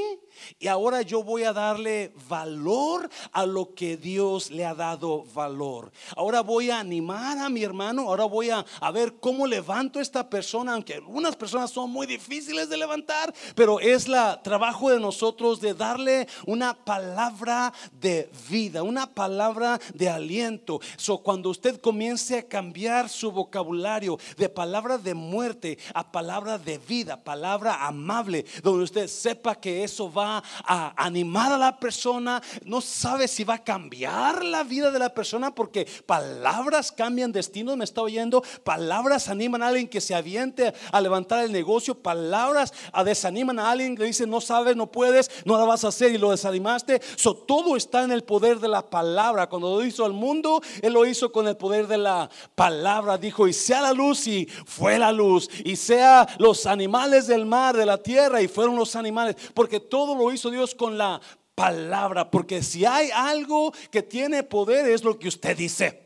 y 0.59 0.67
ahora 0.67 1.01
yo 1.01 1.23
voy 1.23 1.43
a 1.43 1.53
darle 1.53 2.13
valor 2.27 3.09
a 3.31 3.45
lo 3.45 3.73
que 3.73 3.97
Dios 3.97 4.51
le 4.51 4.65
ha 4.65 4.73
dado 4.73 5.23
valor. 5.33 5.91
Ahora 6.15 6.41
voy 6.41 6.69
a 6.69 6.79
animar 6.79 7.37
a 7.37 7.49
mi 7.49 7.63
hermano. 7.63 8.03
Ahora 8.03 8.25
voy 8.25 8.49
a, 8.49 8.65
ver 8.93 9.15
cómo 9.19 9.47
levanto 9.47 9.99
a 9.99 10.01
esta 10.01 10.29
persona. 10.29 10.73
Aunque 10.73 10.95
algunas 10.95 11.35
personas 11.35 11.71
son 11.71 11.89
muy 11.89 12.07
difíciles 12.07 12.69
de 12.69 12.77
levantar. 12.77 13.33
Pero 13.55 13.79
es 13.79 14.07
la 14.07 14.41
trabajo 14.41 14.89
de 14.89 14.99
nosotros 14.99 15.59
de 15.59 15.73
darle 15.73 16.27
una 16.45 16.73
palabra 16.73 17.73
de 17.99 18.29
vida. 18.49 18.83
Una 18.83 19.07
palabra 19.07 19.79
de 19.93 20.09
aliento. 20.09 20.79
So, 20.97 21.19
cuando 21.19 21.49
usted 21.49 21.79
comience 21.81 22.37
a 22.37 22.47
cambiar 22.47 23.09
su 23.09 23.31
vocabulario 23.31 24.17
de 24.37 24.49
palabra 24.49 24.97
de 24.97 25.13
muerte 25.13 25.77
a 25.93 26.11
palabra 26.11 26.57
de 26.57 26.77
vida. 26.77 27.21
Palabra 27.23 27.85
amable. 27.85 28.45
Donde 28.61 28.83
usted 28.83 29.07
sepa 29.07 29.55
que 29.55 29.83
eso 29.83 30.11
va 30.11 30.22
a 30.23 30.93
animar 30.97 31.51
a 31.51 31.57
la 31.57 31.79
persona, 31.79 32.41
no 32.65 32.81
sabe 32.81 33.27
si 33.27 33.43
va 33.43 33.55
a 33.55 33.63
cambiar 33.63 34.43
la 34.43 34.63
vida 34.63 34.91
de 34.91 34.99
la 34.99 35.13
persona 35.13 35.53
porque 35.53 35.87
palabras 36.05 36.91
cambian 36.91 37.31
destinos, 37.31 37.77
me 37.77 37.83
está 37.83 38.01
oyendo, 38.01 38.43
palabras 38.63 39.29
animan 39.29 39.63
a 39.63 39.67
alguien 39.67 39.87
que 39.87 40.01
se 40.01 40.15
aviente 40.15 40.73
a 40.91 41.01
levantar 41.01 41.43
el 41.43 41.51
negocio, 41.51 41.95
palabras 41.95 42.73
a 42.91 43.03
desaniman 43.03 43.59
a 43.59 43.71
alguien 43.71 43.95
que 43.95 44.03
dice 44.03 44.27
no 44.27 44.41
sabes, 44.41 44.75
no 44.75 44.91
puedes, 44.91 45.29
no 45.45 45.57
la 45.57 45.65
vas 45.65 45.83
a 45.83 45.89
hacer 45.89 46.13
y 46.13 46.17
lo 46.17 46.31
desanimaste. 46.31 47.01
So, 47.15 47.35
todo 47.35 47.75
está 47.75 48.03
en 48.03 48.11
el 48.11 48.23
poder 48.23 48.59
de 48.59 48.67
la 48.67 48.89
palabra. 48.89 49.47
Cuando 49.47 49.75
lo 49.75 49.85
hizo 49.85 50.05
al 50.05 50.13
mundo, 50.13 50.61
Él 50.81 50.93
lo 50.93 51.05
hizo 51.05 51.31
con 51.31 51.47
el 51.47 51.57
poder 51.57 51.87
de 51.87 51.97
la 51.97 52.29
palabra. 52.55 53.17
Dijo, 53.17 53.47
y 53.47 53.53
sea 53.53 53.81
la 53.81 53.93
luz 53.93 54.27
y 54.27 54.47
fue 54.65 54.97
la 54.97 55.11
luz, 55.11 55.49
y 55.63 55.75
sea 55.75 56.27
los 56.39 56.65
animales 56.65 57.27
del 57.27 57.45
mar, 57.45 57.75
de 57.75 57.85
la 57.85 57.97
tierra, 57.97 58.41
y 58.41 58.47
fueron 58.47 58.75
los 58.75 58.95
animales, 58.95 59.35
porque 59.53 59.79
todo 59.79 60.12
lo 60.15 60.31
hizo 60.31 60.49
Dios 60.49 60.75
con 60.75 60.97
la 60.97 61.21
palabra, 61.55 62.31
porque 62.31 62.63
si 62.63 62.85
hay 62.85 63.09
algo 63.13 63.73
que 63.91 64.01
tiene 64.01 64.43
poder 64.43 64.89
es 64.89 65.03
lo 65.03 65.17
que 65.19 65.27
usted 65.27 65.55
dice. 65.55 66.02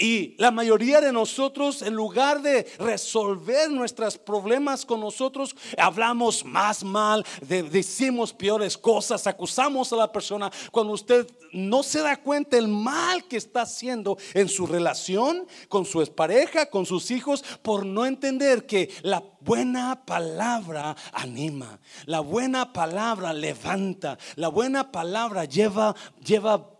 Y 0.00 0.34
la 0.38 0.50
mayoría 0.50 1.02
de 1.02 1.12
nosotros, 1.12 1.82
en 1.82 1.92
lugar 1.92 2.40
de 2.40 2.66
resolver 2.78 3.70
nuestros 3.70 4.16
problemas 4.16 4.86
con 4.86 4.98
nosotros, 4.98 5.54
hablamos 5.76 6.42
más 6.42 6.82
mal, 6.82 7.22
decimos 7.42 8.32
peores 8.32 8.78
cosas, 8.78 9.26
acusamos 9.26 9.92
a 9.92 9.96
la 9.96 10.10
persona. 10.10 10.50
Cuando 10.72 10.94
usted 10.94 11.26
no 11.52 11.82
se 11.82 12.00
da 12.00 12.16
cuenta 12.16 12.56
el 12.56 12.66
mal 12.66 13.24
que 13.28 13.36
está 13.36 13.62
haciendo 13.62 14.16
en 14.32 14.48
su 14.48 14.66
relación 14.66 15.46
con 15.68 15.84
su 15.84 16.02
pareja, 16.14 16.70
con 16.70 16.86
sus 16.86 17.10
hijos, 17.10 17.44
por 17.60 17.84
no 17.84 18.06
entender 18.06 18.64
que 18.64 18.90
la 19.02 19.22
buena 19.40 20.06
palabra 20.06 20.96
anima, 21.12 21.78
la 22.06 22.20
buena 22.20 22.72
palabra 22.72 23.34
levanta, 23.34 24.16
la 24.36 24.48
buena 24.48 24.90
palabra 24.90 25.44
lleva, 25.44 25.94
lleva 26.24 26.70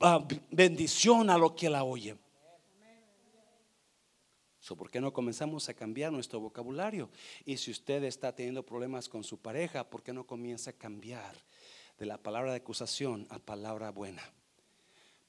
ah, 0.00 0.22
bendición 0.50 1.30
a 1.30 1.38
lo 1.38 1.54
que 1.56 1.70
la 1.70 1.82
oye. 1.84 2.14
¿Por 4.76 4.90
qué 4.90 5.00
no 5.00 5.12
comenzamos 5.12 5.68
a 5.68 5.74
cambiar 5.74 6.12
nuestro 6.12 6.40
vocabulario? 6.40 7.10
Y 7.44 7.56
si 7.56 7.70
usted 7.70 8.04
está 8.04 8.34
teniendo 8.34 8.64
problemas 8.64 9.08
con 9.08 9.24
su 9.24 9.38
pareja, 9.38 9.88
¿por 9.88 10.02
qué 10.02 10.12
no 10.12 10.26
comienza 10.26 10.70
a 10.70 10.74
cambiar 10.74 11.34
de 11.98 12.06
la 12.06 12.18
palabra 12.18 12.52
de 12.52 12.58
acusación 12.58 13.26
a 13.30 13.38
palabra 13.38 13.90
buena? 13.90 14.22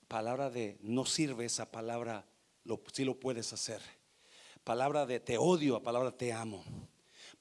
Palabra 0.08 0.50
de 0.50 0.78
no 0.82 1.06
sirve 1.06 1.46
esa 1.46 1.72
palabra, 1.72 2.26
lo, 2.64 2.82
si 2.92 3.06
lo 3.06 3.20
puedes 3.20 3.54
hacer. 3.54 3.82
Palabra 4.64 5.06
de 5.06 5.20
te 5.20 5.38
odio 5.38 5.76
a 5.76 5.84
palabra 5.84 6.12
te 6.12 6.34
amo. 6.34 6.64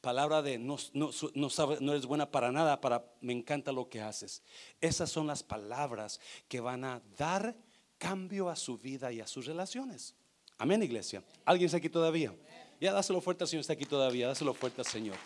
Palabra 0.01 0.43
de 0.43 0.59
no, 0.59 0.77
no, 0.93 1.11
no, 1.35 1.49
no 1.81 1.93
eres 1.93 2.07
buena 2.07 2.31
para 2.31 2.53
nada, 2.53 2.81
para 2.81 3.05
me 3.21 3.33
encanta 3.33 3.73
lo 3.73 3.89
que 3.89 4.01
haces. 4.01 4.43
Esas 4.81 5.11
son 5.11 5.27
las 5.27 5.43
palabras 5.43 6.21
que 6.47 6.61
van 6.61 6.85
a 6.85 7.03
dar 7.17 7.57
cambio 7.99 8.49
a 8.49 8.57
su 8.57 8.79
vida 8.79 9.13
y 9.13 9.21
a 9.21 9.27
sus 9.27 9.47
relaciones. 9.47 10.15
Amén, 10.61 10.83
iglesia. 10.83 11.23
¿Alguien 11.45 11.67
está 11.67 11.77
aquí 11.77 11.89
todavía? 11.89 12.35
Ya 12.81 12.93
dáselo 12.93 13.21
fuerte 13.21 13.45
al 13.45 13.49
Señor, 13.49 13.61
está 13.61 13.75
aquí 13.75 13.85
todavía. 13.85 14.27
Dáselo 14.27 14.53
fuerte 14.53 14.81
al 14.81 14.89
Señor. 14.89 15.17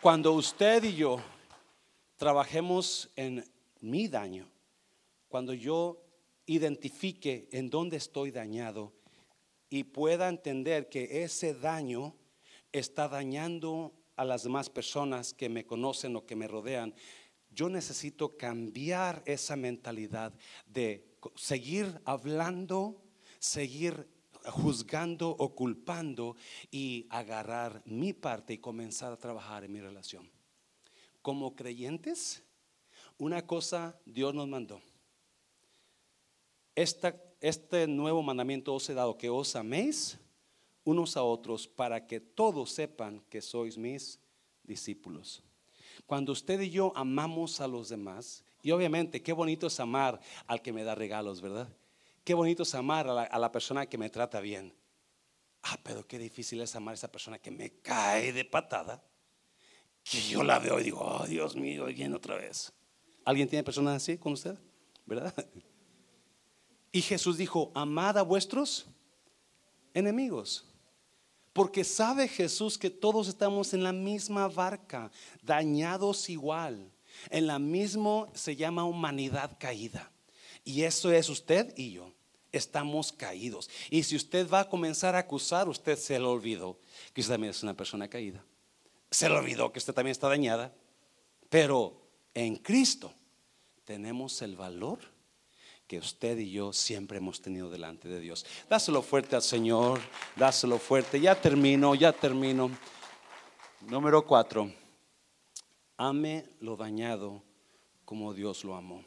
Cuando 0.00 0.32
usted 0.32 0.84
y 0.84 0.94
yo 0.94 1.20
trabajemos 2.16 3.10
en 3.16 3.44
mi 3.80 4.06
daño, 4.06 4.48
cuando 5.26 5.54
yo 5.54 6.04
identifique 6.46 7.48
en 7.50 7.68
dónde 7.68 7.96
estoy 7.96 8.30
dañado 8.30 8.92
y 9.68 9.82
pueda 9.82 10.28
entender 10.28 10.88
que 10.88 11.24
ese 11.24 11.52
daño 11.52 12.14
está 12.70 13.08
dañando 13.08 13.92
a 14.14 14.24
las 14.24 14.44
demás 14.44 14.70
personas 14.70 15.34
que 15.34 15.48
me 15.48 15.66
conocen 15.66 16.14
o 16.14 16.26
que 16.26 16.36
me 16.36 16.46
rodean, 16.46 16.94
yo 17.50 17.68
necesito 17.68 18.36
cambiar 18.36 19.20
esa 19.26 19.56
mentalidad 19.56 20.32
de 20.64 21.04
seguir 21.34 22.00
hablando 22.04 23.01
seguir 23.42 24.08
juzgando 24.44 25.30
o 25.30 25.54
culpando 25.54 26.36
y 26.70 27.06
agarrar 27.10 27.82
mi 27.84 28.12
parte 28.12 28.54
y 28.54 28.58
comenzar 28.58 29.12
a 29.12 29.18
trabajar 29.18 29.64
en 29.64 29.72
mi 29.72 29.80
relación. 29.80 30.30
Como 31.22 31.56
creyentes, 31.56 32.44
una 33.18 33.44
cosa 33.44 33.98
Dios 34.06 34.32
nos 34.32 34.46
mandó. 34.46 34.80
este 36.74 37.86
nuevo 37.88 38.22
mandamiento 38.22 38.72
os 38.74 38.88
he 38.88 38.94
dado, 38.94 39.18
que 39.18 39.28
os 39.28 39.56
améis 39.56 40.18
unos 40.84 41.16
a 41.16 41.24
otros 41.24 41.66
para 41.66 42.06
que 42.06 42.20
todos 42.20 42.70
sepan 42.70 43.20
que 43.28 43.42
sois 43.42 43.76
mis 43.76 44.20
discípulos. 44.62 45.42
Cuando 46.06 46.30
usted 46.32 46.60
y 46.60 46.70
yo 46.70 46.92
amamos 46.94 47.60
a 47.60 47.66
los 47.66 47.88
demás, 47.88 48.44
y 48.62 48.70
obviamente 48.70 49.20
qué 49.20 49.32
bonito 49.32 49.66
es 49.66 49.80
amar 49.80 50.20
al 50.46 50.62
que 50.62 50.72
me 50.72 50.84
da 50.84 50.94
regalos, 50.94 51.40
¿verdad? 51.40 51.68
Qué 52.24 52.34
bonito 52.34 52.62
es 52.62 52.74
amar 52.74 53.08
a 53.08 53.38
la, 53.38 53.52
persona 53.52 53.86
que 53.86 53.98
me 53.98 54.08
trata 54.08 54.40
bien. 54.40 54.72
Ah, 55.62 55.78
pero 55.82 56.06
qué 56.06 56.18
difícil 56.18 56.60
es 56.60 56.74
amar 56.76 56.92
a 56.92 56.94
esa 56.94 57.10
persona 57.10 57.38
que 57.38 57.50
me 57.50 57.70
cae 57.80 58.32
de 58.32 58.44
patada. 58.44 59.02
Que 60.04 60.20
yo 60.20 60.42
la 60.42 60.58
veo 60.58 60.80
y 60.80 60.84
digo, 60.84 61.00
oh 61.00 61.26
Dios 61.26 61.56
mío, 61.56 61.86
viene 61.86 62.14
otra 62.14 62.36
vez. 62.36 62.72
¿Alguien 63.24 63.48
tiene 63.48 63.64
personas 63.64 64.02
así 64.02 64.18
con 64.18 64.32
usted? 64.32 64.56
¿Verdad? 65.06 65.34
Y 66.92 67.00
Jesús 67.00 67.38
dijo, 67.38 67.72
amad 67.74 68.18
a 68.18 68.22
vuestros 68.22 68.86
enemigos. 69.94 70.66
Porque 71.52 71.84
sabe 71.84 72.28
Jesús 72.28 72.78
que 72.78 72.90
todos 72.90 73.28
estamos 73.28 73.74
en 73.74 73.82
la 73.82 73.92
misma 73.92 74.48
barca, 74.48 75.10
dañados 75.42 76.28
igual. 76.30 76.92
En 77.30 77.46
la 77.46 77.58
misma 77.58 78.28
se 78.34 78.56
llama 78.56 78.84
humanidad 78.84 79.56
caída. 79.58 80.12
Y 80.64 80.82
eso 80.82 81.12
es 81.12 81.28
usted 81.28 81.72
y 81.76 81.92
yo. 81.92 82.12
Estamos 82.52 83.12
caídos. 83.12 83.70
Y 83.90 84.02
si 84.02 84.14
usted 84.14 84.48
va 84.48 84.60
a 84.60 84.68
comenzar 84.68 85.14
a 85.14 85.20
acusar, 85.20 85.68
usted 85.68 85.98
se 85.98 86.18
le 86.18 86.26
olvidó 86.26 86.78
que 87.12 87.22
usted 87.22 87.34
también 87.34 87.50
es 87.50 87.62
una 87.62 87.74
persona 87.74 88.08
caída. 88.08 88.44
Se 89.10 89.28
le 89.28 89.36
olvidó 89.36 89.72
que 89.72 89.78
usted 89.78 89.94
también 89.94 90.12
está 90.12 90.28
dañada. 90.28 90.74
Pero 91.48 92.00
en 92.34 92.56
Cristo 92.56 93.12
tenemos 93.84 94.40
el 94.42 94.56
valor 94.56 94.98
que 95.86 95.98
usted 95.98 96.38
y 96.38 96.50
yo 96.50 96.72
siempre 96.72 97.18
hemos 97.18 97.40
tenido 97.40 97.68
delante 97.68 98.08
de 98.08 98.20
Dios. 98.20 98.46
Dáselo 98.68 99.02
fuerte 99.02 99.36
al 99.36 99.42
Señor, 99.42 100.00
dáselo 100.36 100.78
fuerte. 100.78 101.20
Ya 101.20 101.38
termino, 101.38 101.94
ya 101.94 102.12
termino. 102.12 102.70
Número 103.82 104.24
cuatro, 104.24 104.72
ame 105.96 106.46
lo 106.60 106.76
dañado 106.76 107.42
como 108.04 108.32
Dios 108.32 108.64
lo 108.64 108.74
amó. 108.74 109.04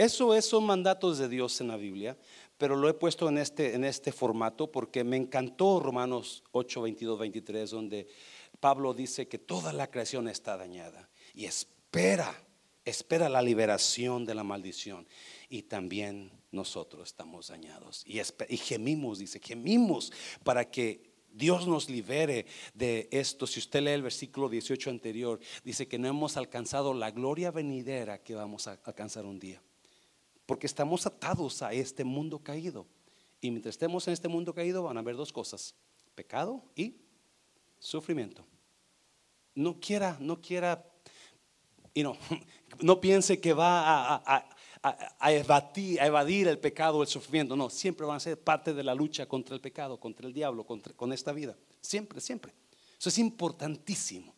Eso, 0.00 0.40
son 0.40 0.64
mandatos 0.64 1.18
de 1.18 1.28
Dios 1.28 1.60
en 1.60 1.68
la 1.68 1.76
Biblia, 1.76 2.16
pero 2.56 2.74
lo 2.74 2.88
he 2.88 2.94
puesto 2.94 3.28
en 3.28 3.36
este, 3.36 3.74
en 3.74 3.84
este 3.84 4.12
formato 4.12 4.72
porque 4.72 5.04
me 5.04 5.18
encantó 5.18 5.78
Romanos 5.78 6.42
8, 6.52 6.80
22, 6.80 7.18
23, 7.18 7.70
donde 7.70 8.08
Pablo 8.60 8.94
dice 8.94 9.28
que 9.28 9.38
toda 9.38 9.74
la 9.74 9.90
creación 9.90 10.26
está 10.26 10.56
dañada 10.56 11.10
y 11.34 11.44
espera, 11.44 12.34
espera 12.82 13.28
la 13.28 13.42
liberación 13.42 14.24
de 14.24 14.34
la 14.34 14.42
maldición. 14.42 15.06
Y 15.50 15.64
también 15.64 16.32
nosotros 16.50 17.08
estamos 17.08 17.48
dañados 17.48 18.02
y, 18.06 18.22
y 18.48 18.56
gemimos, 18.56 19.18
dice, 19.18 19.38
gemimos 19.38 20.14
para 20.42 20.70
que 20.70 21.12
Dios 21.30 21.68
nos 21.68 21.90
libere 21.90 22.46
de 22.72 23.06
esto. 23.12 23.46
Si 23.46 23.58
usted 23.60 23.82
lee 23.82 23.90
el 23.90 24.02
versículo 24.02 24.48
18 24.48 24.88
anterior, 24.88 25.40
dice 25.62 25.88
que 25.88 25.98
no 25.98 26.08
hemos 26.08 26.38
alcanzado 26.38 26.94
la 26.94 27.10
gloria 27.10 27.50
venidera 27.50 28.22
que 28.22 28.34
vamos 28.34 28.66
a 28.66 28.80
alcanzar 28.82 29.26
un 29.26 29.38
día. 29.38 29.62
Porque 30.50 30.66
estamos 30.66 31.06
atados 31.06 31.62
a 31.62 31.72
este 31.72 32.02
mundo 32.02 32.40
caído. 32.40 32.84
Y 33.40 33.52
mientras 33.52 33.74
estemos 33.74 34.08
en 34.08 34.14
este 34.14 34.26
mundo 34.26 34.52
caído 34.52 34.82
van 34.82 34.96
a 34.96 35.00
haber 35.00 35.14
dos 35.14 35.32
cosas, 35.32 35.76
pecado 36.16 36.64
y 36.74 36.96
sufrimiento. 37.78 38.44
No 39.54 39.78
quiera, 39.78 40.16
no 40.18 40.40
quiera, 40.40 40.84
y 41.94 42.02
no, 42.02 42.16
no 42.80 43.00
piense 43.00 43.38
que 43.40 43.52
va 43.52 44.16
a, 44.26 44.44
evadir, 45.22 46.48
el 46.48 46.58
pecado 46.58 46.98
o 46.98 47.02
el 47.02 47.08
sufrimiento. 47.08 47.54
No, 47.54 47.70
siempre 47.70 48.04
van 48.04 48.16
a 48.16 48.20
ser 48.20 48.36
parte 48.36 48.74
de 48.74 48.82
la 48.82 48.96
lucha 48.96 49.26
contra 49.26 49.54
el 49.54 49.60
pecado, 49.60 50.00
contra 50.00 50.26
el 50.26 50.32
diablo, 50.32 50.66
contra, 50.66 50.92
con 50.94 51.12
esta 51.12 51.30
vida. 51.30 51.56
Siempre, 51.80 52.20
siempre. 52.20 52.52
Eso 52.98 53.08
es 53.08 53.18
importantísimo 53.18 54.34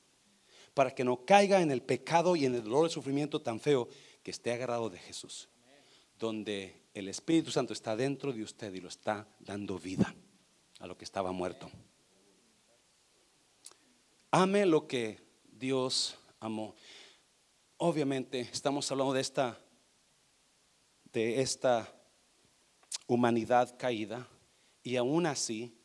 para 0.75 0.95
que 0.95 1.05
no 1.05 1.25
caiga 1.25 1.63
en 1.63 1.71
el 1.71 1.81
pecado 1.81 2.37
y 2.37 2.45
en 2.45 2.55
el 2.55 2.65
dolor 2.65 2.89
y 2.89 2.93
sufrimiento 2.93 3.41
tan 3.41 3.59
feo 3.59 3.89
que 4.23 4.31
esté 4.31 4.53
agarrado 4.53 4.91
de 4.91 4.99
Jesús 4.99 5.49
donde 6.23 6.85
el 6.95 7.09
Espíritu 7.09 7.51
Santo 7.51 7.73
está 7.73 7.97
dentro 7.97 8.33
de 8.33 8.45
usted 8.45 8.73
y 8.73 8.81
lo 8.81 8.87
está 8.87 9.27
dando 9.41 9.77
vida 9.77 10.15
a 10.79 10.87
lo 10.87 10.97
que 10.97 11.05
estaba 11.05 11.33
muerto. 11.33 11.69
Ame 14.31 14.65
lo 14.65 14.87
que 14.87 15.19
Dios 15.51 16.17
amó. 16.39 16.77
Obviamente 17.77 18.39
estamos 18.53 18.89
hablando 18.93 19.15
de 19.15 19.21
esta 19.21 19.59
de 21.13 21.41
esta 21.41 21.93
humanidad 23.09 23.77
caída 23.77 24.29
y 24.85 24.95
aún 24.95 25.27
así 25.27 25.77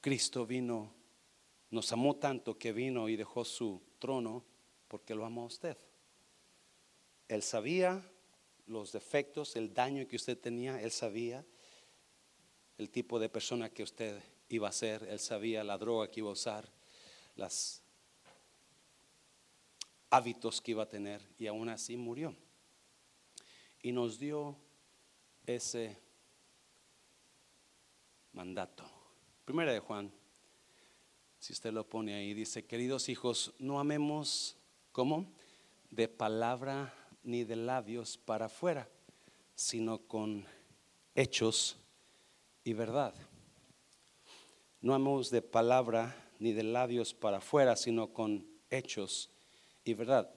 Cristo 0.00 0.44
vino, 0.46 0.92
nos 1.70 1.92
amó 1.92 2.16
tanto 2.16 2.58
que 2.58 2.72
vino 2.72 3.08
y 3.08 3.14
dejó 3.14 3.44
su 3.44 3.80
trono 4.00 4.44
porque 4.88 5.14
lo 5.14 5.24
amó 5.24 5.42
a 5.42 5.46
usted. 5.46 5.76
Él 7.28 7.44
sabía 7.44 8.04
los 8.72 8.92
defectos, 8.92 9.54
el 9.56 9.72
daño 9.72 10.08
que 10.08 10.16
usted 10.16 10.38
tenía, 10.38 10.80
Él 10.80 10.90
sabía 10.90 11.44
el 12.78 12.90
tipo 12.90 13.20
de 13.20 13.28
persona 13.28 13.68
que 13.68 13.82
usted 13.82 14.20
iba 14.48 14.68
a 14.68 14.72
ser, 14.72 15.04
Él 15.04 15.20
sabía 15.20 15.62
la 15.62 15.78
droga 15.78 16.10
que 16.10 16.20
iba 16.20 16.30
a 16.30 16.32
usar, 16.32 16.68
los 17.36 17.82
hábitos 20.10 20.60
que 20.60 20.72
iba 20.72 20.82
a 20.82 20.88
tener 20.88 21.22
y 21.38 21.46
aún 21.46 21.68
así 21.68 21.96
murió. 21.96 22.34
Y 23.82 23.92
nos 23.92 24.18
dio 24.18 24.56
ese 25.46 25.98
mandato. 28.32 28.84
Primera 29.44 29.72
de 29.72 29.80
Juan, 29.80 30.12
si 31.38 31.52
usted 31.52 31.72
lo 31.72 31.88
pone 31.88 32.14
ahí, 32.14 32.34
dice, 32.34 32.64
queridos 32.64 33.08
hijos, 33.08 33.52
no 33.58 33.80
amemos 33.80 34.56
como 34.92 35.32
de 35.90 36.08
palabra 36.08 37.01
ni 37.22 37.44
de 37.44 37.56
labios 37.56 38.18
para 38.18 38.46
afuera, 38.46 38.88
sino 39.54 39.98
con 40.06 40.44
hechos 41.14 41.76
y 42.64 42.72
verdad. 42.72 43.14
No 44.80 44.94
amamos 44.94 45.30
de 45.30 45.42
palabra 45.42 46.14
ni 46.38 46.52
de 46.52 46.64
labios 46.64 47.14
para 47.14 47.38
afuera, 47.38 47.76
sino 47.76 48.12
con 48.12 48.46
hechos 48.70 49.30
y 49.84 49.94
verdad. 49.94 50.28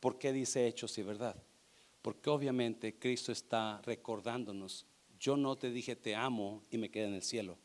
¿Por 0.00 0.18
qué 0.18 0.32
dice 0.32 0.66
hechos 0.66 0.96
y 0.98 1.02
verdad? 1.02 1.36
Porque 2.02 2.30
obviamente 2.30 2.98
Cristo 2.98 3.32
está 3.32 3.80
recordándonos, 3.82 4.86
yo 5.18 5.36
no 5.36 5.56
te 5.56 5.70
dije 5.70 5.96
te 5.96 6.14
amo 6.14 6.62
y 6.70 6.78
me 6.78 6.90
quedé 6.90 7.06
en 7.06 7.14
el 7.14 7.22
cielo. 7.22 7.58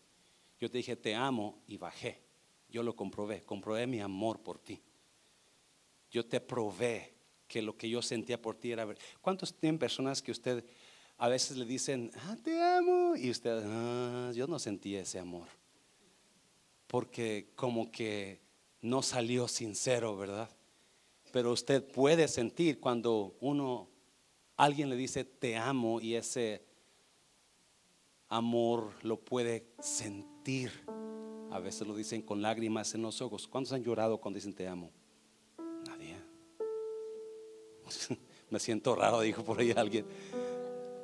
Yo 0.59 0.71
te 0.71 0.77
dije 0.77 0.95
te 0.95 1.13
amo 1.13 1.61
y 1.67 1.77
bajé. 1.77 2.21
Yo 2.69 2.83
lo 2.83 2.95
comprobé, 2.95 3.43
comprobé 3.43 3.85
mi 3.85 3.99
amor 3.99 4.41
por 4.41 4.59
ti. 4.59 4.81
Yo 6.09 6.25
te 6.25 6.39
probé 6.39 7.18
que 7.49 7.61
lo 7.61 7.75
que 7.75 7.89
yo 7.89 8.01
sentía 8.01 8.41
por 8.41 8.55
ti 8.55 8.71
era 8.71 8.85
ver. 8.85 8.97
¿Cuántos 9.21 9.53
tienen 9.53 9.79
personas 9.79 10.21
que 10.21 10.31
usted 10.31 10.63
a 11.17 11.27
veces 11.27 11.57
le 11.57 11.65
dicen, 11.65 12.11
ah, 12.15 12.37
te 12.41 12.61
amo? 12.61 13.15
Y 13.17 13.29
usted, 13.29 13.61
ah, 13.65 14.31
yo 14.33 14.47
no 14.47 14.59
sentí 14.59 14.95
ese 14.95 15.19
amor. 15.19 15.47
Porque 16.87 17.49
como 17.55 17.91
que 17.91 18.39
no 18.81 19.01
salió 19.01 19.47
sincero, 19.47 20.15
¿verdad? 20.15 20.49
Pero 21.33 21.51
usted 21.51 21.83
puede 21.83 22.27
sentir 22.27 22.79
cuando 22.79 23.35
uno, 23.41 23.89
alguien 24.55 24.89
le 24.89 24.95
dice, 24.95 25.23
te 25.25 25.57
amo, 25.57 25.99
y 25.99 26.15
ese 26.15 26.63
amor 28.29 28.93
lo 29.01 29.19
puede 29.19 29.65
sentir. 29.79 30.71
A 31.51 31.59
veces 31.59 31.87
lo 31.87 31.95
dicen 31.95 32.21
con 32.21 32.43
lágrimas 32.43 32.93
en 32.93 33.01
los 33.01 33.21
ojos. 33.21 33.47
¿Cuántos 33.47 33.73
han 33.73 33.83
llorado 33.83 34.19
cuando 34.19 34.37
dicen 34.37 34.53
te 34.53 34.67
amo? 34.67 34.91
Me 38.49 38.59
siento 38.59 38.95
raro, 38.95 39.21
dijo 39.21 39.43
por 39.43 39.59
ahí 39.59 39.73
alguien. 39.75 40.05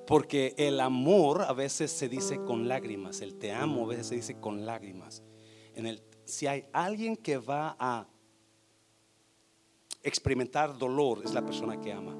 Porque 0.07 0.53
el 0.57 0.79
amor 0.79 1.43
a 1.43 1.53
veces 1.53 1.91
se 1.91 2.07
dice 2.09 2.37
con 2.43 2.67
lágrimas, 2.67 3.21
el 3.21 3.35
te 3.35 3.51
amo 3.51 3.85
a 3.85 3.87
veces 3.87 4.07
se 4.07 4.15
dice 4.15 4.39
con 4.39 4.65
lágrimas. 4.65 5.23
En 5.73 5.87
el, 5.87 6.03
si 6.25 6.47
hay 6.47 6.65
alguien 6.73 7.17
que 7.17 7.37
va 7.37 7.75
a 7.79 8.07
experimentar 10.03 10.77
dolor, 10.77 11.21
es 11.23 11.33
la 11.33 11.43
persona 11.43 11.81
que 11.81 11.91
ama. 11.91 12.15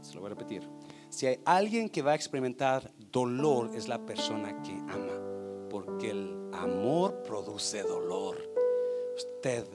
Se 0.00 0.14
lo 0.14 0.20
voy 0.20 0.28
a 0.28 0.34
repetir. 0.34 0.68
Si 1.08 1.26
hay 1.26 1.38
alguien 1.44 1.88
que 1.88 2.02
va 2.02 2.12
a 2.12 2.14
experimentar 2.16 2.92
dolor, 2.98 3.70
es 3.74 3.88
la 3.88 4.04
persona 4.04 4.60
que 4.62 4.72
ama. 4.72 5.68
Porque 5.70 6.10
el 6.10 6.50
amor 6.52 7.22
produce 7.22 7.82
dolor. 7.82 8.36
Usted 9.16 9.66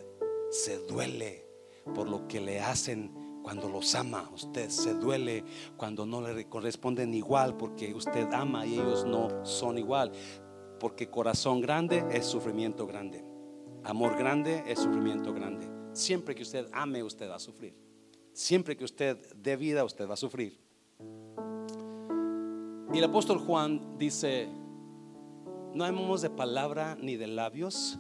se 0.49 0.77
duele 0.79 1.47
por 1.95 2.09
lo 2.09 2.27
que 2.27 2.41
le 2.41 2.59
hacen 2.59 3.20
cuando 3.41 3.69
los 3.69 3.93
ama. 3.95 4.29
Usted 4.33 4.69
se 4.69 4.93
duele 4.93 5.43
cuando 5.77 6.05
no 6.05 6.21
le 6.21 6.47
corresponden 6.47 7.13
igual 7.13 7.57
porque 7.57 7.93
usted 7.93 8.31
ama 8.33 8.65
y 8.65 8.75
ellos 8.75 9.05
no 9.05 9.45
son 9.45 9.77
igual. 9.77 10.11
Porque 10.79 11.09
corazón 11.09 11.61
grande 11.61 12.03
es 12.11 12.25
sufrimiento 12.25 12.87
grande. 12.87 13.23
Amor 13.83 14.17
grande 14.17 14.63
es 14.67 14.79
sufrimiento 14.79 15.33
grande. 15.33 15.67
Siempre 15.93 16.35
que 16.35 16.43
usted 16.43 16.67
ame, 16.71 17.03
usted 17.03 17.29
va 17.29 17.35
a 17.35 17.39
sufrir. 17.39 17.75
Siempre 18.33 18.77
que 18.77 18.85
usted 18.85 19.17
dé 19.35 19.55
vida, 19.57 19.83
usted 19.83 20.07
va 20.07 20.13
a 20.13 20.17
sufrir. 20.17 20.57
Y 22.93 22.97
el 22.97 23.03
apóstol 23.03 23.39
Juan 23.39 23.97
dice, 23.97 24.47
no 25.73 25.83
amamos 25.83 26.21
de 26.21 26.29
palabra 26.29 26.97
ni 26.99 27.15
de 27.15 27.27
labios 27.27 27.97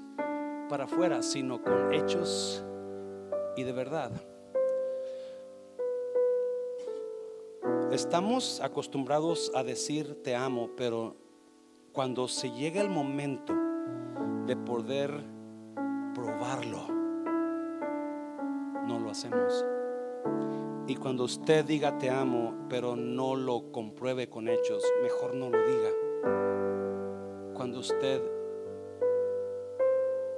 para 0.69 0.85
afuera, 0.85 1.21
sino 1.21 1.61
con 1.61 1.93
hechos 1.93 2.63
y 3.57 3.63
de 3.63 3.71
verdad. 3.71 4.11
Estamos 7.91 8.61
acostumbrados 8.61 9.51
a 9.53 9.63
decir 9.65 10.23
te 10.23 10.33
amo, 10.33 10.69
pero 10.77 11.17
cuando 11.91 12.29
se 12.29 12.49
llega 12.51 12.79
el 12.79 12.89
momento 12.89 13.53
de 14.45 14.55
poder 14.55 15.11
probarlo, 16.15 16.87
no 18.87 18.97
lo 18.97 19.09
hacemos. 19.09 19.65
Y 20.87 20.95
cuando 20.95 21.25
usted 21.25 21.65
diga 21.65 21.97
te 21.97 22.09
amo, 22.09 22.65
pero 22.69 22.95
no 22.95 23.35
lo 23.35 23.73
compruebe 23.73 24.29
con 24.29 24.47
hechos, 24.47 24.81
mejor 25.03 25.35
no 25.35 25.49
lo 25.49 25.57
diga. 25.57 25.89
Cuando 27.55 27.79
usted 27.79 28.21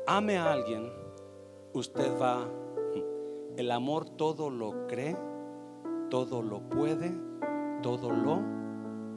ame 0.08 0.40
a 0.40 0.54
alguien, 0.54 0.92
usted 1.74 2.20
va, 2.20 2.50
el 3.58 3.70
amor 3.70 4.10
todo 4.10 4.50
lo 4.50 4.88
cree, 4.88 5.16
todo 6.14 6.44
lo 6.44 6.60
puede 6.70 7.12
todo 7.82 8.12
lo 8.12 8.40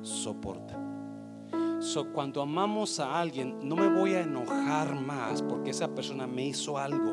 soporta. 0.00 0.82
So, 1.78 2.10
cuando 2.10 2.40
amamos 2.40 2.98
a 3.00 3.20
alguien, 3.20 3.68
no 3.68 3.76
me 3.76 3.86
voy 3.86 4.14
a 4.14 4.22
enojar 4.22 4.98
más 4.98 5.42
porque 5.42 5.72
esa 5.72 5.88
persona 5.88 6.26
me 6.26 6.46
hizo 6.46 6.78
algo. 6.78 7.12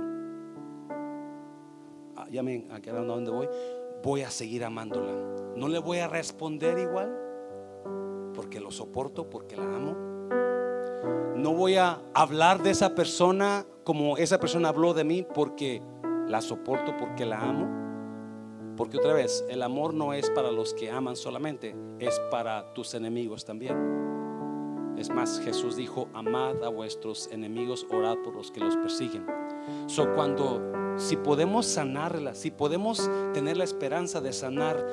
Ah, 2.15 2.27
ya 2.31 2.41
me 2.41 2.65
aquí 2.71 2.91
a 2.91 2.93
dónde 2.93 3.29
voy. 3.29 3.49
Voy 4.01 4.21
a 4.21 4.31
seguir 4.31 4.63
amándola. 4.63 5.11
No 5.57 5.67
le 5.67 5.79
voy 5.79 5.97
a 5.97 6.07
responder 6.07 6.79
igual 6.79 7.13
porque 8.33 8.61
lo 8.61 8.71
soporto, 8.71 9.29
porque 9.29 9.57
la 9.57 9.65
amo. 9.65 9.97
No 11.35 11.55
voy 11.55 11.75
a 11.75 12.01
hablar 12.13 12.63
de 12.63 12.69
esa 12.69 12.95
persona 12.95 13.65
como 13.83 14.15
esa 14.15 14.39
persona 14.39 14.69
habló 14.69 14.93
de 14.93 15.03
mí 15.03 15.27
porque 15.35 15.81
la 16.29 16.39
soporto, 16.39 16.95
porque 16.95 17.25
la 17.25 17.41
amo. 17.41 17.82
Porque 18.75 18.97
otra 18.97 19.13
vez, 19.13 19.45
el 19.49 19.61
amor 19.61 19.93
no 19.93 20.13
es 20.13 20.29
para 20.31 20.51
los 20.51 20.73
que 20.73 20.89
aman 20.89 21.15
solamente, 21.15 21.75
es 21.99 22.19
para 22.31 22.73
tus 22.73 22.93
enemigos 22.93 23.45
también. 23.45 23.77
Es 24.97 25.09
más, 25.09 25.39
Jesús 25.39 25.75
dijo, 25.75 26.07
amad 26.13 26.63
a 26.63 26.69
vuestros 26.69 27.27
enemigos, 27.31 27.85
orad 27.91 28.17
por 28.23 28.35
los 28.35 28.51
que 28.51 28.59
los 28.59 28.75
persiguen. 28.77 29.25
So 29.87 30.13
cuando, 30.13 30.61
si 30.97 31.17
podemos 31.17 31.65
sanarla, 31.65 32.35
si 32.35 32.51
podemos 32.51 33.09
tener 33.33 33.57
la 33.57 33.63
esperanza 33.63 34.21
de 34.21 34.33
sanar 34.33 34.85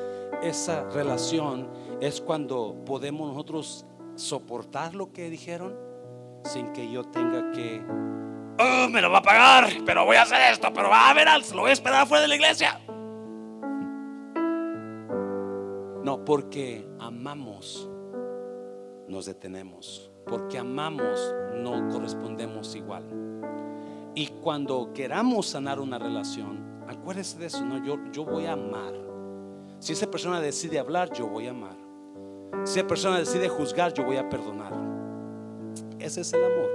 esa 0.42 0.88
relación, 0.90 1.68
es 2.00 2.20
cuando 2.20 2.76
podemos 2.86 3.28
nosotros 3.28 3.84
soportar 4.14 4.94
lo 4.94 5.12
que 5.12 5.30
dijeron 5.30 5.74
sin 6.44 6.72
que 6.72 6.90
yo 6.90 7.04
tenga 7.04 7.52
que, 7.52 7.82
oh, 8.58 8.88
me 8.88 9.00
lo 9.02 9.10
va 9.10 9.18
a 9.18 9.22
pagar, 9.22 9.68
pero 9.84 10.04
voy 10.04 10.16
a 10.16 10.22
hacer 10.22 10.52
esto, 10.52 10.72
pero 10.72 10.88
va 10.88 11.10
a 11.10 11.14
ver, 11.14 11.28
lo 11.54 11.60
voy 11.60 11.70
a 11.70 11.74
esperar 11.74 12.06
fuera 12.06 12.22
de 12.22 12.28
la 12.28 12.34
iglesia. 12.36 12.80
No, 16.02 16.24
porque 16.24 16.86
amamos, 16.98 17.88
nos 19.08 19.26
detenemos. 19.26 20.10
Porque 20.26 20.58
amamos, 20.58 21.34
no 21.54 21.88
correspondemos 21.88 22.74
igual. 22.74 23.04
Y 24.14 24.28
cuando 24.42 24.92
queramos 24.94 25.46
sanar 25.46 25.80
una 25.80 25.98
relación, 25.98 26.82
acuérdese 26.88 27.38
de 27.38 27.46
eso, 27.46 27.64
no, 27.64 27.84
yo, 27.84 27.98
yo 28.12 28.24
voy 28.24 28.46
a 28.46 28.52
amar. 28.52 28.94
Si 29.78 29.92
esa 29.92 30.10
persona 30.10 30.40
decide 30.40 30.78
hablar, 30.78 31.12
yo 31.12 31.26
voy 31.26 31.46
a 31.46 31.50
amar. 31.50 31.76
Si 32.64 32.78
esa 32.78 32.88
persona 32.88 33.18
decide 33.18 33.48
juzgar, 33.48 33.92
yo 33.92 34.04
voy 34.04 34.16
a 34.16 34.28
perdonar. 34.28 34.72
Ese 35.98 36.22
es 36.22 36.32
el 36.32 36.44
amor. 36.44 36.70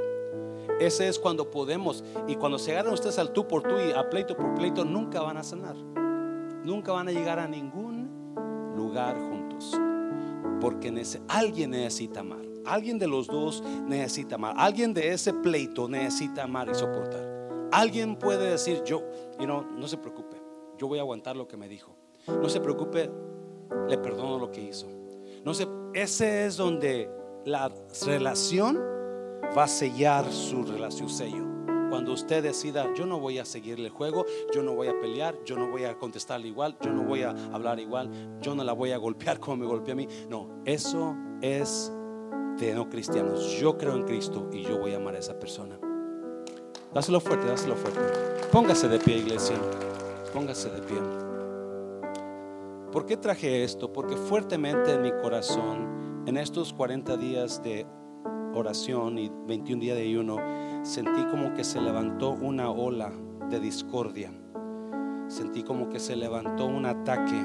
Ese 0.80 1.08
es 1.08 1.20
cuando 1.20 1.50
podemos. 1.50 2.04
Y 2.28 2.36
cuando 2.36 2.60
se 2.60 2.72
agarran 2.72 2.94
ustedes 2.94 3.18
al 3.20 3.32
tú 3.32 3.48
por 3.48 3.64
tú 3.64 3.80
y 3.80 3.92
a 3.92 4.10
pleito 4.10 4.36
por 4.36 4.54
pleito, 4.56 4.86
nunca 4.86 5.22
van 5.22 5.38
a 5.38 5.44
sanar. 5.44 5.76
Nunca 6.64 6.92
van 6.92 7.08
a 7.08 7.12
llegar 7.12 7.40
a 7.40 7.48
ningún 7.48 7.95
juntos. 9.04 9.80
Porque 10.62 10.92
alguien 11.28 11.72
necesita 11.72 12.22
amar. 12.22 12.46
Alguien 12.66 12.98
de 12.98 13.08
los 13.08 13.28
dos 13.28 13.64
necesita 13.88 14.36
amar. 14.36 14.56
Alguien 14.58 14.94
de 14.94 15.14
ese 15.14 15.34
pleito 15.34 15.88
necesita 15.88 16.44
amar 16.44 16.70
y 16.70 16.76
soportar. 16.76 17.70
Alguien 17.72 18.16
puede 18.16 18.52
decir, 18.52 18.82
yo, 18.84 19.04
y 19.40 19.46
no, 19.46 19.64
no 19.64 19.88
se 19.88 19.98
preocupe, 19.98 20.38
yo 20.78 20.88
voy 20.88 21.00
a 21.00 21.02
aguantar 21.02 21.36
lo 21.36 21.48
que 21.48 21.58
me 21.58 21.68
dijo. 21.68 21.96
No 22.28 22.50
se 22.50 22.60
preocupe, 22.60 23.10
le 23.88 23.98
perdono 23.98 24.40
lo 24.40 24.52
que 24.52 24.62
hizo. 24.62 24.88
No 25.44 25.54
sé, 25.54 25.68
ese 25.94 26.46
es 26.46 26.58
donde 26.58 27.10
la 27.46 27.72
relación 28.06 28.78
va 29.56 29.66
a 29.66 29.68
sellar 29.68 30.32
su 30.32 30.64
relación, 30.64 31.10
sello. 31.10 31.55
Usted 32.16 32.42
decida, 32.42 32.94
yo 32.94 33.06
no 33.06 33.20
voy 33.20 33.40
a 33.40 33.46
seguir 33.46 33.78
el 33.78 33.90
juego, 33.90 34.26
yo 34.54 34.64
no 34.64 34.74
voy 34.74 34.88
a 34.88 34.98
pelear, 35.02 35.36
yo 35.44 35.58
no 35.58 35.70
voy 35.70 35.84
a 35.84 35.98
contestarle 35.98 36.48
igual, 36.48 36.78
yo 36.82 36.94
no 36.94 37.04
voy 37.04 37.24
a 37.24 37.32
hablar 37.52 37.78
igual, 37.82 38.40
yo 38.40 38.56
no 38.56 38.64
la 38.64 38.72
voy 38.72 38.94
a 38.94 38.98
golpear 38.98 39.38
como 39.42 39.58
me 39.58 39.66
golpea 39.66 39.92
a 39.92 39.98
mí. 39.98 40.08
No, 40.30 40.62
eso 40.64 41.14
es 41.42 41.92
de 42.58 42.74
no 42.74 42.90
cristianos. 42.90 43.60
Yo 43.60 43.78
creo 43.78 43.98
en 43.98 44.04
Cristo 44.04 44.50
y 44.54 44.62
yo 44.62 44.80
voy 44.80 44.94
a 44.94 44.96
amar 44.96 45.16
a 45.16 45.20
esa 45.20 45.38
persona. 45.38 45.78
Dáselo 46.94 47.20
fuerte, 47.20 47.48
dáselo 47.48 47.76
fuerte. 47.76 48.00
Póngase 48.50 48.88
de 48.88 48.98
pie, 48.98 49.18
iglesia. 49.18 49.58
Póngase 50.34 50.70
de 50.70 50.82
pie. 50.84 50.98
¿Por 52.94 53.06
qué 53.06 53.18
traje 53.18 53.66
esto? 53.66 53.92
Porque 53.92 54.16
fuertemente 54.16 54.94
en 54.94 55.02
mi 55.02 55.12
corazón, 55.12 56.24
en 56.28 56.38
estos 56.38 56.72
40 56.72 57.18
días 57.18 57.62
de 57.62 57.86
oración 58.54 59.18
y 59.18 59.30
21 59.48 59.82
días 59.82 59.98
de 59.98 60.04
ayuno, 60.04 60.38
sentí 60.86 61.26
como 61.26 61.54
que 61.56 61.64
se 61.64 61.82
levantó 61.82 62.30
una 62.30 62.70
ola 62.70 63.12
de 63.50 63.60
discordia. 63.60 64.32
Sentí 65.28 65.64
como 65.64 65.90
que 65.90 66.00
se 66.00 66.16
levantó 66.16 66.68
un 66.68 66.86
ataque. 66.86 67.44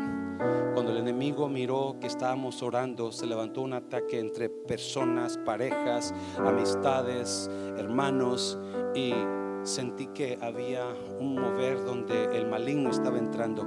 Cuando 0.75 0.93
el 0.93 0.99
enemigo 0.99 1.49
miró 1.49 1.97
que 1.99 2.07
estábamos 2.07 2.63
orando, 2.63 3.11
se 3.13 3.27
levantó 3.27 3.63
un 3.63 3.73
ataque 3.73 4.21
entre 4.21 4.51
personas, 4.51 5.39
parejas, 5.39 6.15
amistades, 6.39 7.51
hermanos 7.79 8.59
y 8.95 9.15
sentí 9.63 10.07
que 10.09 10.39
había 10.41 10.85
un 11.19 11.35
mover 11.35 11.83
donde 11.85 12.37
el 12.37 12.47
maligno 12.47 12.91
estaba 12.91 13.19
entrando. 13.19 13.65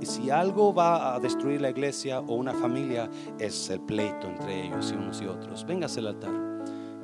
Y 0.00 0.06
si 0.06 0.30
algo 0.30 0.74
va 0.74 1.14
a 1.14 1.20
destruir 1.20 1.60
la 1.60 1.70
iglesia 1.70 2.20
o 2.20 2.34
una 2.34 2.54
familia, 2.54 3.08
es 3.38 3.68
el 3.70 3.80
pleito 3.80 4.26
entre 4.26 4.66
ellos 4.66 4.90
y 4.90 4.96
unos 4.96 5.20
y 5.20 5.26
otros. 5.26 5.64
Véngase 5.66 6.00
al 6.00 6.08
altar 6.08 6.51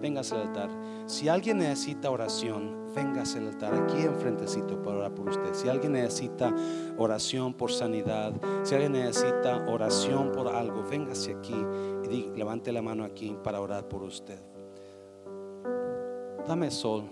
véngase 0.01 0.35
al 0.35 0.43
altar. 0.43 0.71
Si 1.07 1.29
alguien 1.29 1.59
necesita 1.59 2.11
oración, 2.11 2.93
véngase 2.95 3.39
al 3.39 3.49
altar 3.49 3.75
aquí 3.75 4.03
enfrentecito 4.03 4.83
para 4.83 4.99
orar 4.99 5.15
por 5.15 5.29
usted. 5.29 5.55
Si 5.55 5.69
alguien 5.69 5.93
necesita 5.93 6.55
oración 6.97 7.55
por 7.55 7.73
sanidad, 7.73 8.33
si 8.63 8.75
alguien 8.75 8.93
necesita 8.93 9.67
oración 9.69 10.33
por 10.33 10.49
algo, 10.49 10.83
véngase 10.83 11.35
aquí 11.35 11.57
y 12.11 12.31
levante 12.37 12.73
la 12.73 12.83
mano 12.83 13.05
aquí 13.05 13.37
para 13.43 13.61
orar 13.61 13.89
por 13.89 14.03
usted. 14.03 14.39
Dame 16.47 16.71
sol. 16.71 17.05